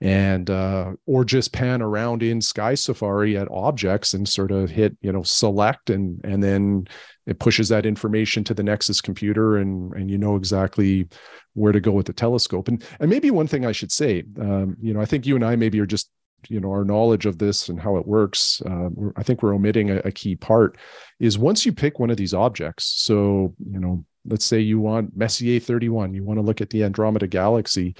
and 0.00 0.50
uh, 0.50 0.92
or 1.06 1.24
just 1.24 1.52
pan 1.52 1.80
around 1.80 2.22
in 2.22 2.40
Sky 2.40 2.74
Safari 2.74 3.36
at 3.36 3.50
objects 3.50 4.14
and 4.14 4.28
sort 4.28 4.50
of 4.50 4.70
hit 4.70 4.96
you 5.00 5.12
know 5.12 5.22
select 5.22 5.90
and 5.90 6.20
and 6.24 6.42
then 6.42 6.86
it 7.26 7.38
pushes 7.38 7.68
that 7.70 7.86
information 7.86 8.44
to 8.44 8.54
the 8.54 8.62
Nexus 8.62 9.00
computer 9.00 9.56
and 9.56 9.92
and 9.94 10.10
you 10.10 10.18
know 10.18 10.36
exactly 10.36 11.08
where 11.54 11.72
to 11.72 11.80
go 11.80 11.92
with 11.92 12.06
the 12.06 12.12
telescope. 12.12 12.68
And 12.68 12.84
and 13.00 13.08
maybe 13.08 13.30
one 13.30 13.46
thing 13.46 13.64
I 13.64 13.72
should 13.72 13.92
say 13.92 14.24
um, 14.40 14.76
you 14.80 14.92
know 14.92 15.00
I 15.00 15.06
think 15.06 15.26
you 15.26 15.36
and 15.36 15.44
I 15.44 15.56
maybe 15.56 15.80
are 15.80 15.86
just 15.86 16.10
you 16.50 16.60
know 16.60 16.70
our 16.70 16.84
knowledge 16.84 17.26
of 17.26 17.38
this 17.38 17.68
and 17.68 17.80
how 17.80 17.96
it 17.96 18.06
works 18.06 18.60
uh, 18.66 18.88
i 19.16 19.22
think 19.22 19.42
we're 19.42 19.54
omitting 19.54 19.90
a, 19.90 19.96
a, 20.04 20.12
key 20.12 20.36
part 20.36 20.76
is 21.18 21.38
once 21.38 21.64
you 21.64 21.72
pick 21.72 21.98
one 21.98 22.10
of 22.10 22.18
these 22.18 22.34
objects 22.34 22.84
so 22.84 23.54
you 23.70 23.80
know 23.80 24.04
let's 24.26 24.44
say 24.44 24.60
you 24.60 24.78
want 24.78 25.16
messier 25.16 25.58
31 25.58 26.12
you 26.12 26.22
want 26.22 26.38
to 26.38 26.44
look 26.44 26.60
at 26.60 26.68
the 26.68 26.84
andromeda 26.84 27.26
galaxy 27.26 27.94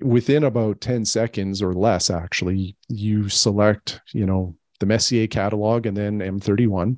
within 0.00 0.44
about 0.44 0.80
10 0.80 1.04
seconds 1.04 1.60
or 1.60 1.74
less 1.74 2.10
actually 2.10 2.76
you 2.88 3.28
select 3.28 4.00
you 4.12 4.24
know 4.24 4.54
the 4.78 4.86
messier 4.86 5.26
catalog 5.26 5.84
and 5.84 5.96
then 5.96 6.20
m31 6.20 6.96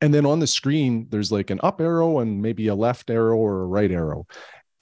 and 0.00 0.14
then 0.14 0.26
on 0.26 0.38
the 0.38 0.46
screen 0.46 1.06
there's 1.10 1.30
like 1.30 1.50
an 1.50 1.60
up 1.62 1.80
arrow 1.80 2.20
and 2.20 2.40
maybe 2.40 2.68
a 2.68 2.74
left 2.74 3.10
arrow 3.10 3.36
or 3.36 3.62
a 3.62 3.66
right 3.66 3.90
arrow. 3.90 4.26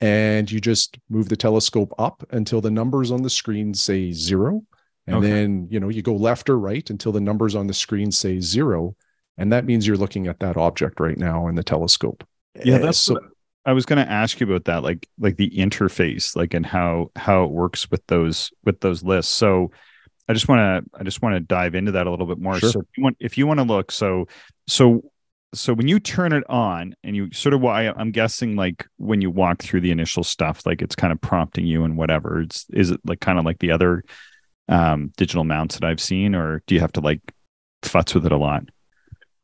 And 0.01 0.51
you 0.51 0.61
just 0.61 0.97
move 1.09 1.29
the 1.29 1.37
telescope 1.37 1.93
up 1.99 2.25
until 2.31 2.61
the 2.61 2.71
numbers 2.71 3.11
on 3.11 3.23
the 3.23 3.31
screen 3.31 3.75
say 3.75 4.13
zero. 4.13 4.63
And 5.09 5.17
okay. 5.17 5.29
then 5.29 5.69
you 5.71 5.81
know 5.81 5.89
you 5.89 6.03
go 6.03 6.15
left 6.15 6.49
or 6.49 6.59
right 6.59 6.89
until 6.89 7.11
the 7.11 7.21
numbers 7.21 7.55
on 7.55 7.67
the 7.67 7.75
screen 7.75 8.13
say 8.13 8.41
zero. 8.41 8.95
And 9.37 9.53
that 9.53 9.65
means 9.65 9.87
you're 9.87 9.97
looking 9.97 10.29
at 10.29 10.41
that 10.41 10.57
object 10.57 11.01
right 11.01 11.19
now 11.19 11.49
in 11.49 11.57
the 11.57 11.65
telescope. 11.65 12.25
Yeah 12.55 12.77
eh, 12.77 12.79
that's 12.79 12.99
so, 12.99 13.15
what 13.15 13.23
i 13.69 13.73
was 13.73 13.87
going 13.87 14.05
to 14.05 14.11
ask 14.11 14.41
you 14.41 14.47
about 14.47 14.65
that 14.65 14.83
like 14.83 15.07
like 15.19 15.37
the 15.37 15.51
interface 15.51 16.35
like 16.35 16.55
and 16.55 16.67
how 16.67 17.11
how 17.17 17.45
it 17.45 17.51
works 17.51 17.91
with 17.91 18.05
those 18.07 18.51
with 18.65 18.81
those 18.81 19.03
lists 19.03 19.33
so 19.33 19.71
i 20.29 20.33
just 20.33 20.49
want 20.49 20.85
to 20.85 20.99
i 20.99 21.03
just 21.03 21.23
want 21.23 21.35
to 21.35 21.41
dive 21.41 21.75
into 21.75 21.93
that 21.93 22.07
a 22.07 22.11
little 22.11 22.27
bit 22.27 22.39
more 22.39 22.59
sure. 22.59 22.71
so 22.71 22.81
if 22.81 22.87
you 22.97 23.03
want 23.03 23.17
if 23.21 23.39
you 23.39 23.47
want 23.47 23.59
to 23.59 23.65
look 23.65 23.91
so 23.91 24.27
so 24.67 25.03
so 25.55 25.73
when 25.73 25.89
you 25.89 25.99
turn 25.99 26.33
it 26.33 26.45
on 26.49 26.95
and 27.03 27.17
you 27.17 27.33
sort 27.33 27.55
of 27.55 27.61
why 27.61 27.89
I'm 27.89 28.11
guessing 28.11 28.55
like 28.55 28.87
when 28.99 29.23
you 29.23 29.31
walk 29.31 29.63
through 29.63 29.81
the 29.81 29.91
initial 29.91 30.23
stuff, 30.23 30.67
like 30.67 30.83
it's 30.83 30.95
kind 30.95 31.13
of 31.13 31.21
prompting 31.21 31.67
you 31.67 31.85
and 31.85 31.97
whatever. 31.97 32.43
It's 32.43 32.67
is 32.71 32.91
it 32.91 33.01
like 33.05 33.21
kind 33.21 33.39
of 33.39 33.45
like 33.45 33.59
the 33.59 33.71
other 33.71 34.05
um 34.69 35.11
digital 35.17 35.45
mounts 35.45 35.79
that 35.79 35.87
I've 35.87 36.01
seen, 36.01 36.35
or 36.35 36.63
do 36.67 36.75
you 36.75 36.81
have 36.83 36.93
to 36.93 37.01
like 37.01 37.21
futz 37.83 38.15
with 38.15 38.27
it 38.27 38.33
a 38.33 38.37
lot? 38.37 38.65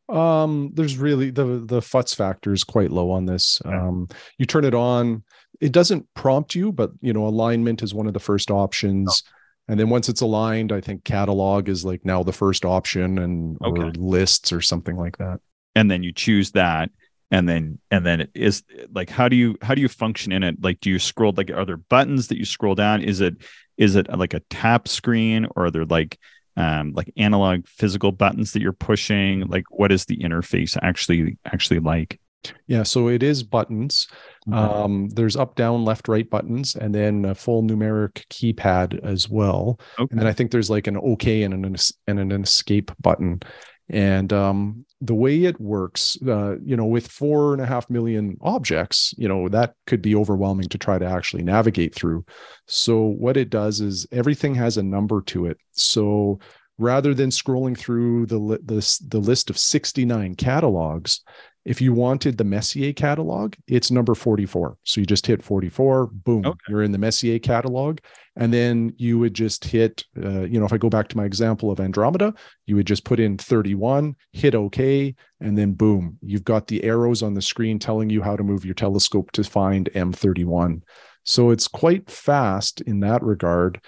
Um, 0.08 0.70
there's 0.74 0.98
really 0.98 1.30
the 1.30 1.62
the 1.64 1.80
futz 1.80 2.14
factor 2.14 2.52
is 2.52 2.64
quite 2.64 2.90
low 2.90 3.10
on 3.10 3.26
this. 3.26 3.60
Um, 3.64 4.08
you 4.38 4.46
turn 4.46 4.64
it 4.64 4.74
on, 4.74 5.24
it 5.60 5.72
doesn't 5.72 6.06
prompt 6.14 6.54
you, 6.54 6.72
but 6.72 6.92
you 7.00 7.12
know, 7.12 7.26
alignment 7.26 7.82
is 7.82 7.94
one 7.94 8.06
of 8.06 8.12
the 8.12 8.20
first 8.20 8.50
options. 8.50 9.22
Oh. 9.24 9.30
And 9.66 9.80
then 9.80 9.88
once 9.88 10.10
it's 10.10 10.20
aligned, 10.20 10.72
I 10.72 10.82
think 10.82 11.04
catalog 11.04 11.70
is 11.70 11.86
like 11.86 12.04
now 12.04 12.22
the 12.22 12.34
first 12.34 12.66
option 12.66 13.18
and 13.18 13.56
okay. 13.64 13.80
or 13.80 13.90
lists 13.92 14.52
or 14.52 14.60
something 14.60 14.96
like 14.96 15.16
that 15.16 15.40
and 15.74 15.90
then 15.90 16.02
you 16.02 16.12
choose 16.12 16.52
that 16.52 16.90
and 17.30 17.48
then 17.48 17.78
and 17.90 18.04
then 18.04 18.20
it 18.20 18.30
is 18.34 18.62
like 18.92 19.10
how 19.10 19.28
do 19.28 19.36
you 19.36 19.56
how 19.62 19.74
do 19.74 19.80
you 19.80 19.88
function 19.88 20.32
in 20.32 20.42
it 20.42 20.56
like 20.62 20.80
do 20.80 20.90
you 20.90 20.98
scroll 20.98 21.32
like 21.36 21.50
are 21.50 21.64
there 21.64 21.76
buttons 21.76 22.28
that 22.28 22.38
you 22.38 22.44
scroll 22.44 22.74
down 22.74 23.02
is 23.02 23.20
it 23.20 23.36
is 23.76 23.96
it 23.96 24.08
like 24.16 24.34
a 24.34 24.40
tap 24.50 24.86
screen 24.86 25.46
or 25.56 25.66
are 25.66 25.70
there 25.70 25.84
like 25.84 26.18
um 26.56 26.92
like 26.94 27.12
analog 27.16 27.66
physical 27.66 28.12
buttons 28.12 28.52
that 28.52 28.62
you're 28.62 28.72
pushing 28.72 29.40
like 29.48 29.64
what 29.70 29.90
is 29.92 30.04
the 30.04 30.16
interface 30.18 30.76
actually 30.82 31.38
actually 31.44 31.80
like? 31.80 32.20
Yeah 32.66 32.82
so 32.82 33.08
it 33.08 33.22
is 33.22 33.42
buttons. 33.42 34.06
Mm-hmm. 34.46 34.54
um 34.58 35.08
there's 35.08 35.36
up 35.36 35.56
down 35.56 35.84
left 35.84 36.08
right 36.08 36.28
buttons 36.28 36.76
and 36.76 36.94
then 36.94 37.24
a 37.24 37.34
full 37.34 37.62
numeric 37.62 38.24
keypad 38.28 39.02
as 39.04 39.28
well. 39.28 39.80
Okay. 39.98 40.08
and 40.10 40.20
then 40.20 40.26
i 40.26 40.32
think 40.32 40.50
there's 40.50 40.70
like 40.70 40.86
an 40.86 40.98
okay 40.98 41.42
and 41.42 41.54
an 41.54 41.76
and 42.06 42.18
an 42.20 42.42
escape 42.42 42.90
button 43.00 43.40
And 43.90 44.32
um, 44.32 44.86
the 45.00 45.14
way 45.14 45.44
it 45.44 45.60
works, 45.60 46.16
uh, 46.26 46.56
you 46.64 46.76
know, 46.76 46.86
with 46.86 47.06
four 47.06 47.52
and 47.52 47.60
a 47.60 47.66
half 47.66 47.90
million 47.90 48.38
objects, 48.40 49.14
you 49.18 49.28
know, 49.28 49.48
that 49.48 49.74
could 49.86 50.00
be 50.00 50.14
overwhelming 50.14 50.68
to 50.70 50.78
try 50.78 50.98
to 50.98 51.04
actually 51.04 51.42
navigate 51.42 51.94
through. 51.94 52.24
So 52.66 53.02
what 53.02 53.36
it 53.36 53.50
does 53.50 53.80
is 53.80 54.06
everything 54.10 54.54
has 54.54 54.78
a 54.78 54.82
number 54.82 55.20
to 55.22 55.46
it. 55.46 55.58
So 55.72 56.38
rather 56.78 57.14
than 57.14 57.30
scrolling 57.30 57.76
through 57.76 58.26
the 58.26 58.38
the, 58.64 58.98
the 59.08 59.20
list 59.20 59.50
of 59.50 59.58
69 59.58 60.34
catalogs, 60.36 61.20
if 61.64 61.80
you 61.80 61.92
wanted 61.92 62.36
the 62.36 62.44
Messier 62.44 62.92
catalog, 62.92 63.54
it's 63.66 63.90
number 63.90 64.14
44. 64.14 64.76
So 64.84 65.00
you 65.00 65.06
just 65.06 65.26
hit 65.26 65.42
44, 65.42 66.06
boom, 66.06 66.44
okay. 66.44 66.58
you're 66.68 66.82
in 66.82 66.92
the 66.92 66.98
Messier 66.98 67.38
catalog. 67.38 67.98
And 68.36 68.52
then 68.52 68.92
you 68.96 69.18
would 69.18 69.34
just 69.34 69.64
hit, 69.64 70.04
uh, 70.22 70.42
you 70.42 70.58
know, 70.58 70.66
if 70.66 70.72
I 70.72 70.78
go 70.78 70.90
back 70.90 71.08
to 71.08 71.16
my 71.16 71.24
example 71.24 71.70
of 71.70 71.80
Andromeda, 71.80 72.34
you 72.66 72.76
would 72.76 72.86
just 72.86 73.04
put 73.04 73.20
in 73.20 73.38
31, 73.38 74.16
hit 74.32 74.54
OK, 74.54 75.14
and 75.40 75.56
then 75.56 75.72
boom, 75.72 76.18
you've 76.20 76.44
got 76.44 76.66
the 76.66 76.82
arrows 76.84 77.22
on 77.22 77.34
the 77.34 77.42
screen 77.42 77.78
telling 77.78 78.10
you 78.10 78.22
how 78.22 78.36
to 78.36 78.42
move 78.42 78.64
your 78.64 78.74
telescope 78.74 79.30
to 79.32 79.44
find 79.44 79.88
M31. 79.94 80.82
So 81.24 81.50
it's 81.50 81.68
quite 81.68 82.10
fast 82.10 82.82
in 82.82 83.00
that 83.00 83.22
regard. 83.22 83.80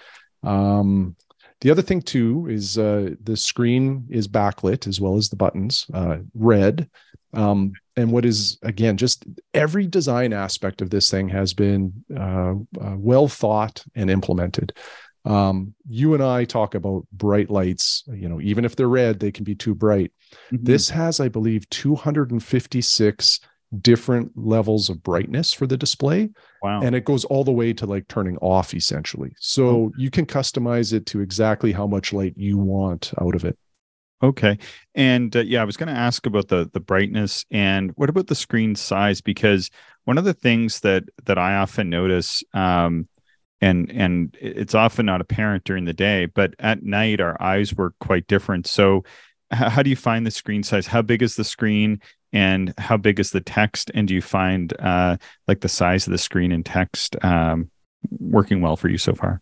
Um, 0.43 1.15
the 1.61 1.71
other 1.71 1.81
thing 1.81 2.01
too 2.01 2.47
is 2.49 2.77
uh, 2.77 3.11
the 3.23 3.37
screen 3.37 4.05
is 4.09 4.27
backlit 4.27 4.87
as 4.87 5.01
well 5.01 5.17
as 5.17 5.29
the 5.29 5.35
buttons, 5.35 5.85
uh, 5.93 6.17
red. 6.33 6.89
Um, 7.33 7.73
and 7.97 8.11
what 8.11 8.25
is 8.25 8.57
again 8.61 8.95
just 8.95 9.25
every 9.53 9.85
design 9.87 10.31
aspect 10.31 10.81
of 10.81 10.89
this 10.89 11.09
thing 11.09 11.27
has 11.29 11.53
been 11.53 11.91
uh, 12.15 12.53
uh, 12.79 12.95
well 12.95 13.27
thought 13.27 13.83
and 13.95 14.09
implemented 14.09 14.71
um, 15.25 15.73
you 15.89 16.13
and 16.13 16.23
i 16.23 16.45
talk 16.45 16.73
about 16.73 17.05
bright 17.11 17.49
lights 17.49 18.03
you 18.07 18.29
know 18.29 18.39
even 18.39 18.63
if 18.63 18.75
they're 18.75 18.87
red 18.87 19.19
they 19.19 19.31
can 19.31 19.43
be 19.43 19.55
too 19.55 19.75
bright 19.75 20.13
mm-hmm. 20.51 20.63
this 20.63 20.89
has 20.89 21.19
i 21.19 21.27
believe 21.27 21.69
256 21.69 23.39
different 23.81 24.31
levels 24.35 24.89
of 24.89 25.03
brightness 25.03 25.51
for 25.51 25.67
the 25.67 25.75
display 25.75 26.29
wow 26.63 26.81
and 26.81 26.95
it 26.95 27.03
goes 27.03 27.25
all 27.25 27.43
the 27.43 27.51
way 27.51 27.73
to 27.73 27.85
like 27.85 28.07
turning 28.07 28.37
off 28.37 28.73
essentially 28.73 29.33
so 29.39 29.67
oh. 29.67 29.91
you 29.97 30.09
can 30.09 30.25
customize 30.25 30.93
it 30.93 31.05
to 31.05 31.19
exactly 31.19 31.73
how 31.73 31.85
much 31.85 32.13
light 32.13 32.33
you 32.37 32.57
want 32.57 33.11
out 33.19 33.35
of 33.35 33.43
it 33.43 33.57
Okay. 34.23 34.57
And 34.95 35.35
uh, 35.35 35.41
yeah, 35.41 35.61
I 35.61 35.65
was 35.65 35.77
going 35.77 35.93
to 35.93 35.99
ask 35.99 36.25
about 36.25 36.47
the 36.47 36.69
the 36.73 36.79
brightness 36.79 37.45
and 37.51 37.91
what 37.95 38.09
about 38.09 38.27
the 38.27 38.35
screen 38.35 38.75
size 38.75 39.21
because 39.21 39.69
one 40.05 40.17
of 40.17 40.23
the 40.23 40.33
things 40.33 40.79
that 40.79 41.03
that 41.25 41.37
I 41.37 41.57
often 41.57 41.89
notice 41.89 42.43
um 42.53 43.07
and 43.61 43.91
and 43.91 44.35
it's 44.39 44.75
often 44.75 45.05
not 45.05 45.21
apparent 45.21 45.63
during 45.65 45.85
the 45.85 45.93
day, 45.93 46.25
but 46.25 46.53
at 46.59 46.83
night 46.83 47.21
our 47.21 47.41
eyes 47.41 47.75
work 47.75 47.93
quite 47.99 48.27
different. 48.27 48.67
So 48.67 49.03
how 49.51 49.83
do 49.83 49.89
you 49.89 49.95
find 49.95 50.25
the 50.25 50.31
screen 50.31 50.63
size? 50.63 50.87
How 50.87 51.01
big 51.01 51.21
is 51.21 51.35
the 51.35 51.43
screen 51.43 52.01
and 52.33 52.73
how 52.77 52.97
big 52.97 53.19
is 53.19 53.31
the 53.31 53.41
text? 53.41 53.91
And 53.93 54.07
do 54.07 54.13
you 54.13 54.21
find 54.21 54.73
uh 54.79 55.17
like 55.47 55.61
the 55.61 55.69
size 55.69 56.07
of 56.07 56.11
the 56.11 56.17
screen 56.17 56.51
and 56.51 56.65
text 56.65 57.15
um 57.23 57.69
working 58.19 58.61
well 58.61 58.75
for 58.75 58.89
you 58.89 58.97
so 58.97 59.13
far? 59.13 59.41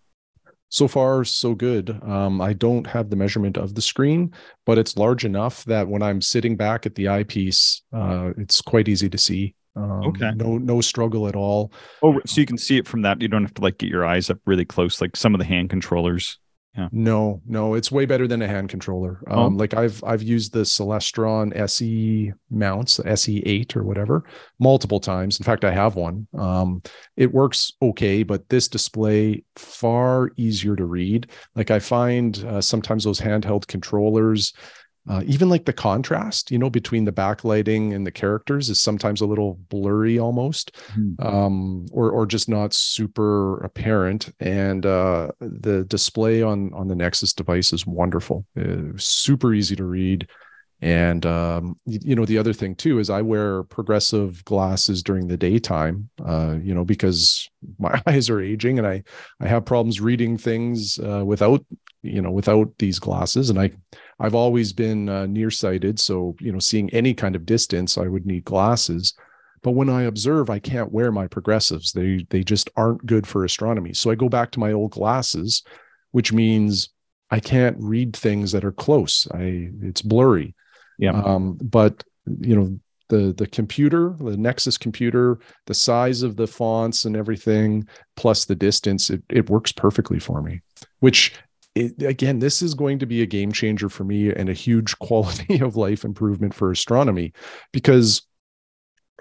so 0.69 0.87
far 0.87 1.23
so 1.23 1.55
good. 1.55 1.89
Um, 2.03 2.41
i 2.41 2.51
don't 2.51 2.87
have 2.87 3.09
the 3.09 3.15
measurement 3.15 3.57
of 3.57 3.75
the 3.75 3.81
screen 3.81 4.33
but 4.65 4.77
it's 4.77 4.97
large 4.97 5.23
enough 5.23 5.63
that 5.65 5.87
when 5.87 6.01
i'm 6.01 6.21
sitting 6.21 6.57
back 6.57 6.85
at 6.85 6.95
the 6.95 7.07
eyepiece 7.07 7.83
uh, 7.93 8.31
it's 8.37 8.61
quite 8.61 8.87
easy 8.87 9.09
to 9.09 9.17
see. 9.17 9.55
Um, 9.77 10.05
okay. 10.05 10.31
no 10.35 10.57
no 10.57 10.79
struggle 10.79 11.27
at 11.27 11.35
all. 11.35 11.71
Oh 12.01 12.19
so 12.25 12.39
you 12.39 12.47
can 12.47 12.57
see 12.57 12.77
it 12.77 12.87
from 12.87 13.01
that. 13.01 13.21
You 13.21 13.27
don't 13.27 13.43
have 13.43 13.53
to 13.55 13.61
like 13.61 13.77
get 13.77 13.89
your 13.89 14.05
eyes 14.05 14.29
up 14.29 14.39
really 14.45 14.65
close 14.65 15.01
like 15.01 15.15
some 15.15 15.33
of 15.33 15.39
the 15.39 15.45
hand 15.45 15.69
controllers 15.69 16.39
yeah. 16.77 16.89
No, 16.91 17.41
no, 17.47 17.73
it's 17.73 17.91
way 17.91 18.05
better 18.05 18.27
than 18.27 18.41
a 18.41 18.47
hand 18.47 18.69
controller. 18.69 19.21
Oh. 19.27 19.45
Um, 19.45 19.53
oh. 19.53 19.57
Like 19.57 19.73
I've 19.73 20.03
I've 20.03 20.21
used 20.21 20.53
the 20.53 20.61
Celestron 20.61 21.55
SE 21.55 22.33
mounts, 22.49 22.99
SE8 22.99 23.75
or 23.75 23.83
whatever, 23.83 24.25
multiple 24.59 24.99
times. 24.99 25.39
In 25.39 25.45
fact, 25.45 25.63
I 25.63 25.71
have 25.71 25.95
one. 25.95 26.27
Um, 26.37 26.81
it 27.15 27.33
works 27.33 27.73
okay, 27.81 28.23
but 28.23 28.49
this 28.49 28.67
display 28.67 29.43
far 29.55 30.31
easier 30.35 30.75
to 30.75 30.85
read. 30.85 31.31
Like 31.55 31.71
I 31.71 31.79
find 31.79 32.37
uh, 32.45 32.61
sometimes 32.61 33.05
those 33.05 33.21
handheld 33.21 33.67
controllers 33.67 34.53
uh, 35.07 35.21
even 35.25 35.49
like 35.49 35.65
the 35.65 35.73
contrast 35.73 36.51
you 36.51 36.57
know 36.57 36.69
between 36.69 37.05
the 37.05 37.11
backlighting 37.11 37.93
and 37.93 38.05
the 38.05 38.11
characters 38.11 38.69
is 38.69 38.81
sometimes 38.81 39.21
a 39.21 39.25
little 39.25 39.59
blurry 39.69 40.17
almost 40.19 40.75
mm-hmm. 40.97 41.25
um, 41.25 41.85
or 41.91 42.11
or 42.11 42.25
just 42.25 42.49
not 42.49 42.73
super 42.73 43.57
apparent 43.63 44.33
and 44.39 44.85
uh, 44.85 45.29
the 45.39 45.83
display 45.85 46.41
on 46.41 46.73
on 46.73 46.87
the 46.87 46.95
nexus 46.95 47.33
device 47.33 47.71
is 47.73 47.85
wonderful 47.85 48.45
super 48.97 49.53
easy 49.53 49.75
to 49.75 49.85
read 49.85 50.27
and 50.81 51.25
um, 51.25 51.77
you 51.85 52.15
know 52.15 52.25
the 52.25 52.37
other 52.37 52.53
thing 52.53 52.75
too 52.75 52.99
is 52.99 53.09
i 53.09 53.21
wear 53.21 53.63
progressive 53.63 54.43
glasses 54.45 55.01
during 55.01 55.27
the 55.27 55.37
daytime 55.37 56.09
uh, 56.25 56.55
you 56.61 56.73
know 56.73 56.83
because 56.83 57.49
my 57.79 58.01
eyes 58.07 58.29
are 58.29 58.41
aging 58.41 58.77
and 58.77 58.87
i 58.87 59.01
i 59.39 59.47
have 59.47 59.65
problems 59.65 60.01
reading 60.01 60.37
things 60.37 60.99
uh, 60.99 61.23
without 61.25 61.63
you 62.05 62.21
know 62.21 62.31
without 62.31 62.71
these 62.79 62.99
glasses. 62.99 63.49
And 63.49 63.59
i 63.59 63.71
i've 64.19 64.35
always 64.35 64.73
been 64.73 65.09
uh, 65.09 65.25
nearsighted. 65.25 65.99
So 65.99 66.35
you 66.39 66.51
know 66.51 66.59
seeing 66.59 66.89
any 66.91 67.13
kind 67.13 67.35
of 67.35 67.45
distance 67.45 67.97
i 67.97 68.07
would 68.07 68.25
need 68.25 68.45
glasses. 68.45 69.13
But 69.63 69.71
when 69.71 69.89
i 69.89 70.03
observe 70.03 70.49
i 70.49 70.59
can't 70.59 70.91
wear 70.91 71.11
my 71.11 71.27
progressives. 71.27 71.91
They 71.91 72.25
they 72.29 72.43
just 72.43 72.69
aren't 72.75 73.05
good 73.05 73.27
for 73.27 73.43
astronomy. 73.43 73.93
So 73.93 74.11
i 74.11 74.15
go 74.15 74.29
back 74.29 74.51
to 74.51 74.59
my 74.59 74.71
old 74.71 74.91
glasses 74.91 75.63
which 76.11 76.31
means 76.31 76.89
i 77.29 77.39
can't 77.39 77.75
read 77.79 78.15
things 78.15 78.51
that 78.51 78.65
are 78.65 78.71
close. 78.71 79.27
I 79.33 79.69
it's 79.81 80.01
blurry. 80.01 80.55
Yeah. 80.97 81.21
Um 81.21 81.57
but 81.61 82.03
you 82.25 82.55
know 82.55 82.79
the 83.09 83.33
the 83.37 83.47
computer 83.47 84.15
the 84.19 84.37
nexus 84.37 84.77
computer 84.77 85.39
the 85.67 85.73
size 85.73 86.23
of 86.23 86.35
the 86.35 86.47
fonts 86.47 87.05
and 87.05 87.15
everything 87.15 87.87
plus 88.15 88.45
the 88.45 88.55
distance 88.55 89.09
it, 89.09 89.21
it 89.29 89.49
works 89.49 89.71
perfectly 89.71 90.19
for 90.19 90.41
me 90.41 90.61
which 90.99 91.33
it, 91.75 92.01
again, 92.01 92.39
this 92.39 92.61
is 92.61 92.73
going 92.73 92.99
to 92.99 93.05
be 93.05 93.21
a 93.21 93.27
game 93.27 93.51
changer 93.51 93.89
for 93.89 94.03
me 94.03 94.33
and 94.33 94.49
a 94.49 94.53
huge 94.53 94.97
quality 94.99 95.59
of 95.59 95.75
life 95.75 96.03
improvement 96.03 96.53
for 96.53 96.71
astronomy 96.71 97.33
because 97.71 98.25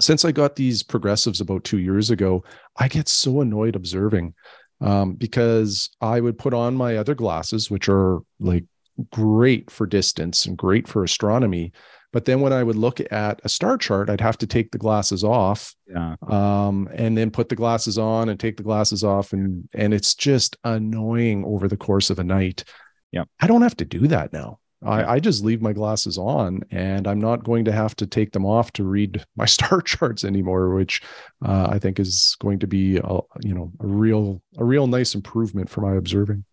since 0.00 0.24
I 0.24 0.32
got 0.32 0.56
these 0.56 0.82
progressives 0.82 1.40
about 1.40 1.64
two 1.64 1.78
years 1.78 2.10
ago, 2.10 2.44
I 2.76 2.88
get 2.88 3.08
so 3.08 3.40
annoyed 3.40 3.76
observing 3.76 4.34
um, 4.80 5.14
because 5.14 5.90
I 6.00 6.20
would 6.20 6.38
put 6.38 6.52
on 6.54 6.74
my 6.74 6.96
other 6.96 7.14
glasses, 7.14 7.70
which 7.70 7.88
are 7.88 8.20
like 8.40 8.64
great 9.10 9.70
for 9.70 9.86
distance 9.86 10.46
and 10.46 10.56
great 10.56 10.88
for 10.88 11.04
astronomy. 11.04 11.72
But 12.14 12.26
then 12.26 12.40
when 12.40 12.52
I 12.52 12.62
would 12.62 12.76
look 12.76 13.00
at 13.10 13.40
a 13.42 13.48
star 13.48 13.76
chart, 13.76 14.08
I'd 14.08 14.20
have 14.20 14.38
to 14.38 14.46
take 14.46 14.70
the 14.70 14.78
glasses 14.78 15.24
off, 15.24 15.74
yeah. 15.88 16.14
um, 16.28 16.88
and 16.94 17.18
then 17.18 17.32
put 17.32 17.48
the 17.48 17.56
glasses 17.56 17.98
on 17.98 18.28
and 18.28 18.38
take 18.38 18.56
the 18.56 18.62
glasses 18.62 19.02
off, 19.02 19.32
and 19.32 19.68
and 19.74 19.92
it's 19.92 20.14
just 20.14 20.56
annoying 20.62 21.44
over 21.44 21.66
the 21.66 21.76
course 21.76 22.10
of 22.10 22.20
a 22.20 22.24
night. 22.24 22.62
Yeah, 23.10 23.24
I 23.40 23.48
don't 23.48 23.62
have 23.62 23.76
to 23.78 23.84
do 23.84 24.06
that 24.06 24.32
now. 24.32 24.60
I, 24.80 25.14
I 25.14 25.18
just 25.18 25.42
leave 25.42 25.60
my 25.60 25.72
glasses 25.72 26.16
on, 26.16 26.60
and 26.70 27.08
I'm 27.08 27.20
not 27.20 27.42
going 27.42 27.64
to 27.64 27.72
have 27.72 27.96
to 27.96 28.06
take 28.06 28.30
them 28.30 28.46
off 28.46 28.72
to 28.74 28.84
read 28.84 29.24
my 29.36 29.46
star 29.46 29.80
charts 29.80 30.22
anymore, 30.22 30.72
which 30.72 31.02
uh, 31.44 31.66
I 31.68 31.80
think 31.80 31.98
is 31.98 32.36
going 32.38 32.60
to 32.60 32.68
be 32.68 32.98
a, 32.98 33.18
you 33.42 33.54
know 33.54 33.72
a 33.80 33.88
real 33.88 34.40
a 34.56 34.64
real 34.64 34.86
nice 34.86 35.16
improvement 35.16 35.68
for 35.68 35.80
my 35.80 35.96
observing. 35.96 36.44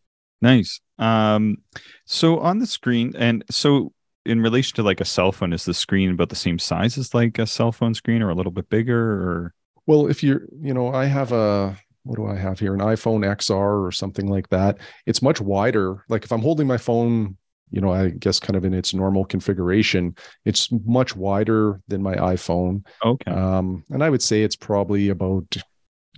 Nice. 0.41 0.81
Um, 0.97 1.57
so 2.05 2.39
on 2.39 2.57
the 2.57 2.65
screen, 2.65 3.13
and 3.15 3.43
so 3.51 3.93
in 4.25 4.41
relation 4.41 4.75
to 4.75 4.83
like 4.83 5.01
a 5.01 5.05
cell 5.05 5.31
phone, 5.31 5.53
is 5.53 5.65
the 5.65 5.73
screen 5.73 6.11
about 6.11 6.29
the 6.29 6.35
same 6.35 6.59
size 6.59 6.97
as 6.97 7.13
like 7.13 7.39
a 7.39 7.47
cell 7.47 7.71
phone 7.71 7.93
screen 7.93 8.21
or 8.21 8.29
a 8.29 8.35
little 8.35 8.51
bit 8.51 8.69
bigger 8.69 8.99
or? 8.99 9.53
Well, 9.87 10.07
if 10.07 10.23
you're, 10.23 10.43
you 10.61 10.73
know, 10.73 10.93
I 10.93 11.05
have 11.05 11.31
a, 11.31 11.77
what 12.03 12.15
do 12.15 12.27
I 12.27 12.35
have 12.35 12.59
here? 12.59 12.73
An 12.73 12.79
iPhone 12.79 13.25
XR 13.25 13.85
or 13.85 13.91
something 13.91 14.27
like 14.27 14.49
that. 14.49 14.77
It's 15.05 15.21
much 15.21 15.41
wider. 15.41 16.03
Like 16.09 16.23
if 16.23 16.31
I'm 16.31 16.41
holding 16.41 16.67
my 16.67 16.77
phone, 16.77 17.37
you 17.71 17.81
know, 17.81 17.91
I 17.91 18.09
guess 18.09 18.39
kind 18.39 18.57
of 18.57 18.65
in 18.65 18.73
its 18.73 18.93
normal 18.93 19.25
configuration, 19.25 20.15
it's 20.45 20.69
much 20.85 21.15
wider 21.15 21.81
than 21.87 22.03
my 22.03 22.15
iPhone. 22.15 22.85
Okay. 23.03 23.31
Um, 23.31 23.83
and 23.89 24.03
I 24.03 24.09
would 24.09 24.21
say 24.21 24.43
it's 24.43 24.55
probably 24.55 25.09
about 25.09 25.57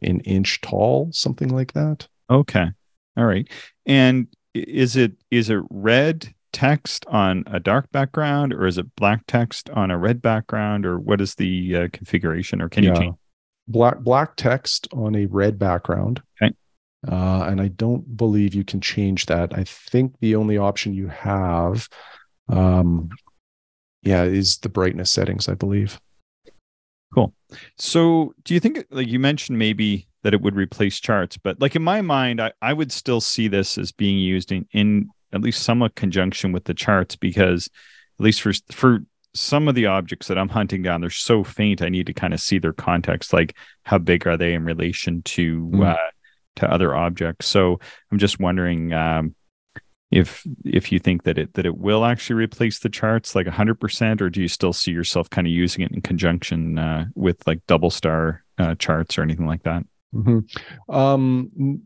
an 0.02 0.20
inch 0.22 0.62
tall, 0.62 1.10
something 1.12 1.50
like 1.50 1.74
that. 1.74 2.08
Okay. 2.30 2.66
All 3.16 3.26
right. 3.26 3.48
And 3.86 4.28
is 4.54 4.96
it 4.96 5.14
is 5.32 5.50
it 5.50 5.62
red 5.70 6.34
text 6.54 7.06
on 7.08 7.44
a 7.48 7.60
dark 7.60 7.92
background 7.92 8.54
or 8.54 8.66
is 8.66 8.78
it 8.78 8.96
black 8.96 9.24
text 9.28 9.70
on 9.72 9.92
a 9.92 9.98
red 9.98 10.22
background 10.22 10.86
or 10.86 11.00
what 11.00 11.20
is 11.20 11.36
the 11.36 11.76
uh, 11.76 11.88
configuration 11.92 12.62
or 12.62 12.70
can 12.70 12.84
yeah. 12.84 12.92
you 12.92 12.96
change? 12.96 13.16
Black 13.68 14.00
black 14.00 14.36
text 14.38 14.88
on 14.94 15.16
a 15.16 15.26
red 15.26 15.60
background. 15.60 16.22
Okay. 16.42 16.54
Uh, 17.06 17.44
and 17.50 17.60
i 17.60 17.68
don't 17.68 18.16
believe 18.16 18.54
you 18.54 18.64
can 18.64 18.80
change 18.80 19.26
that. 19.26 19.58
I 19.58 19.66
think 19.66 20.18
the 20.22 20.36
only 20.36 20.58
option 20.58 20.94
you 20.94 21.08
have 21.08 21.90
um 22.50 23.10
yeah 24.02 24.24
is 24.24 24.58
the 24.58 24.70
brightness 24.70 25.10
settings 25.10 25.50
i 25.50 25.54
believe. 25.54 26.00
Cool. 27.14 27.34
So 27.78 28.34
do 28.44 28.54
you 28.54 28.60
think 28.60 28.86
like 28.90 29.08
you 29.08 29.20
mentioned 29.20 29.60
maybe 29.60 30.08
that 30.24 30.34
it 30.34 30.42
would 30.42 30.56
replace 30.56 31.00
charts 31.00 31.38
but 31.38 31.60
like 31.60 31.76
in 31.76 31.84
my 31.84 32.02
mind 32.02 32.42
i, 32.42 32.52
I 32.62 32.74
would 32.74 32.92
still 32.92 33.22
see 33.22 33.48
this 33.48 33.78
as 33.78 33.92
being 33.92 34.18
used 34.18 34.52
in, 34.52 34.66
in 34.72 35.10
at 35.34 35.42
least 35.42 35.64
somewhat 35.64 35.96
conjunction 35.96 36.52
with 36.52 36.66
the 36.66 36.74
charts 36.74 37.16
because 37.16 37.70
at 38.20 38.24
least 38.24 38.42
for 38.42 38.54
for 38.72 39.00
some 39.36 39.68
of 39.68 39.74
the 39.74 39.88
objects 39.88 40.28
that 40.28 40.38
I'm 40.38 40.50
hunting 40.50 40.84
down, 40.84 41.02
they're 41.02 41.10
so 41.10 41.44
faint. 41.44 41.82
I 41.82 41.90
need 41.90 42.06
to 42.06 42.14
kind 42.14 42.36
of 42.36 42.40
see 42.40 42.60
their 42.60 42.74
context, 42.74 43.34
like 43.34 43.56
how 43.84 43.98
big 43.98 44.28
are 44.28 44.38
they 44.38 44.54
in 44.54 44.64
relation 44.64 45.24
to 45.24 45.70
Mm. 45.74 45.94
uh, 45.94 45.98
to 46.58 46.72
other 46.72 46.96
objects. 46.96 47.48
So 47.48 47.80
I'm 48.12 48.20
just 48.20 48.40
wondering 48.40 48.94
um, 48.94 49.34
if 50.12 50.46
if 50.64 50.92
you 50.92 51.00
think 51.00 51.24
that 51.24 51.40
it 51.40 51.56
that 51.56 51.66
it 51.66 51.76
will 51.78 52.06
actually 52.06 52.36
replace 52.36 52.78
the 52.80 52.90
charts 52.90 53.34
like 53.34 53.48
100%, 53.48 54.22
or 54.22 54.30
do 54.30 54.40
you 54.42 54.48
still 54.48 54.74
see 54.74 54.92
yourself 54.92 55.30
kind 55.32 55.48
of 55.48 55.54
using 55.54 55.84
it 55.84 55.92
in 55.92 56.02
conjunction 56.02 56.78
uh, 56.78 57.06
with 57.16 57.46
like 57.48 57.66
double 57.68 57.90
star 57.90 58.44
uh, 58.60 58.76
charts 58.76 59.18
or 59.18 59.24
anything 59.24 59.48
like 59.48 59.64
that? 59.64 59.84
Mhm. 60.14 60.44
Um, 60.90 61.82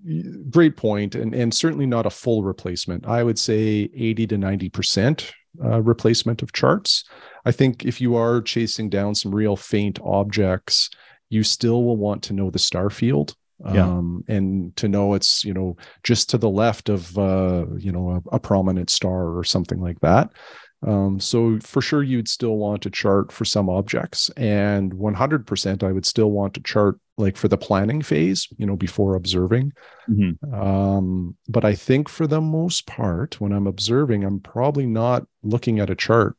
great 0.49 0.75
point, 0.75 1.15
and 1.15 1.33
and 1.33 1.53
certainly 1.53 1.85
not 1.85 2.05
a 2.05 2.09
full 2.09 2.43
replacement. 2.43 3.07
I 3.07 3.23
would 3.23 3.39
say 3.39 3.89
eighty 3.95 4.27
to 4.27 4.37
ninety 4.37 4.69
percent 4.69 5.31
uh, 5.63 5.81
replacement 5.81 6.41
of 6.41 6.51
charts. 6.51 7.03
I 7.45 7.51
think 7.51 7.85
if 7.85 8.01
you 8.01 8.15
are 8.15 8.41
chasing 8.41 8.89
down 8.89 9.15
some 9.15 9.33
real 9.33 9.55
faint 9.55 9.99
objects, 10.03 10.89
you 11.29 11.43
still 11.43 11.83
will 11.83 11.97
want 11.97 12.21
to 12.23 12.33
know 12.33 12.49
the 12.49 12.59
star 12.59 12.89
field. 12.89 13.35
Yeah. 13.73 13.87
Um, 13.87 14.23
and 14.27 14.75
to 14.75 14.87
know 14.87 15.15
it's 15.15 15.43
you 15.43 15.53
know 15.53 15.77
just 16.03 16.29
to 16.29 16.37
the 16.37 16.49
left 16.49 16.89
of 16.89 17.17
uh, 17.17 17.65
you 17.77 17.91
know 17.91 18.21
a, 18.31 18.35
a 18.35 18.39
prominent 18.39 18.89
star 18.89 19.35
or 19.35 19.43
something 19.43 19.79
like 19.79 19.99
that. 20.01 20.29
Um, 20.87 21.19
so 21.19 21.59
for 21.59 21.81
sure, 21.81 22.01
you'd 22.01 22.29
still 22.29 22.55
want 22.57 22.81
to 22.83 22.89
chart 22.89 23.31
for 23.31 23.45
some 23.45 23.69
objects, 23.69 24.29
and 24.37 24.93
100%, 24.93 25.83
I 25.83 25.91
would 25.91 26.05
still 26.05 26.31
want 26.31 26.53
to 26.53 26.61
chart 26.61 26.97
like 27.17 27.35
for 27.35 27.47
the 27.47 27.57
planning 27.57 28.01
phase, 28.01 28.47
you 28.57 28.65
know, 28.65 28.75
before 28.75 29.15
observing. 29.15 29.73
Mhm. 30.09 30.37
Um, 30.53 31.35
but 31.49 31.65
I 31.65 31.75
think 31.75 32.07
for 32.07 32.27
the 32.27 32.41
most 32.41 32.85
part, 32.87 33.41
when 33.41 33.51
I'm 33.51 33.67
observing, 33.67 34.23
I'm 34.23 34.39
probably 34.39 34.85
not 34.85 35.25
looking 35.43 35.79
at 35.79 35.89
a 35.89 35.95
chart. 35.95 36.37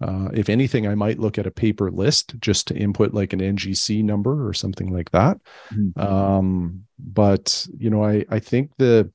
Uh, 0.00 0.28
if 0.34 0.48
anything, 0.48 0.86
I 0.88 0.94
might 0.94 1.20
look 1.20 1.38
at 1.38 1.46
a 1.46 1.50
paper 1.52 1.90
list 1.90 2.34
just 2.40 2.66
to 2.68 2.76
input 2.76 3.14
like 3.14 3.32
an 3.32 3.40
NGC 3.40 4.02
number 4.02 4.46
or 4.48 4.52
something 4.52 4.92
like 4.92 5.10
that. 5.12 5.38
Mhm. 5.72 5.98
Um, 6.02 6.84
but 6.98 7.66
you 7.78 7.90
know, 7.90 8.02
I 8.04 8.24
I 8.28 8.40
think 8.40 8.70
the 8.78 9.10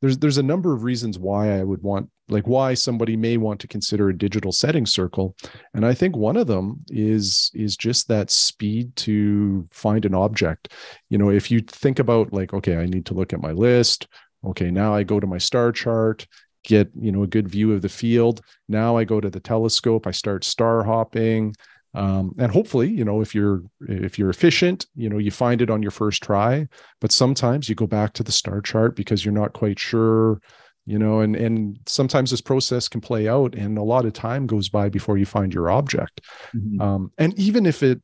there's 0.00 0.18
there's 0.18 0.38
a 0.38 0.42
number 0.42 0.72
of 0.72 0.84
reasons 0.84 1.18
why 1.18 1.58
I 1.58 1.62
would 1.62 1.82
want 1.82 2.08
like 2.32 2.46
why 2.46 2.74
somebody 2.74 3.16
may 3.16 3.36
want 3.36 3.60
to 3.60 3.68
consider 3.68 4.08
a 4.08 4.16
digital 4.16 4.52
setting 4.52 4.86
circle. 4.86 5.36
And 5.74 5.84
i 5.84 5.94
think 5.94 6.16
one 6.16 6.36
of 6.36 6.46
them 6.46 6.84
is 6.88 7.50
is 7.54 7.76
just 7.76 8.08
that 8.08 8.30
speed 8.30 8.94
to 8.96 9.68
find 9.70 10.04
an 10.04 10.14
object. 10.14 10.72
You 11.10 11.18
know 11.18 11.30
if 11.30 11.50
you 11.50 11.60
think 11.60 11.98
about 11.98 12.32
like 12.32 12.52
okay 12.54 12.76
i 12.76 12.86
need 12.86 13.06
to 13.06 13.14
look 13.14 13.32
at 13.32 13.42
my 13.42 13.52
list. 13.52 14.08
Okay 14.44 14.70
now 14.70 14.94
i 14.94 15.02
go 15.02 15.20
to 15.20 15.26
my 15.26 15.38
star 15.38 15.70
chart 15.72 16.26
get 16.64 16.90
you 16.94 17.10
know 17.10 17.24
a 17.24 17.26
good 17.26 17.48
view 17.48 17.72
of 17.72 17.82
the 17.82 17.88
field. 17.88 18.40
Now 18.68 18.96
i 18.96 19.04
go 19.04 19.20
to 19.20 19.30
the 19.30 19.40
telescope 19.40 20.06
i 20.06 20.10
start 20.12 20.44
star 20.44 20.82
hopping. 20.82 21.54
Um, 21.94 22.34
and 22.38 22.50
hopefully 22.50 22.88
you 22.88 23.04
know 23.04 23.20
if 23.20 23.34
you're 23.34 23.62
if 23.82 24.18
you're 24.18 24.30
efficient 24.30 24.86
you 24.94 25.10
know 25.10 25.18
you 25.18 25.30
find 25.30 25.60
it 25.60 25.70
on 25.70 25.82
your 25.82 25.90
first 25.90 26.22
try. 26.22 26.66
But 27.00 27.12
sometimes 27.12 27.68
you 27.68 27.74
go 27.74 27.86
back 27.86 28.14
to 28.14 28.22
the 28.22 28.32
star 28.32 28.62
chart 28.62 28.96
because 28.96 29.24
you're 29.24 29.34
not 29.34 29.52
quite 29.52 29.78
sure 29.78 30.40
you 30.86 30.98
know 30.98 31.20
and 31.20 31.36
and 31.36 31.78
sometimes 31.86 32.30
this 32.30 32.40
process 32.40 32.88
can 32.88 33.00
play 33.00 33.28
out 33.28 33.54
and 33.54 33.78
a 33.78 33.82
lot 33.82 34.04
of 34.04 34.12
time 34.12 34.46
goes 34.46 34.68
by 34.68 34.88
before 34.88 35.16
you 35.18 35.26
find 35.26 35.54
your 35.54 35.70
object 35.70 36.20
Mhm. 36.54 36.80
um, 36.80 37.12
and 37.18 37.38
even 37.38 37.66
if 37.66 37.82
it 37.82 38.02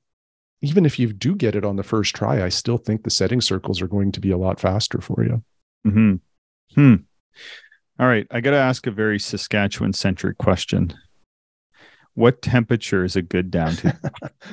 even 0.63 0.85
if 0.87 0.99
you 0.99 1.13
do 1.13 1.35
get 1.35 1.55
it 1.55 1.65
on 1.65 1.77
the 1.77 1.83
first 1.83 2.15
try 2.15 2.43
i 2.45 2.49
still 2.49 2.79
think 2.79 3.03
the 3.03 3.11
setting 3.11 3.41
circles 3.41 3.81
are 3.83 3.89
going 3.89 4.13
to 4.13 4.21
be 4.21 4.31
a 4.31 4.39
lot 4.39 4.61
faster 4.61 5.01
for 5.01 5.25
you 5.25 5.43
hmm 5.85 6.15
Hmm. 6.75 6.97
All 7.99 8.07
right. 8.07 8.27
I 8.31 8.41
got 8.41 8.51
to 8.53 8.59
ask 8.59 8.87
a 8.87 8.91
very 8.93 9.19
Saskatchewan 9.19 9.93
centric 9.95 10.39
question. 10.39 10.95
What 12.19 12.43
temperature 12.43 13.05
is 13.05 13.15
it 13.15 13.29
good 13.29 13.51
down 13.51 13.77
to? 13.77 13.97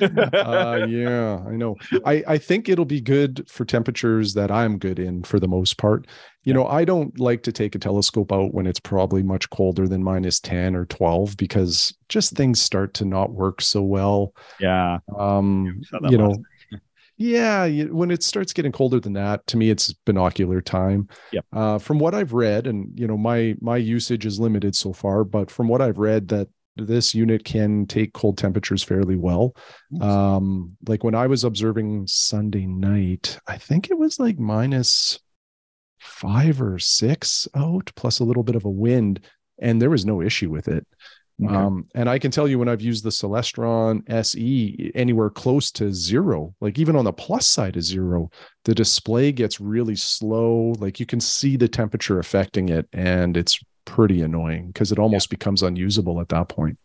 uh, 0.00 0.86
yeah 0.86 1.42
i 1.46 1.52
know 1.52 1.76
i 2.04 2.22
i 2.28 2.38
think 2.38 2.68
it'll 2.68 2.84
be 2.84 3.00
good 3.00 3.48
for 3.48 3.64
temperatures 3.64 4.34
that 4.34 4.50
i'm 4.50 4.78
good 4.78 4.98
in 4.98 5.22
for 5.22 5.40
the 5.40 5.48
most 5.48 5.78
part 5.78 6.06
you 6.44 6.52
know 6.52 6.66
i 6.66 6.84
don't 6.84 7.18
like 7.18 7.42
to 7.42 7.52
take 7.52 7.74
a 7.74 7.78
telescope 7.78 8.32
out 8.32 8.52
when 8.52 8.66
it's 8.66 8.80
probably 8.80 9.22
much 9.22 9.48
colder 9.50 9.88
than 9.88 10.02
minus 10.02 10.38
10 10.40 10.76
or 10.76 10.84
12 10.86 11.36
because 11.36 11.96
just 12.08 12.34
things 12.34 12.60
start 12.60 12.94
to 12.94 13.04
not 13.04 13.32
work 13.32 13.60
so 13.60 13.82
well 13.82 14.34
yeah. 14.60 14.98
um 15.18 15.80
saw 15.84 15.98
you 16.08 16.18
know 16.18 16.36
yeah 17.16 17.66
when 17.84 18.10
it 18.10 18.22
starts 18.22 18.52
getting 18.52 18.72
colder 18.72 19.00
than 19.00 19.14
that 19.14 19.46
to 19.46 19.56
me 19.56 19.70
it's 19.70 19.92
binocular 19.92 20.60
time 20.60 21.08
Yep. 21.32 21.44
uh 21.52 21.78
from 21.78 21.98
what 21.98 22.14
i've 22.14 22.34
read 22.34 22.66
and 22.66 22.90
you 22.98 23.06
know 23.06 23.16
my 23.16 23.56
my 23.60 23.78
usage 23.78 24.26
is 24.26 24.38
limited 24.38 24.76
so 24.76 24.92
far 24.92 25.24
but 25.24 25.50
from 25.50 25.68
what 25.68 25.80
i've 25.80 25.98
read 25.98 26.28
that 26.28 26.48
this 26.76 27.14
unit 27.14 27.44
can 27.44 27.86
take 27.86 28.12
cold 28.12 28.36
temperatures 28.36 28.82
fairly 28.82 29.16
well 29.16 29.54
um 30.00 30.76
like 30.88 31.02
when 31.02 31.14
i 31.14 31.26
was 31.26 31.44
observing 31.44 32.06
sunday 32.06 32.66
night 32.66 33.38
i 33.46 33.56
think 33.56 33.90
it 33.90 33.98
was 33.98 34.18
like 34.18 34.38
minus 34.38 35.18
five 35.98 36.60
or 36.60 36.78
six 36.78 37.48
out 37.56 37.90
plus 37.96 38.20
a 38.20 38.24
little 38.24 38.42
bit 38.42 38.56
of 38.56 38.64
a 38.64 38.70
wind 38.70 39.20
and 39.60 39.80
there 39.80 39.90
was 39.90 40.04
no 40.04 40.20
issue 40.20 40.50
with 40.50 40.68
it 40.68 40.86
Okay. 41.44 41.54
um, 41.54 41.86
and 41.94 42.08
I 42.08 42.18
can 42.18 42.30
tell 42.30 42.48
you 42.48 42.58
when 42.58 42.68
I've 42.68 42.80
used 42.80 43.04
the 43.04 43.10
Celestron 43.10 44.02
SE 44.08 44.90
anywhere 44.94 45.28
close 45.28 45.70
to 45.72 45.92
zero, 45.92 46.54
like 46.62 46.78
even 46.78 46.96
on 46.96 47.04
the 47.04 47.12
plus 47.12 47.46
side 47.46 47.76
of 47.76 47.82
zero, 47.82 48.30
the 48.64 48.74
display 48.74 49.32
gets 49.32 49.60
really 49.60 49.96
slow. 49.96 50.72
Like 50.78 50.98
you 50.98 51.04
can 51.04 51.20
see 51.20 51.58
the 51.58 51.68
temperature 51.68 52.18
affecting 52.18 52.70
it, 52.70 52.88
and 52.94 53.36
it's 53.36 53.60
pretty 53.86 54.20
annoying 54.20 54.66
because 54.66 54.92
it 54.92 54.98
almost 54.98 55.30
becomes 55.30 55.62
unusable 55.62 56.20
at 56.20 56.28
that 56.28 56.48
point. 56.48 56.78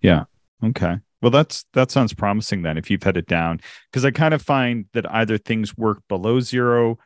Yeah. 0.00 0.24
Okay. 0.62 0.98
Well, 1.20 1.30
that's 1.30 1.64
that 1.72 1.90
sounds 1.90 2.12
promising 2.12 2.62
then 2.62 2.78
if 2.78 2.90
you've 2.90 3.02
had 3.02 3.16
it 3.16 3.26
down 3.26 3.60
because 3.90 4.04
I 4.04 4.12
kind 4.12 4.34
of 4.34 4.42
find 4.42 4.86
that 4.92 5.12
either 5.12 5.38
things 5.38 5.76
work 5.76 6.02
below 6.08 6.38
zero 6.40 6.98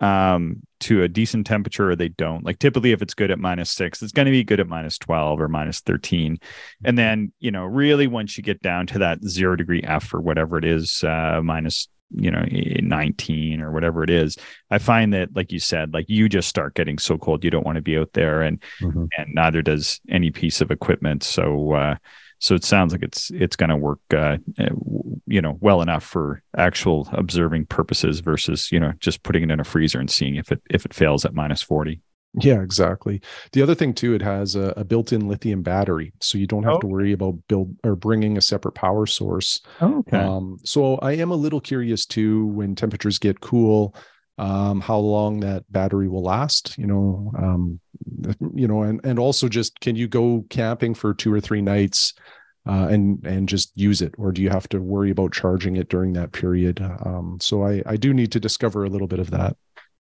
um 0.00 0.62
to 0.80 1.02
a 1.02 1.08
decent 1.08 1.46
temperature 1.46 1.90
or 1.90 1.96
they 1.96 2.08
don't. 2.08 2.44
Like 2.44 2.58
typically 2.58 2.92
if 2.92 3.02
it's 3.02 3.14
good 3.14 3.30
at 3.30 3.38
minus 3.38 3.70
6, 3.72 4.02
it's 4.02 4.12
going 4.12 4.26
to 4.26 4.32
be 4.32 4.44
good 4.44 4.60
at 4.60 4.66
minus 4.66 4.96
12 4.98 5.40
or 5.40 5.48
minus 5.48 5.80
13. 5.80 6.38
And 6.84 6.96
then, 6.96 7.32
you 7.38 7.50
know, 7.50 7.64
really 7.64 8.06
once 8.06 8.38
you 8.38 8.42
get 8.42 8.62
down 8.62 8.86
to 8.88 9.00
that 9.00 9.22
0 9.22 9.56
degree 9.56 9.82
F 9.82 10.14
or 10.14 10.20
whatever 10.20 10.56
it 10.56 10.64
is, 10.64 11.04
uh 11.04 11.40
minus 11.42 11.88
you 12.14 12.30
know 12.30 12.44
19 12.50 13.60
or 13.60 13.70
whatever 13.70 14.02
it 14.02 14.10
is 14.10 14.36
i 14.70 14.78
find 14.78 15.14
that 15.14 15.34
like 15.36 15.52
you 15.52 15.60
said 15.60 15.94
like 15.94 16.06
you 16.08 16.28
just 16.28 16.48
start 16.48 16.74
getting 16.74 16.98
so 16.98 17.16
cold 17.16 17.44
you 17.44 17.50
don't 17.50 17.64
want 17.64 17.76
to 17.76 17.82
be 17.82 17.96
out 17.96 18.12
there 18.14 18.42
and 18.42 18.60
and 19.16 19.34
neither 19.34 19.62
does 19.62 20.00
any 20.08 20.30
piece 20.30 20.60
of 20.60 20.70
equipment. 20.70 21.22
So, 21.22 21.72
uh, 21.72 21.96
so 22.38 22.54
it 22.54 22.64
sounds 22.64 22.92
like 22.92 23.02
it's 23.02 23.30
it's 23.30 23.56
going 23.56 23.70
to 23.70 23.76
work, 23.76 24.00
uh, 24.12 24.38
uh, 24.58 24.68
you 25.26 25.42
know, 25.42 25.58
well 25.60 25.82
enough 25.82 26.04
for 26.04 26.42
actual 26.56 27.08
observing 27.12 27.66
purposes 27.66 28.20
versus 28.20 28.72
you 28.72 28.80
know 28.80 28.92
just 28.98 29.22
putting 29.22 29.42
it 29.42 29.50
in 29.50 29.60
a 29.60 29.64
freezer 29.64 30.00
and 30.00 30.10
seeing 30.10 30.36
if 30.36 30.50
it 30.50 30.62
if 30.70 30.86
it 30.86 30.94
fails 30.94 31.24
at 31.24 31.34
minus 31.34 31.62
forty. 31.62 32.00
Yeah, 32.34 32.62
exactly. 32.62 33.20
The 33.52 33.60
other 33.62 33.74
thing 33.74 33.92
too, 33.92 34.14
it 34.14 34.22
has 34.22 34.54
a, 34.54 34.72
a 34.76 34.84
built-in 34.84 35.26
lithium 35.26 35.62
battery, 35.62 36.12
so 36.20 36.38
you 36.38 36.46
don't 36.46 36.62
have 36.62 36.78
to 36.80 36.86
Oh. 36.86 36.90
worry 36.90 37.12
about 37.12 37.34
build 37.48 37.74
or 37.82 37.96
bringing 37.96 38.36
a 38.36 38.40
separate 38.40 38.72
power 38.76 39.04
source. 39.06 39.60
Okay. 39.82 40.16
Um, 40.16 40.58
so 40.64 40.96
I 40.96 41.12
am 41.12 41.32
a 41.32 41.36
little 41.36 41.60
curious 41.60 42.06
too 42.06 42.46
when 42.46 42.76
temperatures 42.76 43.18
get 43.18 43.40
cool, 43.40 43.96
um, 44.38 44.80
how 44.80 44.98
long 44.98 45.40
that 45.40 45.64
battery 45.72 46.08
will 46.08 46.22
last. 46.22 46.78
You 46.78 46.86
know, 46.86 47.32
um, 47.36 47.80
you 48.54 48.68
know, 48.68 48.82
and 48.82 49.00
and 49.04 49.18
also 49.18 49.48
just 49.48 49.80
can 49.80 49.96
you 49.96 50.06
go 50.06 50.44
camping 50.50 50.94
for 50.94 51.12
two 51.12 51.32
or 51.32 51.40
three 51.40 51.60
nights, 51.62 52.14
uh, 52.64 52.86
and 52.90 53.26
and 53.26 53.48
just 53.48 53.72
use 53.76 54.02
it, 54.02 54.14
or 54.18 54.30
do 54.30 54.40
you 54.40 54.50
have 54.50 54.68
to 54.68 54.80
worry 54.80 55.10
about 55.10 55.32
charging 55.32 55.76
it 55.76 55.88
during 55.88 56.12
that 56.12 56.30
period? 56.30 56.80
Um, 57.04 57.38
so 57.40 57.64
I 57.64 57.82
I 57.86 57.96
do 57.96 58.14
need 58.14 58.30
to 58.32 58.40
discover 58.40 58.84
a 58.84 58.88
little 58.88 59.08
bit 59.08 59.18
of 59.18 59.30
that. 59.32 59.56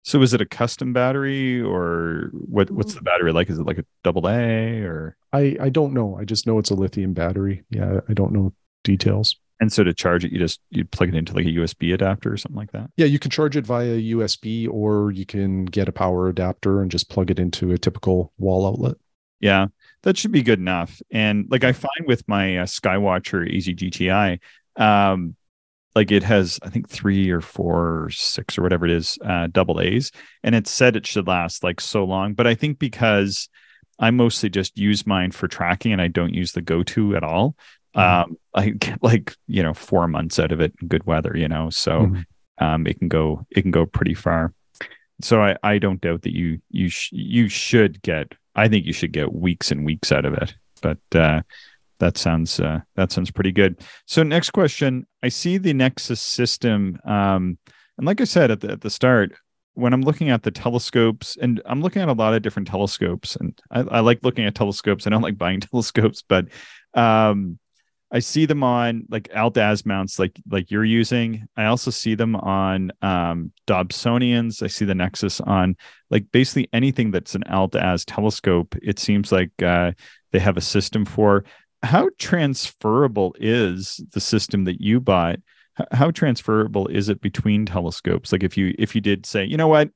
So 0.08 0.22
is 0.22 0.34
it 0.34 0.40
a 0.40 0.46
custom 0.46 0.94
battery 0.94 1.62
or 1.62 2.30
what? 2.32 2.72
What's 2.72 2.94
the 2.94 3.02
battery 3.02 3.34
like? 3.34 3.50
Is 3.50 3.60
it 3.60 3.66
like 3.66 3.78
a 3.78 3.84
double 4.06 4.30
A 4.30 4.80
or? 4.84 5.18
I 5.34 5.58
I 5.60 5.68
don't 5.68 5.94
know. 5.94 6.18
I 6.18 6.24
just 6.24 6.48
know 6.48 6.58
it's 6.60 6.70
a 6.70 6.76
lithium 6.76 7.12
battery. 7.12 7.66
Yeah, 7.70 8.00
I 8.08 8.14
don't 8.14 8.32
know 8.32 8.54
details. 8.86 9.36
And 9.60 9.74
so 9.74 9.84
to 9.84 9.94
charge 9.94 10.24
it, 10.24 10.32
you 10.32 10.40
just 10.40 10.62
you 10.70 10.86
plug 10.86 11.10
it 11.10 11.16
into 11.16 11.34
like 11.34 11.46
a 11.46 11.50
USB 11.50 11.94
adapter 11.94 12.32
or 12.32 12.38
something 12.38 12.56
like 12.56 12.72
that. 12.72 12.90
Yeah, 12.96 13.08
you 13.08 13.20
can 13.20 13.32
charge 13.32 13.58
it 13.58 13.66
via 13.66 13.98
USB 13.98 14.70
or 14.72 15.12
you 15.12 15.26
can 15.26 15.66
get 15.66 15.90
a 15.90 15.92
power 15.92 16.30
adapter 16.30 16.82
and 16.82 16.90
just 16.90 17.10
plug 17.10 17.30
it 17.30 17.38
into 17.38 17.74
a 17.74 17.78
typical 17.78 18.32
wall 18.38 18.66
outlet. 18.66 18.96
Yeah, 19.42 19.68
that 20.04 20.18
should 20.18 20.32
be 20.32 20.42
good 20.42 20.60
enough. 20.60 21.02
And 21.12 21.48
like 21.52 21.66
I 21.66 21.74
find 21.74 22.06
with 22.06 22.26
my 22.30 22.60
uh, 22.60 22.66
Skywatcher 22.66 23.46
AZ-GTi, 23.46 24.40
um, 24.78 25.36
like 25.98 26.12
it 26.12 26.24
has 26.24 26.60
I 26.64 26.70
think 26.70 26.88
three 26.88 27.30
or 27.32 27.42
four 27.42 28.04
or 28.06 28.10
six 28.12 28.58
or 28.58 28.62
whatever 28.62 28.86
it 28.86 28.92
is, 28.92 29.18
uh, 29.26 29.48
double 29.52 29.82
A's, 29.82 30.12
and 30.44 30.54
it 30.56 30.68
said 30.68 30.96
it 30.96 31.08
should 31.08 31.28
last 31.28 31.64
like 31.64 31.82
so 31.82 32.06
long. 32.06 32.34
But 32.36 32.46
I 32.48 32.56
think 32.56 32.78
because 32.80 33.50
I 34.00 34.12
mostly 34.12 34.50
just 34.50 34.78
use 34.78 35.08
mine 35.08 35.32
for 35.32 35.48
tracking 35.48 35.92
and 35.92 36.02
I 36.02 36.08
don't 36.08 36.34
use 36.36 36.52
the 36.52 36.62
go-to 36.62 37.16
at 37.16 37.24
all. 37.24 37.56
Mhm. 37.96 38.02
Um, 38.24 38.38
I 38.54 38.70
get 38.86 39.02
like 39.02 39.36
you 39.48 39.64
know 39.64 39.74
four 39.74 40.08
months 40.08 40.38
out 40.40 40.52
of 40.52 40.62
it 40.62 40.74
in 40.82 40.88
good 40.88 41.06
weather, 41.06 41.34
you 41.36 41.48
know, 41.48 41.70
so 41.72 41.92
Mhm. 42.02 42.26
um, 42.60 42.88
it 42.88 43.00
can 43.00 43.08
go 43.08 43.46
it 43.50 43.64
can 43.64 43.72
go 43.72 43.86
pretty 43.88 44.14
far. 44.14 44.54
So 45.22 45.42
I, 45.42 45.58
I 45.64 45.80
don't 45.80 46.00
doubt 46.00 46.22
that 46.22 46.36
you 46.36 46.62
you 46.70 46.90
sh- 46.90 47.10
you 47.12 47.50
should 47.50 48.02
get 48.04 48.34
I 48.56 48.68
think 48.68 48.86
you 48.86 48.94
should 48.94 49.12
get 49.14 49.34
weeks 49.34 49.72
and 49.72 49.84
weeks 49.84 50.12
out 50.12 50.26
of 50.26 50.34
it. 50.36 50.56
But 50.82 51.00
uh, 51.16 51.42
that 52.00 52.18
sounds 52.18 52.60
uh, 52.60 52.80
that 52.96 53.12
sounds 53.12 53.32
pretty 53.32 53.52
good. 53.52 53.82
So 54.06 54.24
next 54.24 54.52
question, 54.52 55.06
I 55.24 55.30
see 55.30 55.58
the 55.58 55.74
Nexus 55.74 56.22
system, 56.22 57.00
um, 57.06 57.58
and 57.98 58.06
like 58.06 58.22
I 58.22 58.26
said 58.26 58.52
at 58.52 58.62
the 58.62 58.72
at 58.72 58.82
the 58.82 58.90
start, 58.90 59.34
when 59.74 59.94
I'm 59.94 60.02
looking 60.02 60.30
at 60.30 60.44
the 60.44 60.52
telescopes, 60.52 61.38
and 61.40 61.62
I'm 61.66 61.82
looking 61.82 62.02
at 62.02 62.10
a 62.10 62.14
lot 62.14 62.34
of 62.34 62.42
different 62.42 62.68
telescopes, 62.68 63.36
and 63.36 63.60
I, 63.72 63.82
I 63.82 64.00
like 64.00 64.20
looking 64.24 64.46
at 64.46 64.56
telescopes. 64.56 65.06
I 65.06 65.10
don't 65.10 65.22
like 65.28 65.38
buying 65.38 65.60
telescopes, 65.60 66.24
but 66.28 66.48
um, 66.94 67.60
I 68.12 68.20
see 68.20 68.46
them 68.46 68.64
on 68.64 69.06
like 69.10 69.30
Alt-Az 69.36 69.86
mounts, 69.86 70.18
like 70.18 70.40
like 70.50 70.72
you're 70.72 70.86
using. 70.86 71.48
I 71.58 71.66
also 71.66 71.92
see 71.92 72.16
them 72.16 72.36
on 72.36 72.92
um, 73.02 73.52
Dobsonians. 73.68 74.64
I 74.64 74.68
see 74.68 74.86
the 74.86 74.96
Nexus 74.96 75.42
on 75.42 75.76
like 76.10 76.26
basically 76.32 76.70
anything 76.72 77.12
that's 77.12 77.36
an 77.36 77.44
Alt-Az 77.44 78.06
telescope. 78.06 78.76
It 78.82 78.98
seems 78.98 79.32
like 79.32 79.52
uh, 79.62 79.92
they 80.32 80.40
have 80.40 80.58
a 80.58 80.62
system 80.62 81.06
for. 81.06 81.44
How 81.84 82.10
transferable 82.18 83.36
is 83.40 84.02
the 84.14 84.20
system 84.20 84.66
that 84.66 84.82
you 84.82 85.00
bought? 85.00 85.40
How 85.92 86.12
transferable 86.12 86.88
is 86.88 87.08
it 87.08 87.22
between 87.22 87.66
telescopes? 87.66 88.32
Like 88.32 88.44
if 88.44 88.58
you 88.58 88.74
if 88.80 88.96
you 88.96 89.02
did 89.02 89.26
say, 89.26 89.46
you 89.46 89.58
know 89.58 89.68
what, 89.68 89.90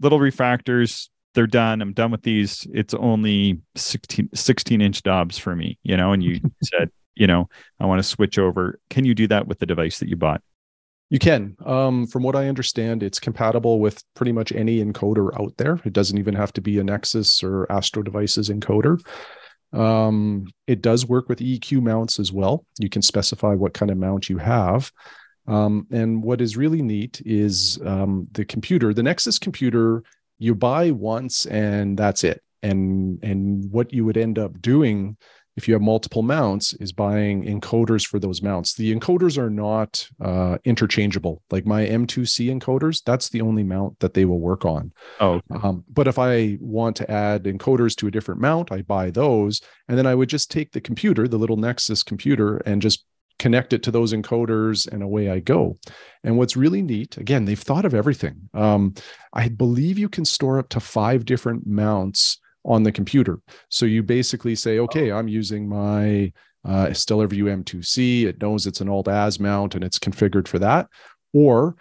little 0.00 0.18
refractors, 0.18 1.08
they're 1.34 1.46
done. 1.46 1.80
I'm 1.80 1.92
done 1.92 2.10
with 2.10 2.22
these. 2.22 2.66
It's 2.72 2.94
only 2.94 3.60
16, 3.76 4.30
16 4.34 4.80
inch 4.80 5.02
Dobs 5.02 5.38
for 5.38 5.54
me, 5.54 5.78
you 5.84 5.96
know, 5.96 6.12
and 6.12 6.24
you 6.24 6.40
said 6.62 6.90
you 7.16 7.26
know, 7.26 7.48
I 7.80 7.86
want 7.86 7.98
to 7.98 8.04
switch 8.04 8.38
over. 8.38 8.78
Can 8.90 9.04
you 9.04 9.14
do 9.14 9.26
that 9.28 9.48
with 9.48 9.58
the 9.58 9.66
device 9.66 9.98
that 9.98 10.08
you 10.08 10.16
bought? 10.16 10.42
You 11.08 11.18
can. 11.18 11.56
Um, 11.64 12.06
from 12.06 12.22
what 12.22 12.36
I 12.36 12.48
understand, 12.48 13.02
it's 13.02 13.20
compatible 13.20 13.80
with 13.80 14.02
pretty 14.14 14.32
much 14.32 14.52
any 14.52 14.84
encoder 14.84 15.30
out 15.40 15.56
there. 15.56 15.80
It 15.84 15.92
doesn't 15.92 16.18
even 16.18 16.34
have 16.34 16.52
to 16.54 16.60
be 16.60 16.78
a 16.78 16.84
Nexus 16.84 17.42
or 17.42 17.70
Astro 17.70 18.02
Devices 18.02 18.50
encoder. 18.50 19.00
Um, 19.72 20.46
it 20.66 20.82
does 20.82 21.06
work 21.06 21.28
with 21.28 21.40
EQ 21.40 21.82
mounts 21.82 22.18
as 22.18 22.32
well. 22.32 22.64
You 22.78 22.88
can 22.88 23.02
specify 23.02 23.54
what 23.54 23.74
kind 23.74 23.90
of 23.90 23.98
mount 23.98 24.28
you 24.28 24.38
have. 24.38 24.90
Um, 25.48 25.86
and 25.90 26.22
what 26.22 26.40
is 26.40 26.56
really 26.56 26.82
neat 26.82 27.22
is 27.24 27.78
um, 27.84 28.28
the 28.32 28.44
computer, 28.44 28.92
the 28.92 29.02
Nexus 29.02 29.38
computer, 29.38 30.02
you 30.38 30.54
buy 30.54 30.90
once 30.90 31.46
and 31.46 31.96
that's 31.96 32.24
it. 32.24 32.42
And 32.62 33.22
and 33.22 33.70
what 33.70 33.92
you 33.92 34.04
would 34.04 34.16
end 34.16 34.38
up 34.38 34.60
doing 34.60 35.16
if 35.56 35.66
you 35.66 35.74
have 35.74 35.82
multiple 35.82 36.22
mounts 36.22 36.74
is 36.74 36.92
buying 36.92 37.44
encoders 37.44 38.06
for 38.06 38.18
those 38.18 38.42
mounts. 38.42 38.74
The 38.74 38.94
encoders 38.94 39.38
are 39.38 39.50
not 39.50 40.08
uh, 40.20 40.58
interchangeable. 40.64 41.42
Like 41.50 41.66
my 41.66 41.86
m2c 41.86 42.54
encoders 42.58 43.02
that's 43.04 43.28
the 43.28 43.40
only 43.40 43.62
mount 43.62 43.98
that 44.00 44.14
they 44.14 44.24
will 44.24 44.40
work 44.40 44.64
on. 44.64 44.92
Oh 45.20 45.40
okay. 45.50 45.66
um, 45.66 45.84
but 45.88 46.06
if 46.06 46.18
i 46.18 46.58
want 46.60 46.96
to 46.96 47.10
add 47.10 47.44
encoders 47.44 47.96
to 47.96 48.06
a 48.06 48.10
different 48.10 48.40
mount 48.40 48.72
i 48.72 48.82
buy 48.82 49.10
those 49.10 49.60
and 49.88 49.96
then 49.98 50.06
i 50.06 50.14
would 50.14 50.28
just 50.28 50.50
take 50.50 50.72
the 50.72 50.80
computer 50.80 51.26
the 51.28 51.38
little 51.38 51.56
nexus 51.56 52.02
computer 52.02 52.58
and 52.58 52.82
just 52.82 53.04
connect 53.38 53.72
it 53.72 53.82
to 53.82 53.90
those 53.90 54.14
encoders 54.14 54.88
and 54.90 55.02
away 55.02 55.30
i 55.30 55.40
go. 55.40 55.78
And 56.24 56.38
what's 56.38 56.56
really 56.56 56.82
neat 56.82 57.16
again 57.16 57.44
they've 57.44 57.58
thought 57.58 57.84
of 57.84 57.94
everything. 57.94 58.48
Um, 58.54 58.94
i 59.32 59.48
believe 59.48 59.98
you 59.98 60.08
can 60.08 60.24
store 60.24 60.58
up 60.58 60.68
to 60.70 60.80
five 60.80 61.24
different 61.24 61.66
mounts 61.66 62.38
on 62.66 62.82
the 62.82 62.92
computer. 62.92 63.38
So 63.70 63.86
you 63.86 64.02
basically 64.02 64.54
say, 64.54 64.78
okay, 64.80 65.12
I'm 65.12 65.28
using 65.28 65.68
my 65.68 66.32
uh, 66.64 66.88
Stellarvue 66.88 67.62
M2C. 67.62 68.24
It 68.24 68.40
knows 68.40 68.66
it's 68.66 68.80
an 68.80 68.88
Alt-Az 68.88 69.38
mount 69.38 69.74
and 69.74 69.84
it's 69.84 69.98
configured 69.98 70.48
for 70.48 70.58
that. 70.58 70.88
Or 71.32 71.76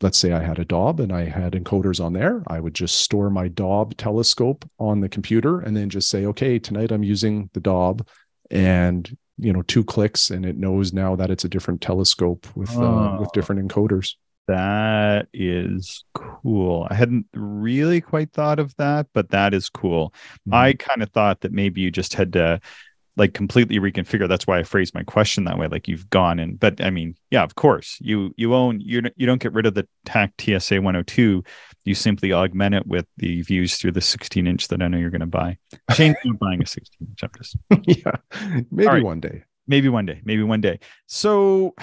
let's 0.00 0.18
say 0.18 0.32
I 0.32 0.42
had 0.42 0.58
a 0.58 0.64
Dob 0.64 0.98
and 0.98 1.12
I 1.12 1.24
had 1.24 1.52
encoders 1.52 2.02
on 2.02 2.14
there. 2.14 2.42
I 2.46 2.58
would 2.58 2.74
just 2.74 3.00
store 3.00 3.30
my 3.30 3.48
Dob 3.48 3.96
telescope 3.96 4.68
on 4.78 5.00
the 5.00 5.08
computer 5.08 5.60
and 5.60 5.76
then 5.76 5.90
just 5.90 6.08
say, 6.08 6.24
okay, 6.26 6.58
tonight 6.58 6.90
I'm 6.90 7.04
using 7.04 7.50
the 7.52 7.60
Dob 7.60 8.06
and 8.50 9.16
you 9.38 9.52
know 9.52 9.62
two 9.62 9.82
clicks 9.82 10.30
and 10.30 10.46
it 10.46 10.56
knows 10.56 10.92
now 10.92 11.16
that 11.16 11.30
it's 11.30 11.44
a 11.44 11.48
different 11.48 11.80
telescope 11.80 12.46
with 12.54 12.76
uh, 12.76 13.16
with 13.18 13.32
different 13.32 13.66
encoders 13.66 14.14
that 14.46 15.28
is 15.32 16.04
cool. 16.14 16.86
I 16.90 16.94
hadn't 16.94 17.26
really 17.34 18.00
quite 18.00 18.32
thought 18.32 18.58
of 18.58 18.74
that, 18.76 19.06
but 19.12 19.30
that 19.30 19.54
is 19.54 19.68
cool. 19.68 20.10
Mm-hmm. 20.48 20.54
I 20.54 20.72
kind 20.74 21.02
of 21.02 21.10
thought 21.10 21.40
that 21.40 21.52
maybe 21.52 21.80
you 21.80 21.90
just 21.90 22.14
had 22.14 22.32
to 22.34 22.60
like 23.16 23.34
completely 23.34 23.78
reconfigure. 23.78 24.28
That's 24.28 24.46
why 24.46 24.58
I 24.58 24.62
phrased 24.64 24.94
my 24.94 25.04
question 25.04 25.44
that 25.44 25.58
way. 25.58 25.68
Like 25.68 25.88
you've 25.88 26.10
gone 26.10 26.38
in, 26.38 26.56
but 26.56 26.82
I 26.82 26.90
mean, 26.90 27.14
yeah, 27.30 27.42
of 27.42 27.54
course 27.54 27.98
you 28.00 28.34
you 28.36 28.54
own 28.54 28.80
you 28.80 29.02
you 29.16 29.26
don't 29.26 29.40
get 29.40 29.52
rid 29.52 29.66
of 29.66 29.74
the 29.74 29.86
Tak 30.04 30.32
TSA 30.40 30.76
102. 30.76 31.44
You 31.84 31.94
simply 31.94 32.32
augment 32.32 32.74
it 32.74 32.86
with 32.86 33.06
the 33.18 33.42
views 33.42 33.76
through 33.76 33.92
the 33.92 34.00
16 34.00 34.46
inch 34.46 34.68
that 34.68 34.82
I 34.82 34.88
know 34.88 34.98
you're 34.98 35.10
going 35.10 35.20
to 35.20 35.26
buy. 35.26 35.58
Shane, 35.94 36.16
buying 36.40 36.62
a 36.62 36.66
16 36.66 37.08
inch. 37.08 37.22
I'm 37.22 37.30
just 37.36 37.56
yeah, 37.86 38.16
maybe 38.70 38.88
right. 38.88 39.04
one 39.04 39.20
day. 39.20 39.44
Maybe 39.66 39.88
one 39.88 40.06
day. 40.06 40.20
Maybe 40.24 40.42
one 40.42 40.60
day. 40.60 40.80
So 41.06 41.74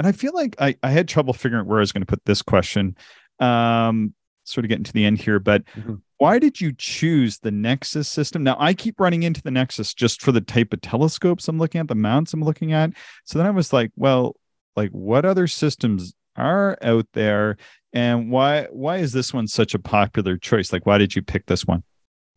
and 0.00 0.06
I 0.06 0.12
feel 0.12 0.32
like 0.32 0.56
I, 0.58 0.74
I 0.82 0.90
had 0.90 1.08
trouble 1.08 1.34
figuring 1.34 1.60
out 1.60 1.66
where 1.66 1.78
I 1.78 1.80
was 1.80 1.92
going 1.92 2.00
to 2.00 2.06
put 2.06 2.24
this 2.24 2.40
question. 2.40 2.96
Um, 3.38 4.14
sort 4.44 4.64
of 4.64 4.70
getting 4.70 4.84
to 4.84 4.94
the 4.94 5.04
end 5.04 5.20
here, 5.20 5.38
but 5.38 5.62
mm-hmm. 5.76 5.96
why 6.16 6.38
did 6.38 6.58
you 6.58 6.72
choose 6.72 7.38
the 7.40 7.50
Nexus 7.50 8.08
system? 8.08 8.42
Now 8.42 8.56
I 8.58 8.72
keep 8.72 8.98
running 8.98 9.24
into 9.24 9.42
the 9.42 9.50
Nexus 9.50 9.92
just 9.92 10.22
for 10.22 10.32
the 10.32 10.40
type 10.40 10.72
of 10.72 10.80
telescopes 10.80 11.46
I'm 11.48 11.58
looking 11.58 11.82
at, 11.82 11.88
the 11.88 11.94
mounts 11.94 12.32
I'm 12.32 12.42
looking 12.42 12.72
at. 12.72 12.92
So 13.24 13.38
then 13.38 13.46
I 13.46 13.50
was 13.50 13.74
like, 13.74 13.90
well, 13.94 14.36
like 14.74 14.88
what 14.92 15.26
other 15.26 15.46
systems 15.46 16.14
are 16.34 16.78
out 16.80 17.06
there, 17.12 17.58
and 17.92 18.30
why 18.30 18.68
why 18.70 18.96
is 18.96 19.12
this 19.12 19.34
one 19.34 19.46
such 19.48 19.74
a 19.74 19.78
popular 19.78 20.38
choice? 20.38 20.72
Like, 20.72 20.86
why 20.86 20.96
did 20.96 21.14
you 21.14 21.20
pick 21.20 21.44
this 21.44 21.66
one? 21.66 21.82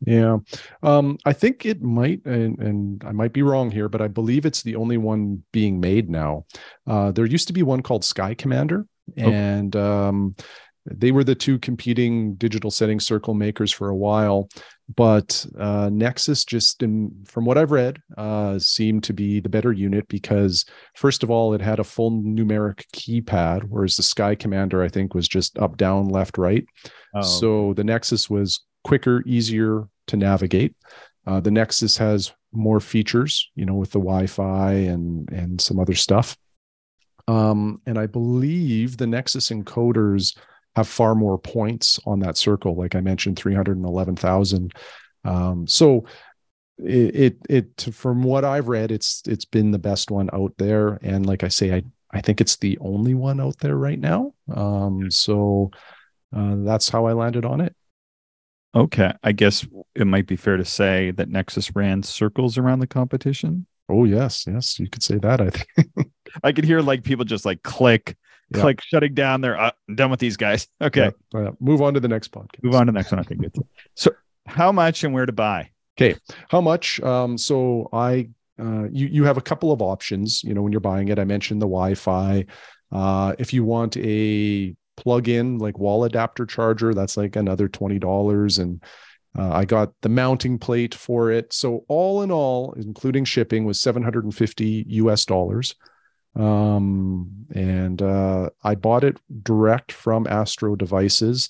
Yeah. 0.06 0.38
Um, 0.82 1.18
I 1.26 1.34
think 1.34 1.66
it 1.66 1.82
might, 1.82 2.26
and, 2.26 2.60
and, 2.60 3.04
I 3.06 3.12
might 3.12 3.34
be 3.34 3.42
wrong 3.42 3.72
here, 3.72 3.88
but 3.88 4.02
I 4.02 4.08
believe 4.08 4.46
it's 4.46 4.62
the 4.62 4.76
only 4.76 4.98
one 4.98 5.44
being 5.52 5.80
made 5.80 6.10
now. 6.10 6.46
Uh, 6.86 7.12
there 7.12 7.26
used 7.26 7.48
to 7.48 7.54
be 7.54 7.64
one 7.64 7.82
called 7.82 8.04
Sky 8.04 8.34
Commander, 8.34 8.86
and 9.16 9.76
um, 9.76 10.36
they 10.86 11.12
were 11.12 11.24
the 11.24 11.36
two 11.36 11.58
competing 11.60 12.36
digital 12.36 12.70
setting 12.70 13.00
circle 13.00 13.34
makers 13.34 13.72
for 13.72 13.90
a 13.90 13.96
while. 13.96 14.50
But 14.94 15.46
uh, 15.58 15.90
Nexus, 15.92 16.44
just 16.44 16.84
in, 16.84 17.12
from 17.26 17.46
what 17.46 17.58
I've 17.58 17.72
read, 17.72 18.00
uh, 18.18 18.60
seemed 18.60 19.04
to 19.06 19.14
be 19.14 19.40
the 19.40 19.50
better 19.50 19.72
unit 19.72 20.08
because, 20.10 20.66
first 20.96 21.24
of 21.24 21.32
all, 21.32 21.54
it 21.54 21.62
had 21.62 21.80
a 21.80 21.86
full 21.86 22.12
numeric 22.12 22.84
keypad, 22.94 23.64
whereas 23.70 23.96
the 23.96 24.04
Sky 24.04 24.36
Commander, 24.36 24.84
I 24.84 24.90
think, 24.90 25.14
was 25.14 25.30
just 25.30 25.58
up, 25.58 25.78
down, 25.78 26.10
left, 26.10 26.38
right. 26.38 26.66
Oh. 27.16 27.22
So 27.22 27.74
the 27.76 27.86
Nexus 27.86 28.30
was 28.30 28.66
quicker, 28.84 29.24
easier 29.26 29.88
to 30.08 30.18
navigate. 30.18 30.76
Uh, 31.26 31.40
the 31.40 31.52
Nexus 31.52 31.98
has 31.98 32.34
more 32.52 32.80
features, 32.80 33.50
you 33.56 33.66
know, 33.66 33.76
with 33.76 33.92
the 33.92 34.00
Wi-Fi 34.00 34.74
and 34.74 35.30
and 35.32 35.60
some 35.60 35.80
other 35.80 35.96
stuff. 35.96 36.38
Um, 37.28 37.82
and 37.86 37.98
I 37.98 38.08
believe 38.08 38.98
the 38.98 39.08
Nexus 39.08 39.50
encoders 39.50 40.38
have 40.76 40.88
far 40.88 41.16
more 41.16 41.38
points 41.38 42.00
on 42.06 42.20
that 42.20 42.38
circle, 42.38 42.76
like 42.76 42.96
I 42.96 43.02
mentioned, 43.02 43.38
three 43.38 43.56
hundred 43.56 43.78
and 43.78 43.86
eleven 43.86 44.16
thousand. 44.16 44.74
Um, 45.24 45.68
so 45.68 46.06
it, 46.78 47.16
it 47.16 47.38
it 47.50 47.94
from 47.94 48.24
what 48.24 48.44
I've 48.44 48.68
read, 48.68 48.92
it's 48.92 49.24
it's 49.28 49.46
been 49.46 49.72
the 49.72 49.80
best 49.80 50.12
one 50.12 50.30
out 50.34 50.54
there, 50.58 51.00
and 51.02 51.26
like 51.26 51.44
I 51.44 51.48
say, 51.48 51.74
I 51.74 51.84
I 52.12 52.22
think 52.22 52.42
it's 52.42 52.58
the 52.58 52.78
only 52.80 53.14
one 53.14 53.40
out 53.40 53.58
there 53.60 53.78
right 53.78 54.00
now. 54.00 54.34
Um, 54.54 55.10
so 55.10 55.72
uh, 56.36 56.56
that's 56.58 56.90
how 56.90 57.06
I 57.06 57.14
landed 57.14 57.46
on 57.46 57.62
it. 57.62 57.76
Okay. 58.76 59.14
I 59.24 59.32
guess 59.32 59.66
it 59.96 60.06
might 60.06 60.26
be 60.26 60.36
fair 60.36 60.58
to 60.58 60.66
say 60.66 61.12
that 61.12 61.30
Nexus 61.30 61.76
ran 61.76 62.04
circles 62.04 62.58
around 62.58 62.80
the 62.80 62.88
competition. 62.88 63.68
Oh, 63.90 64.06
yes. 64.06 64.46
Yes. 64.48 64.80
You 64.80 64.90
could 64.90 65.04
say 65.04 65.18
that. 65.20 65.42
I 65.42 65.50
think 65.50 66.12
I 66.44 66.52
could 66.52 66.66
hear 66.66 66.82
like 66.82 67.04
people 67.04 67.26
just 67.26 67.46
like 67.46 67.62
click, 67.64 68.18
yeah. 68.50 68.62
click, 68.62 68.82
shutting 68.82 69.14
down 69.14 69.42
there. 69.42 69.60
Uh, 69.60 69.72
done 69.94 70.10
with 70.10 70.20
these 70.20 70.38
guys. 70.38 70.68
Okay. 70.82 71.12
Yeah. 71.34 71.52
Move 71.60 71.82
on 71.82 71.94
to 71.94 72.00
the 72.00 72.08
next 72.08 72.32
podcast. 72.32 72.64
Move 72.64 72.76
on 72.76 72.88
to 72.88 72.92
the 72.92 72.98
next 72.98 73.12
one. 73.12 73.20
Okay. 73.22 73.36
Good. 73.36 73.56
So, 73.96 74.12
how 74.46 74.72
much 74.72 75.04
and 75.04 75.14
where 75.14 75.26
to 75.26 75.32
buy? 75.32 75.70
Okay. 75.98 76.18
How 76.50 76.60
much? 76.60 77.00
Um, 77.02 77.38
so, 77.38 77.90
I, 77.94 78.30
uh, 78.60 78.88
you, 78.92 79.08
you 79.08 79.24
have 79.26 79.38
a 79.38 79.42
couple 79.42 79.72
of 79.72 79.82
options. 79.82 80.44
You 80.44 80.54
know, 80.54 80.62
when 80.62 80.72
you're 80.72 80.82
buying 80.82 81.10
it, 81.10 81.20
I 81.20 81.24
mentioned 81.24 81.62
the 81.62 81.68
Wi 81.68 81.94
Fi. 81.94 82.46
Uh, 82.92 83.34
if 83.40 83.54
you 83.54 83.64
want 83.64 83.98
a 83.98 84.76
plug 85.04 85.28
in 85.28 85.58
like 85.58 85.78
wall 85.78 86.06
adapter 86.06 86.46
charger 86.46 86.94
that's 86.94 87.18
like 87.18 87.36
another 87.36 87.68
$20 87.68 88.60
and 88.60 88.82
uh, 89.38 89.52
i 89.52 89.66
got 89.66 89.92
the 90.02 90.10
mounting 90.10 90.58
plate 90.58 90.96
for 90.96 91.32
it. 91.32 91.52
So 91.52 91.86
all 91.88 92.22
in 92.22 92.32
all 92.32 92.74
including 92.74 93.26
shipping 93.26 93.66
was 93.66 93.80
750 93.82 94.86
us 94.88 95.26
dollars. 95.26 95.76
Um, 96.36 97.30
and 97.54 98.02
uh, 98.02 98.50
i 98.64 98.76
bought 98.76 99.04
it 99.04 99.20
direct 99.44 99.92
from 99.92 100.26
astro 100.28 100.76
devices. 100.76 101.50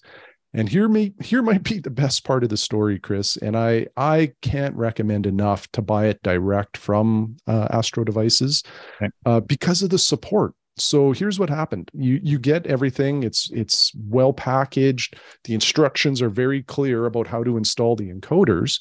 And 0.55 0.69
here 0.69 0.87
may 0.87 1.13
here 1.21 1.41
might 1.41 1.63
be 1.63 1.79
the 1.79 1.89
best 1.89 2.23
part 2.23 2.43
of 2.43 2.49
the 2.49 2.57
story 2.57 2.99
chris 2.99 3.37
and 3.37 3.57
i 3.57 3.87
i 3.97 4.31
can't 4.43 4.75
recommend 4.75 5.25
enough 5.25 5.71
to 5.71 5.81
buy 5.81 6.05
it 6.05 6.21
direct 6.21 6.77
from 6.77 7.37
uh, 7.47 7.67
astro 7.71 8.03
devices 8.03 8.63
okay. 9.01 9.09
uh, 9.25 9.39
because 9.39 9.81
of 9.81 9.89
the 9.89 9.97
support 9.97 10.53
so 10.75 11.11
here's 11.11 11.39
what 11.39 11.49
happened 11.49 11.89
you 11.93 12.19
you 12.23 12.39
get 12.39 12.65
everything 12.67 13.23
it's 13.23 13.49
it's 13.51 13.91
well 14.07 14.33
packaged 14.33 15.15
the 15.43 15.53
instructions 15.53 16.21
are 16.21 16.29
very 16.29 16.63
clear 16.63 17.05
about 17.05 17.27
how 17.27 17.43
to 17.43 17.57
install 17.57 17.95
the 17.95 18.11
encoders 18.11 18.79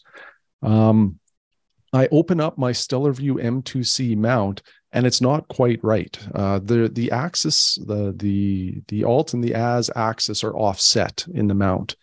um, 0.62 1.18
I 1.92 2.08
open 2.10 2.40
up 2.40 2.56
my 2.56 2.72
Stellarvue 2.72 3.42
M2C 3.42 4.16
mount 4.16 4.62
and 4.92 5.06
it's 5.06 5.20
not 5.20 5.48
quite 5.48 5.82
right. 5.82 6.18
Uh, 6.34 6.58
the 6.58 6.88
the 6.88 7.10
axis, 7.10 7.78
the 7.86 8.12
the 8.14 8.82
the 8.88 9.04
alt 9.04 9.32
and 9.32 9.42
the 9.42 9.54
az 9.54 9.90
axis 9.96 10.44
are 10.44 10.54
offset 10.54 11.24
in 11.32 11.48
the 11.48 11.54
mount, 11.54 11.96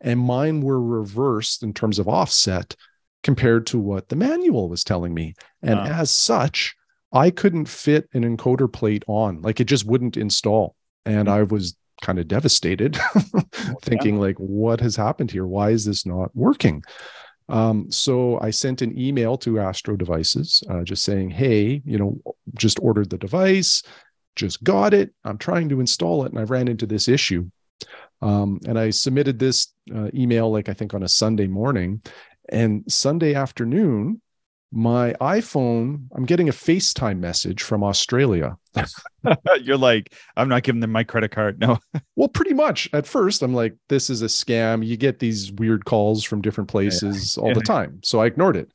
and 0.00 0.18
mine 0.18 0.62
were 0.62 0.82
reversed 0.82 1.62
in 1.62 1.74
terms 1.74 1.98
of 1.98 2.08
offset 2.08 2.74
compared 3.22 3.66
to 3.66 3.78
what 3.78 4.08
the 4.08 4.16
manual 4.16 4.70
was 4.70 4.82
telling 4.82 5.12
me. 5.12 5.34
And 5.62 5.78
wow. 5.78 5.86
as 5.86 6.10
such, 6.10 6.74
I 7.12 7.30
couldn't 7.30 7.68
fit 7.68 8.08
an 8.12 8.24
encoder 8.24 8.72
plate 8.72 9.04
on, 9.06 9.42
like 9.42 9.60
it 9.60 9.64
just 9.64 9.86
wouldn't 9.86 10.16
install. 10.16 10.74
And 11.04 11.28
mm-hmm. 11.28 11.38
I 11.38 11.42
was 11.42 11.76
kind 12.02 12.18
of 12.18 12.28
devastated, 12.28 12.98
thinking 13.82 14.14
yeah. 14.14 14.20
like, 14.20 14.36
what 14.36 14.80
has 14.80 14.96
happened 14.96 15.30
here? 15.30 15.46
Why 15.46 15.70
is 15.70 15.84
this 15.84 16.06
not 16.06 16.34
working? 16.34 16.82
Um, 17.48 17.90
so 17.90 18.38
I 18.40 18.50
sent 18.50 18.80
an 18.80 18.96
email 18.98 19.36
to 19.38 19.58
Astro 19.58 19.96
Devices, 19.96 20.62
uh, 20.70 20.84
just 20.84 21.04
saying, 21.04 21.30
"Hey, 21.30 21.82
you 21.84 21.98
know, 21.98 22.20
just 22.54 22.78
ordered 22.80 23.10
the 23.10 23.18
device, 23.18 23.82
just 24.36 24.62
got 24.62 24.94
it. 24.94 25.12
I'm 25.24 25.38
trying 25.38 25.68
to 25.70 25.80
install 25.80 26.24
it, 26.24 26.30
and 26.30 26.38
I 26.38 26.44
ran 26.44 26.68
into 26.68 26.86
this 26.86 27.08
issue." 27.08 27.50
Um, 28.22 28.60
and 28.66 28.78
I 28.78 28.90
submitted 28.90 29.38
this 29.38 29.68
uh, 29.94 30.10
email, 30.14 30.50
like 30.52 30.68
I 30.68 30.74
think 30.74 30.94
on 30.94 31.02
a 31.02 31.08
Sunday 31.08 31.48
morning, 31.48 32.02
and 32.50 32.84
Sunday 32.86 33.34
afternoon, 33.34 34.22
my 34.72 35.14
iPhone, 35.20 36.06
I'm 36.14 36.24
getting 36.24 36.48
a 36.48 36.52
FaceTime 36.52 37.18
message 37.18 37.62
from 37.62 37.82
Australia. 37.82 38.56
You're 39.60 39.76
like, 39.76 40.14
I'm 40.36 40.48
not 40.48 40.62
giving 40.62 40.80
them 40.80 40.92
my 40.92 41.02
credit 41.02 41.32
card. 41.32 41.58
No. 41.58 41.78
well, 42.16 42.28
pretty 42.28 42.54
much. 42.54 42.88
At 42.92 43.06
first, 43.06 43.42
I'm 43.42 43.54
like, 43.54 43.76
this 43.88 44.10
is 44.10 44.22
a 44.22 44.26
scam. 44.26 44.86
You 44.86 44.96
get 44.96 45.18
these 45.18 45.50
weird 45.52 45.84
calls 45.84 46.22
from 46.22 46.40
different 46.40 46.70
places 46.70 47.36
yeah. 47.36 47.42
all 47.42 47.48
yeah. 47.48 47.54
the 47.54 47.62
time. 47.62 48.00
So 48.04 48.20
I 48.20 48.26
ignored 48.26 48.56
it. 48.56 48.70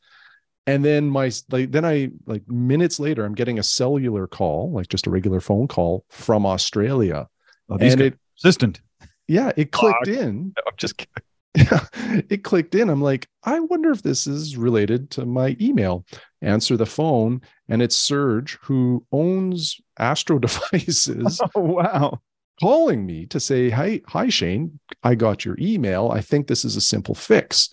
And 0.67 0.83
then 0.83 1.09
my 1.09 1.31
like 1.51 1.71
then 1.71 1.85
I 1.85 2.09
like 2.25 2.47
minutes 2.49 2.99
later, 2.99 3.23
I'm 3.23 3.35
getting 3.35 3.59
a 3.59 3.63
cellular 3.63 4.25
call, 4.25 4.71
like 4.71 4.87
just 4.87 5.05
a 5.05 5.11
regular 5.11 5.39
phone 5.39 5.67
call 5.67 6.05
from 6.09 6.43
Australia. 6.43 7.27
Oh, 7.69 7.77
and 7.79 8.01
it 8.01 8.17
assistant. 8.39 8.81
Yeah, 9.27 9.51
it 9.55 9.71
clicked 9.71 10.07
oh, 10.07 10.11
in. 10.11 10.53
I'm 10.57 10.73
just 10.77 10.97
kidding 10.97 11.14
it 12.29 12.43
clicked 12.43 12.75
in. 12.75 12.89
I'm 12.89 13.01
like, 13.01 13.27
I 13.43 13.59
wonder 13.59 13.91
if 13.91 14.01
this 14.01 14.27
is 14.27 14.57
related 14.57 15.09
to 15.11 15.25
my 15.25 15.55
email. 15.59 16.05
Answer 16.41 16.77
the 16.77 16.85
phone, 16.85 17.41
and 17.69 17.81
it's 17.81 17.95
Serge 17.95 18.57
who 18.61 19.05
owns 19.11 19.79
Astro 19.97 20.39
Devices. 20.39 21.41
Oh, 21.55 21.61
wow. 21.61 22.21
Calling 22.61 23.05
me 23.05 23.25
to 23.27 23.39
say, 23.39 23.69
Hi, 23.69 24.01
hi, 24.07 24.29
Shane. 24.29 24.79
I 25.03 25.15
got 25.15 25.43
your 25.43 25.57
email. 25.59 26.11
I 26.11 26.21
think 26.21 26.47
this 26.47 26.63
is 26.63 26.75
a 26.75 26.81
simple 26.81 27.15
fix. 27.15 27.69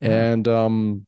And 0.00 0.48
um, 0.48 1.06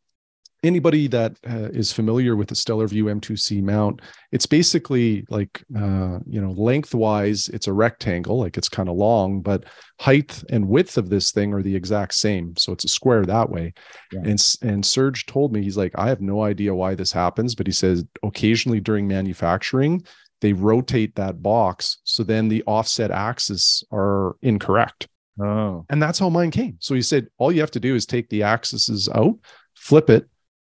anybody 0.62 1.08
that 1.08 1.36
uh, 1.48 1.68
is 1.72 1.92
familiar 1.92 2.36
with 2.36 2.48
the 2.48 2.54
Stellarvue 2.54 3.04
M2C 3.04 3.62
mount, 3.62 4.00
it's 4.30 4.46
basically 4.46 5.24
like, 5.28 5.64
uh, 5.76 6.18
you 6.26 6.40
know, 6.40 6.52
lengthwise, 6.52 7.48
it's 7.48 7.66
a 7.66 7.72
rectangle, 7.72 8.38
like 8.38 8.56
it's 8.56 8.68
kind 8.68 8.88
of 8.88 8.96
long, 8.96 9.40
but 9.40 9.64
height 9.98 10.42
and 10.50 10.68
width 10.68 10.98
of 10.98 11.10
this 11.10 11.32
thing 11.32 11.52
are 11.52 11.62
the 11.62 11.74
exact 11.74 12.14
same. 12.14 12.54
So 12.56 12.72
it's 12.72 12.84
a 12.84 12.88
square 12.88 13.24
that 13.26 13.50
way. 13.50 13.74
Yeah. 14.12 14.20
And, 14.24 14.56
and 14.62 14.86
Serge 14.86 15.26
told 15.26 15.52
me, 15.52 15.62
he's 15.62 15.76
like, 15.76 15.92
I 15.96 16.08
have 16.08 16.20
no 16.20 16.42
idea 16.42 16.74
why 16.74 16.94
this 16.94 17.12
happens, 17.12 17.54
but 17.54 17.66
he 17.66 17.72
says 17.72 18.04
occasionally 18.22 18.80
during 18.80 19.08
manufacturing, 19.08 20.04
they 20.40 20.52
rotate 20.52 21.14
that 21.16 21.42
box. 21.42 21.98
So 22.04 22.22
then 22.22 22.48
the 22.48 22.62
offset 22.66 23.10
axes 23.10 23.84
are 23.92 24.36
incorrect. 24.42 25.08
Oh. 25.40 25.86
And 25.88 26.02
that's 26.02 26.18
how 26.18 26.28
mine 26.28 26.50
came. 26.50 26.76
So 26.80 26.94
he 26.94 27.02
said, 27.02 27.28
all 27.38 27.52
you 27.52 27.60
have 27.60 27.70
to 27.72 27.80
do 27.80 27.94
is 27.94 28.06
take 28.06 28.28
the 28.28 28.42
axes 28.42 29.08
out, 29.14 29.38
flip 29.74 30.10
it, 30.10 30.28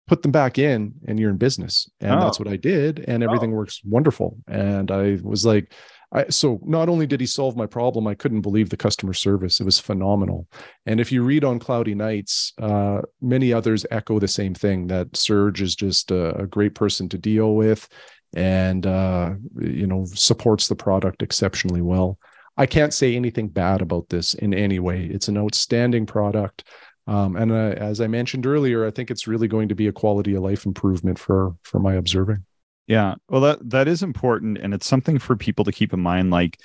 put 0.07 0.23
them 0.23 0.33
back 0.33 0.59
in 0.59 0.93
and 1.07 1.19
you're 1.19 1.31
in 1.31 1.37
business. 1.37 1.89
And 2.01 2.13
oh. 2.13 2.21
that's 2.21 2.39
what 2.39 2.49
i 2.49 2.57
did 2.57 3.05
and 3.07 3.23
everything 3.23 3.53
oh. 3.53 3.57
works 3.57 3.81
wonderful. 3.85 4.39
And 4.49 4.91
i 4.91 5.19
was 5.23 5.45
like 5.45 5.73
I, 6.13 6.29
so 6.29 6.61
not 6.63 6.89
only 6.89 7.09
did 7.09 7.21
he 7.21 7.27
solve 7.27 7.57
my 7.57 7.67
problem 7.67 8.07
i 8.07 8.15
couldn't 8.15 8.43
believe 8.43 8.71
the 8.71 8.77
customer 8.77 9.15
service. 9.15 9.61
It 9.61 9.65
was 9.65 9.81
phenomenal. 9.81 10.47
And 10.87 11.01
if 11.01 11.11
you 11.11 11.23
read 11.23 11.45
on 11.45 11.59
cloudy 11.59 11.95
nights 11.95 12.53
uh, 12.61 13.03
many 13.21 13.53
others 13.53 13.87
echo 13.91 14.19
the 14.19 14.29
same 14.29 14.55
thing 14.55 14.87
that 14.89 15.17
serge 15.17 15.63
is 15.63 15.75
just 15.75 16.11
a, 16.11 16.37
a 16.37 16.47
great 16.47 16.75
person 16.75 17.09
to 17.09 17.19
deal 17.19 17.55
with 17.55 17.89
and 18.35 18.87
uh, 18.87 19.31
you 19.61 19.87
know 19.87 20.05
supports 20.15 20.69
the 20.69 20.77
product 20.77 21.23
exceptionally 21.23 21.83
well. 21.83 22.19
I 22.57 22.67
can't 22.67 22.95
say 22.95 23.17
anything 23.17 23.49
bad 23.49 23.83
about 23.83 24.09
this 24.09 24.35
in 24.35 24.55
any 24.55 24.79
way. 24.79 25.07
It's 25.07 25.29
an 25.29 25.39
outstanding 25.39 26.07
product 26.07 26.65
um, 27.07 27.37
and 27.37 27.53
uh, 27.53 27.75
as 27.77 28.01
I 28.01 28.07
mentioned 28.07 28.47
earlier, 28.47 28.87
I 28.87 28.91
think 28.91 29.11
it's 29.11 29.27
really 29.27 29.49
going 29.49 29.69
to 29.69 29.75
be 29.75 29.87
a 29.87 29.93
quality 29.93 30.35
of 30.35 30.43
life 30.43 30.67
improvement 30.67 31.19
for 31.19 31.55
for 31.63 31.79
my 31.79 31.95
observing. 31.95 32.45
Yeah, 32.87 33.15
well, 33.29 33.41
that 33.43 33.71
that 33.71 33.89
is 33.89 34.03
important, 34.03 34.59
and 34.59 34.75
it's 34.75 34.87
something 34.87 35.19
for 35.19 35.37
people 35.37 35.65
to 35.65 35.73
keep 35.73 35.93
in 35.93 36.01
mind. 36.01 36.31
Like, 36.31 36.59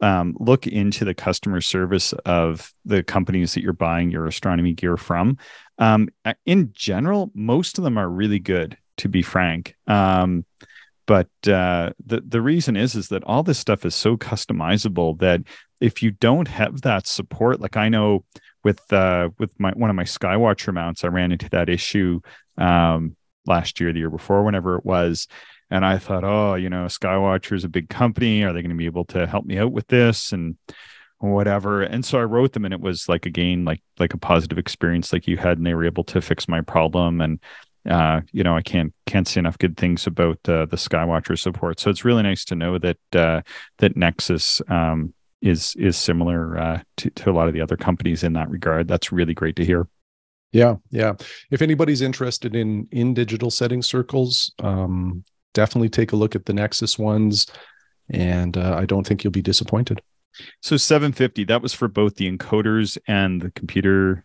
um, 0.00 0.36
look 0.38 0.66
into 0.66 1.04
the 1.04 1.14
customer 1.14 1.60
service 1.60 2.12
of 2.24 2.72
the 2.84 3.02
companies 3.02 3.54
that 3.54 3.62
you're 3.62 3.72
buying 3.72 4.10
your 4.10 4.26
astronomy 4.26 4.72
gear 4.72 4.96
from. 4.96 5.38
Um, 5.78 6.08
in 6.44 6.70
general, 6.72 7.30
most 7.34 7.78
of 7.78 7.84
them 7.84 7.98
are 7.98 8.08
really 8.08 8.38
good, 8.38 8.76
to 8.98 9.08
be 9.08 9.22
frank. 9.22 9.76
Um, 9.86 10.44
but 11.06 11.28
uh, 11.46 11.92
the 12.04 12.20
the 12.26 12.42
reason 12.42 12.76
is 12.76 12.94
is 12.94 13.08
that 13.08 13.24
all 13.24 13.42
this 13.42 13.58
stuff 13.58 13.84
is 13.86 13.94
so 13.94 14.16
customizable 14.16 15.18
that 15.20 15.42
if 15.80 16.02
you 16.02 16.10
don't 16.10 16.48
have 16.48 16.82
that 16.82 17.06
support, 17.06 17.60
like 17.60 17.76
I 17.76 17.88
know 17.88 18.24
with 18.66 18.92
uh, 18.92 19.28
with 19.38 19.58
my 19.60 19.70
one 19.76 19.90
of 19.90 19.96
my 19.96 20.02
Skywatcher 20.02 20.74
mounts, 20.74 21.04
I 21.04 21.06
ran 21.06 21.30
into 21.30 21.48
that 21.50 21.68
issue 21.68 22.18
um, 22.58 23.14
last 23.46 23.78
year, 23.78 23.92
the 23.92 24.00
year 24.00 24.10
before, 24.10 24.42
whenever 24.42 24.76
it 24.76 24.84
was. 24.84 25.28
And 25.70 25.86
I 25.86 25.98
thought, 25.98 26.24
oh, 26.24 26.56
you 26.56 26.68
know, 26.68 26.86
Skywatcher 26.86 27.54
is 27.54 27.62
a 27.62 27.68
big 27.68 27.88
company. 27.88 28.42
Are 28.42 28.52
they 28.52 28.62
going 28.62 28.70
to 28.70 28.76
be 28.76 28.86
able 28.86 29.04
to 29.06 29.24
help 29.28 29.46
me 29.46 29.56
out 29.58 29.70
with 29.70 29.86
this 29.86 30.32
and 30.32 30.56
whatever? 31.18 31.82
And 31.82 32.04
so 32.04 32.18
I 32.18 32.24
wrote 32.24 32.54
them, 32.54 32.64
and 32.64 32.74
it 32.74 32.80
was 32.80 33.08
like 33.08 33.24
again, 33.24 33.64
like 33.64 33.82
like 34.00 34.14
a 34.14 34.18
positive 34.18 34.58
experience, 34.58 35.12
like 35.12 35.28
you 35.28 35.36
had, 35.36 35.58
and 35.58 35.66
they 35.66 35.74
were 35.74 35.84
able 35.84 36.04
to 36.04 36.20
fix 36.20 36.48
my 36.48 36.60
problem. 36.60 37.20
And 37.20 37.38
uh, 37.88 38.22
you 38.32 38.42
know, 38.42 38.56
I 38.56 38.62
can't 38.62 38.92
can't 39.06 39.28
say 39.28 39.38
enough 39.38 39.58
good 39.58 39.76
things 39.76 40.08
about 40.08 40.40
uh, 40.48 40.66
the 40.66 40.76
Skywatcher 40.76 41.38
support. 41.38 41.78
So 41.78 41.88
it's 41.88 42.04
really 42.04 42.24
nice 42.24 42.44
to 42.46 42.56
know 42.56 42.78
that 42.78 42.98
uh, 43.14 43.42
that 43.78 43.96
Nexus 43.96 44.60
um, 44.68 45.14
is 45.42 45.74
is 45.76 45.96
similar 45.96 46.58
uh, 46.58 46.82
to, 46.98 47.10
to 47.10 47.30
a 47.30 47.32
lot 47.32 47.48
of 47.48 47.54
the 47.54 47.60
other 47.60 47.76
companies 47.76 48.22
in 48.22 48.32
that 48.34 48.50
regard. 48.50 48.88
That's 48.88 49.12
really 49.12 49.34
great 49.34 49.56
to 49.56 49.64
hear. 49.64 49.88
Yeah, 50.52 50.76
yeah. 50.90 51.14
If 51.50 51.62
anybody's 51.62 52.00
interested 52.00 52.56
in 52.56 52.88
in 52.90 53.14
digital 53.14 53.50
setting 53.50 53.82
circles, 53.82 54.52
um, 54.60 55.24
definitely 55.54 55.88
take 55.88 56.12
a 56.12 56.16
look 56.16 56.34
at 56.34 56.46
the 56.46 56.52
Nexus 56.52 56.98
ones, 56.98 57.46
and 58.10 58.56
uh, 58.56 58.76
I 58.78 58.86
don't 58.86 59.06
think 59.06 59.24
you'll 59.24 59.32
be 59.32 59.42
disappointed. 59.42 60.00
So 60.60 60.76
750, 60.76 61.44
that 61.44 61.62
was 61.62 61.72
for 61.72 61.88
both 61.88 62.16
the 62.16 62.30
encoders 62.30 62.98
and 63.08 63.40
the 63.40 63.50
computer. 63.52 64.24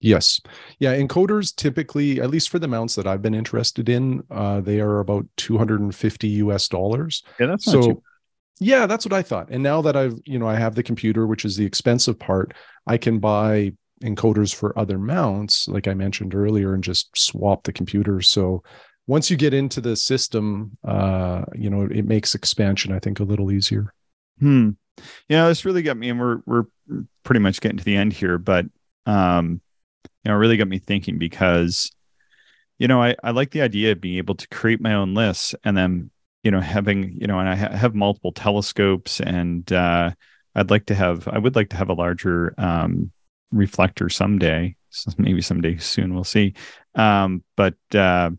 Yes, 0.00 0.40
yeah. 0.78 0.94
Encoders 0.96 1.54
typically, 1.54 2.20
at 2.20 2.30
least 2.30 2.50
for 2.50 2.58
the 2.58 2.68
mounts 2.68 2.94
that 2.94 3.06
I've 3.06 3.22
been 3.22 3.34
interested 3.34 3.88
in, 3.88 4.22
uh, 4.30 4.60
they 4.60 4.80
are 4.80 5.00
about 5.00 5.26
250 5.36 6.28
US 6.28 6.68
dollars. 6.68 7.22
Yeah, 7.40 7.46
that's 7.46 7.64
so 7.64 8.02
yeah 8.60 8.86
that's 8.86 9.04
what 9.04 9.12
i 9.12 9.22
thought. 9.22 9.48
And 9.50 9.62
now 9.62 9.82
that 9.82 9.96
i've 9.96 10.18
you 10.24 10.38
know 10.38 10.46
i 10.48 10.56
have 10.56 10.74
the 10.74 10.82
computer 10.82 11.26
which 11.26 11.44
is 11.44 11.56
the 11.56 11.64
expensive 11.64 12.18
part 12.18 12.54
i 12.86 12.96
can 12.96 13.18
buy 13.18 13.72
encoders 14.02 14.54
for 14.54 14.78
other 14.78 14.98
mounts 14.98 15.66
like 15.68 15.88
i 15.88 15.94
mentioned 15.94 16.34
earlier 16.34 16.74
and 16.74 16.84
just 16.84 17.16
swap 17.16 17.62
the 17.64 17.72
computer. 17.72 18.20
So 18.20 18.62
once 19.06 19.30
you 19.30 19.36
get 19.36 19.54
into 19.54 19.80
the 19.80 19.96
system 19.96 20.76
uh 20.86 21.44
you 21.54 21.70
know 21.70 21.82
it 21.82 22.04
makes 22.06 22.34
expansion 22.34 22.92
i 22.92 22.98
think 22.98 23.20
a 23.20 23.24
little 23.24 23.50
easier. 23.52 23.92
Hmm. 24.40 24.70
Yeah 25.28 25.48
this 25.48 25.64
really 25.64 25.82
got 25.82 25.96
me 25.96 26.10
and 26.10 26.20
we're 26.20 26.40
we're 26.46 26.64
pretty 27.22 27.40
much 27.40 27.60
getting 27.60 27.78
to 27.78 27.84
the 27.84 27.96
end 27.96 28.12
here 28.12 28.38
but 28.38 28.66
um 29.06 29.60
you 30.24 30.30
know 30.30 30.34
it 30.34 30.38
really 30.38 30.56
got 30.56 30.68
me 30.68 30.78
thinking 30.78 31.18
because 31.18 31.90
you 32.78 32.88
know 32.88 33.02
i 33.02 33.14
i 33.22 33.30
like 33.30 33.50
the 33.50 33.62
idea 33.62 33.92
of 33.92 34.00
being 34.00 34.18
able 34.18 34.34
to 34.34 34.48
create 34.48 34.80
my 34.80 34.94
own 34.94 35.14
lists 35.14 35.54
and 35.64 35.76
then 35.76 36.10
you 36.44 36.50
know 36.50 36.60
having 36.60 37.12
you 37.20 37.26
know 37.26 37.38
and 37.38 37.48
i 37.48 37.56
ha- 37.56 37.72
have 37.72 37.94
multiple 37.94 38.32
telescopes 38.32 39.20
and 39.20 39.72
uh 39.72 40.10
i'd 40.54 40.70
like 40.70 40.86
to 40.86 40.94
have 40.94 41.26
i 41.28 41.38
would 41.38 41.56
like 41.56 41.70
to 41.70 41.76
have 41.76 41.88
a 41.88 41.94
larger 41.94 42.54
um 42.58 43.10
reflector 43.50 44.08
someday 44.08 44.76
so 44.94 45.10
maybe 45.18 45.42
someday 45.42 45.76
soon 45.76 46.14
we'll 46.14 46.24
see. 46.24 46.54
Um 46.94 47.42
but 47.56 47.74
uh 47.94 48.30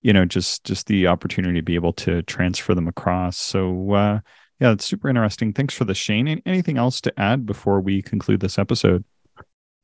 you 0.00 0.12
know 0.12 0.24
just 0.24 0.64
just 0.64 0.86
the 0.86 1.08
opportunity 1.08 1.58
to 1.58 1.62
be 1.62 1.74
able 1.74 1.92
to 1.94 2.22
transfer 2.22 2.74
them 2.74 2.88
across. 2.88 3.36
So 3.36 3.92
uh 3.92 4.20
yeah 4.60 4.72
it's 4.72 4.84
super 4.84 5.08
interesting. 5.08 5.52
Thanks 5.52 5.74
for 5.74 5.84
the 5.84 5.94
shane. 5.94 6.40
Anything 6.46 6.78
else 6.78 7.00
to 7.02 7.20
add 7.20 7.46
before 7.46 7.80
we 7.80 8.00
conclude 8.00 8.40
this 8.40 8.58
episode? 8.58 9.04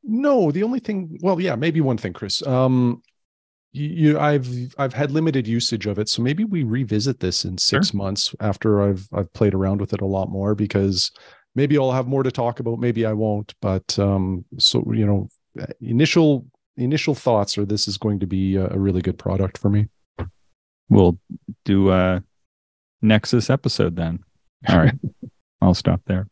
No 0.05 0.53
the 0.53 0.63
only 0.63 0.79
thing 0.79 1.19
well 1.21 1.41
yeah 1.41 1.57
maybe 1.57 1.81
one 1.81 1.97
thing 1.97 2.13
chris. 2.13 2.47
Um 2.47 3.03
you 3.77 4.19
i've 4.19 4.49
i've 4.79 4.95
had 4.95 5.11
limited 5.11 5.47
usage 5.49 5.87
of 5.87 5.99
it 5.99 6.09
so 6.09 6.23
maybe 6.23 6.45
we 6.45 6.63
revisit 6.63 7.19
this 7.19 7.45
in 7.45 7.59
six 7.59 7.91
sure. 7.91 7.99
months 7.99 8.35
after 8.41 8.83
i've 8.83 9.09
i've 9.13 9.33
played 9.33 9.53
around 9.53 9.81
with 9.81 9.93
it 9.93 10.01
a 10.01 10.07
lot 10.07 10.31
more 10.31 10.55
because 10.55 11.11
maybe 11.57 11.77
i'll 11.77 11.93
have 11.93 12.07
more 12.07 12.23
to 12.23 12.31
talk 12.31 12.61
about 12.61 12.79
maybe 12.79 13.05
i 13.05 13.13
won't 13.13 13.53
but 13.61 13.99
um 13.99 14.45
so 14.59 14.85
you 14.93 15.05
know 15.05 15.29
initial 15.81 16.47
initial 16.77 17.15
thoughts 17.15 17.57
are 17.59 17.65
this 17.65 17.87
is 17.87 17.99
going 17.99 18.21
to 18.21 18.27
be 18.27 18.57
a, 18.57 18.69
a 18.69 18.79
really 18.79 19.03
good 19.03 19.19
product 19.19 19.59
for 19.59 19.71
me. 19.71 19.89
We'll 20.89 21.19
do 21.65 21.91
a 21.91 22.23
Nexus 23.03 23.51
episode 23.51 23.97
then. 23.97 24.21
All 24.69 24.79
right. 24.79 24.95
I'll 25.61 25.75
stop 25.75 26.03
there. 26.07 26.27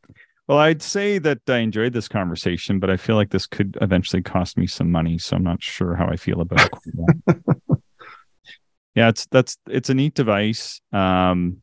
Well, 0.48 0.58
I'd 0.58 0.82
say 0.82 1.18
that 1.18 1.40
I 1.48 1.58
enjoyed 1.58 1.92
this 1.92 2.08
conversation, 2.08 2.80
but 2.80 2.90
I 2.90 2.96
feel 2.96 3.16
like 3.16 3.30
this 3.30 3.46
could 3.46 3.78
eventually 3.80 4.22
cost 4.22 4.58
me 4.58 4.66
some 4.66 4.90
money, 4.90 5.18
so 5.18 5.36
I'm 5.36 5.44
not 5.44 5.62
sure 5.62 5.94
how 5.94 6.06
I 6.06 6.16
feel 6.16 6.40
about 6.40 6.68
it. 7.28 7.42
yeah, 8.94 9.08
it's 9.08 9.26
that's 9.26 9.56
it's 9.68 9.88
a 9.88 9.94
neat 9.94 10.14
device. 10.14 10.80
Um, 10.92 11.62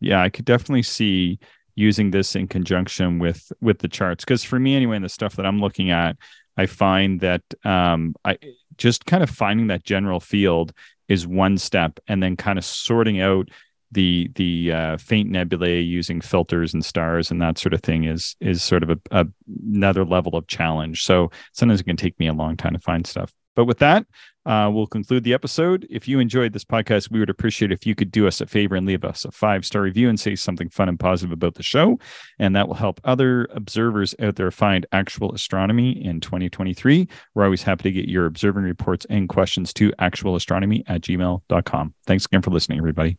yeah, 0.00 0.20
I 0.20 0.30
could 0.30 0.44
definitely 0.44 0.82
see 0.82 1.38
using 1.76 2.10
this 2.10 2.34
in 2.34 2.48
conjunction 2.48 3.20
with 3.20 3.52
with 3.60 3.78
the 3.78 3.88
charts 3.88 4.24
because 4.24 4.42
for 4.42 4.58
me 4.58 4.74
anyway, 4.74 4.96
in 4.96 5.02
the 5.02 5.08
stuff 5.08 5.36
that 5.36 5.46
I'm 5.46 5.60
looking 5.60 5.90
at, 5.90 6.16
I 6.56 6.66
find 6.66 7.20
that 7.20 7.42
um, 7.64 8.16
I 8.24 8.36
just 8.76 9.06
kind 9.06 9.22
of 9.22 9.30
finding 9.30 9.68
that 9.68 9.84
general 9.84 10.18
field 10.18 10.72
is 11.06 11.26
one 11.26 11.56
step, 11.56 12.00
and 12.08 12.20
then 12.20 12.36
kind 12.36 12.58
of 12.58 12.64
sorting 12.64 13.20
out 13.20 13.48
the 13.92 14.30
the 14.34 14.72
uh, 14.72 14.96
faint 14.98 15.30
nebulae 15.30 15.80
using 15.80 16.20
filters 16.20 16.74
and 16.74 16.84
stars 16.84 17.30
and 17.30 17.40
that 17.40 17.58
sort 17.58 17.74
of 17.74 17.82
thing 17.82 18.04
is 18.04 18.36
is 18.40 18.62
sort 18.62 18.82
of 18.82 18.90
a, 18.90 18.98
a, 19.10 19.26
another 19.66 20.04
level 20.04 20.36
of 20.36 20.46
challenge. 20.46 21.04
So 21.04 21.30
sometimes 21.52 21.80
it 21.80 21.84
can 21.84 21.96
take 21.96 22.18
me 22.18 22.26
a 22.26 22.32
long 22.32 22.56
time 22.56 22.74
to 22.74 22.78
find 22.78 23.06
stuff. 23.06 23.32
But 23.58 23.64
with 23.64 23.78
that, 23.78 24.06
uh, 24.46 24.70
we'll 24.72 24.86
conclude 24.86 25.24
the 25.24 25.34
episode. 25.34 25.84
If 25.90 26.06
you 26.06 26.20
enjoyed 26.20 26.52
this 26.52 26.64
podcast, 26.64 27.10
we 27.10 27.18
would 27.18 27.28
appreciate 27.28 27.72
if 27.72 27.84
you 27.84 27.96
could 27.96 28.12
do 28.12 28.28
us 28.28 28.40
a 28.40 28.46
favor 28.46 28.76
and 28.76 28.86
leave 28.86 29.04
us 29.04 29.24
a 29.24 29.32
five 29.32 29.66
star 29.66 29.82
review 29.82 30.08
and 30.08 30.18
say 30.18 30.36
something 30.36 30.68
fun 30.70 30.88
and 30.88 30.98
positive 30.98 31.32
about 31.32 31.54
the 31.54 31.64
show. 31.64 31.98
And 32.38 32.54
that 32.54 32.68
will 32.68 32.76
help 32.76 33.00
other 33.02 33.48
observers 33.50 34.14
out 34.20 34.36
there 34.36 34.52
find 34.52 34.86
actual 34.92 35.34
astronomy 35.34 35.90
in 36.04 36.20
2023. 36.20 37.08
We're 37.34 37.44
always 37.44 37.64
happy 37.64 37.82
to 37.82 37.92
get 37.92 38.08
your 38.08 38.26
observing 38.26 38.62
reports 38.62 39.06
and 39.10 39.28
questions 39.28 39.72
to 39.74 39.90
actualastronomy 39.98 40.84
at 40.86 41.00
gmail.com. 41.00 41.94
Thanks 42.06 42.26
again 42.26 42.42
for 42.42 42.50
listening, 42.50 42.78
everybody. 42.78 43.18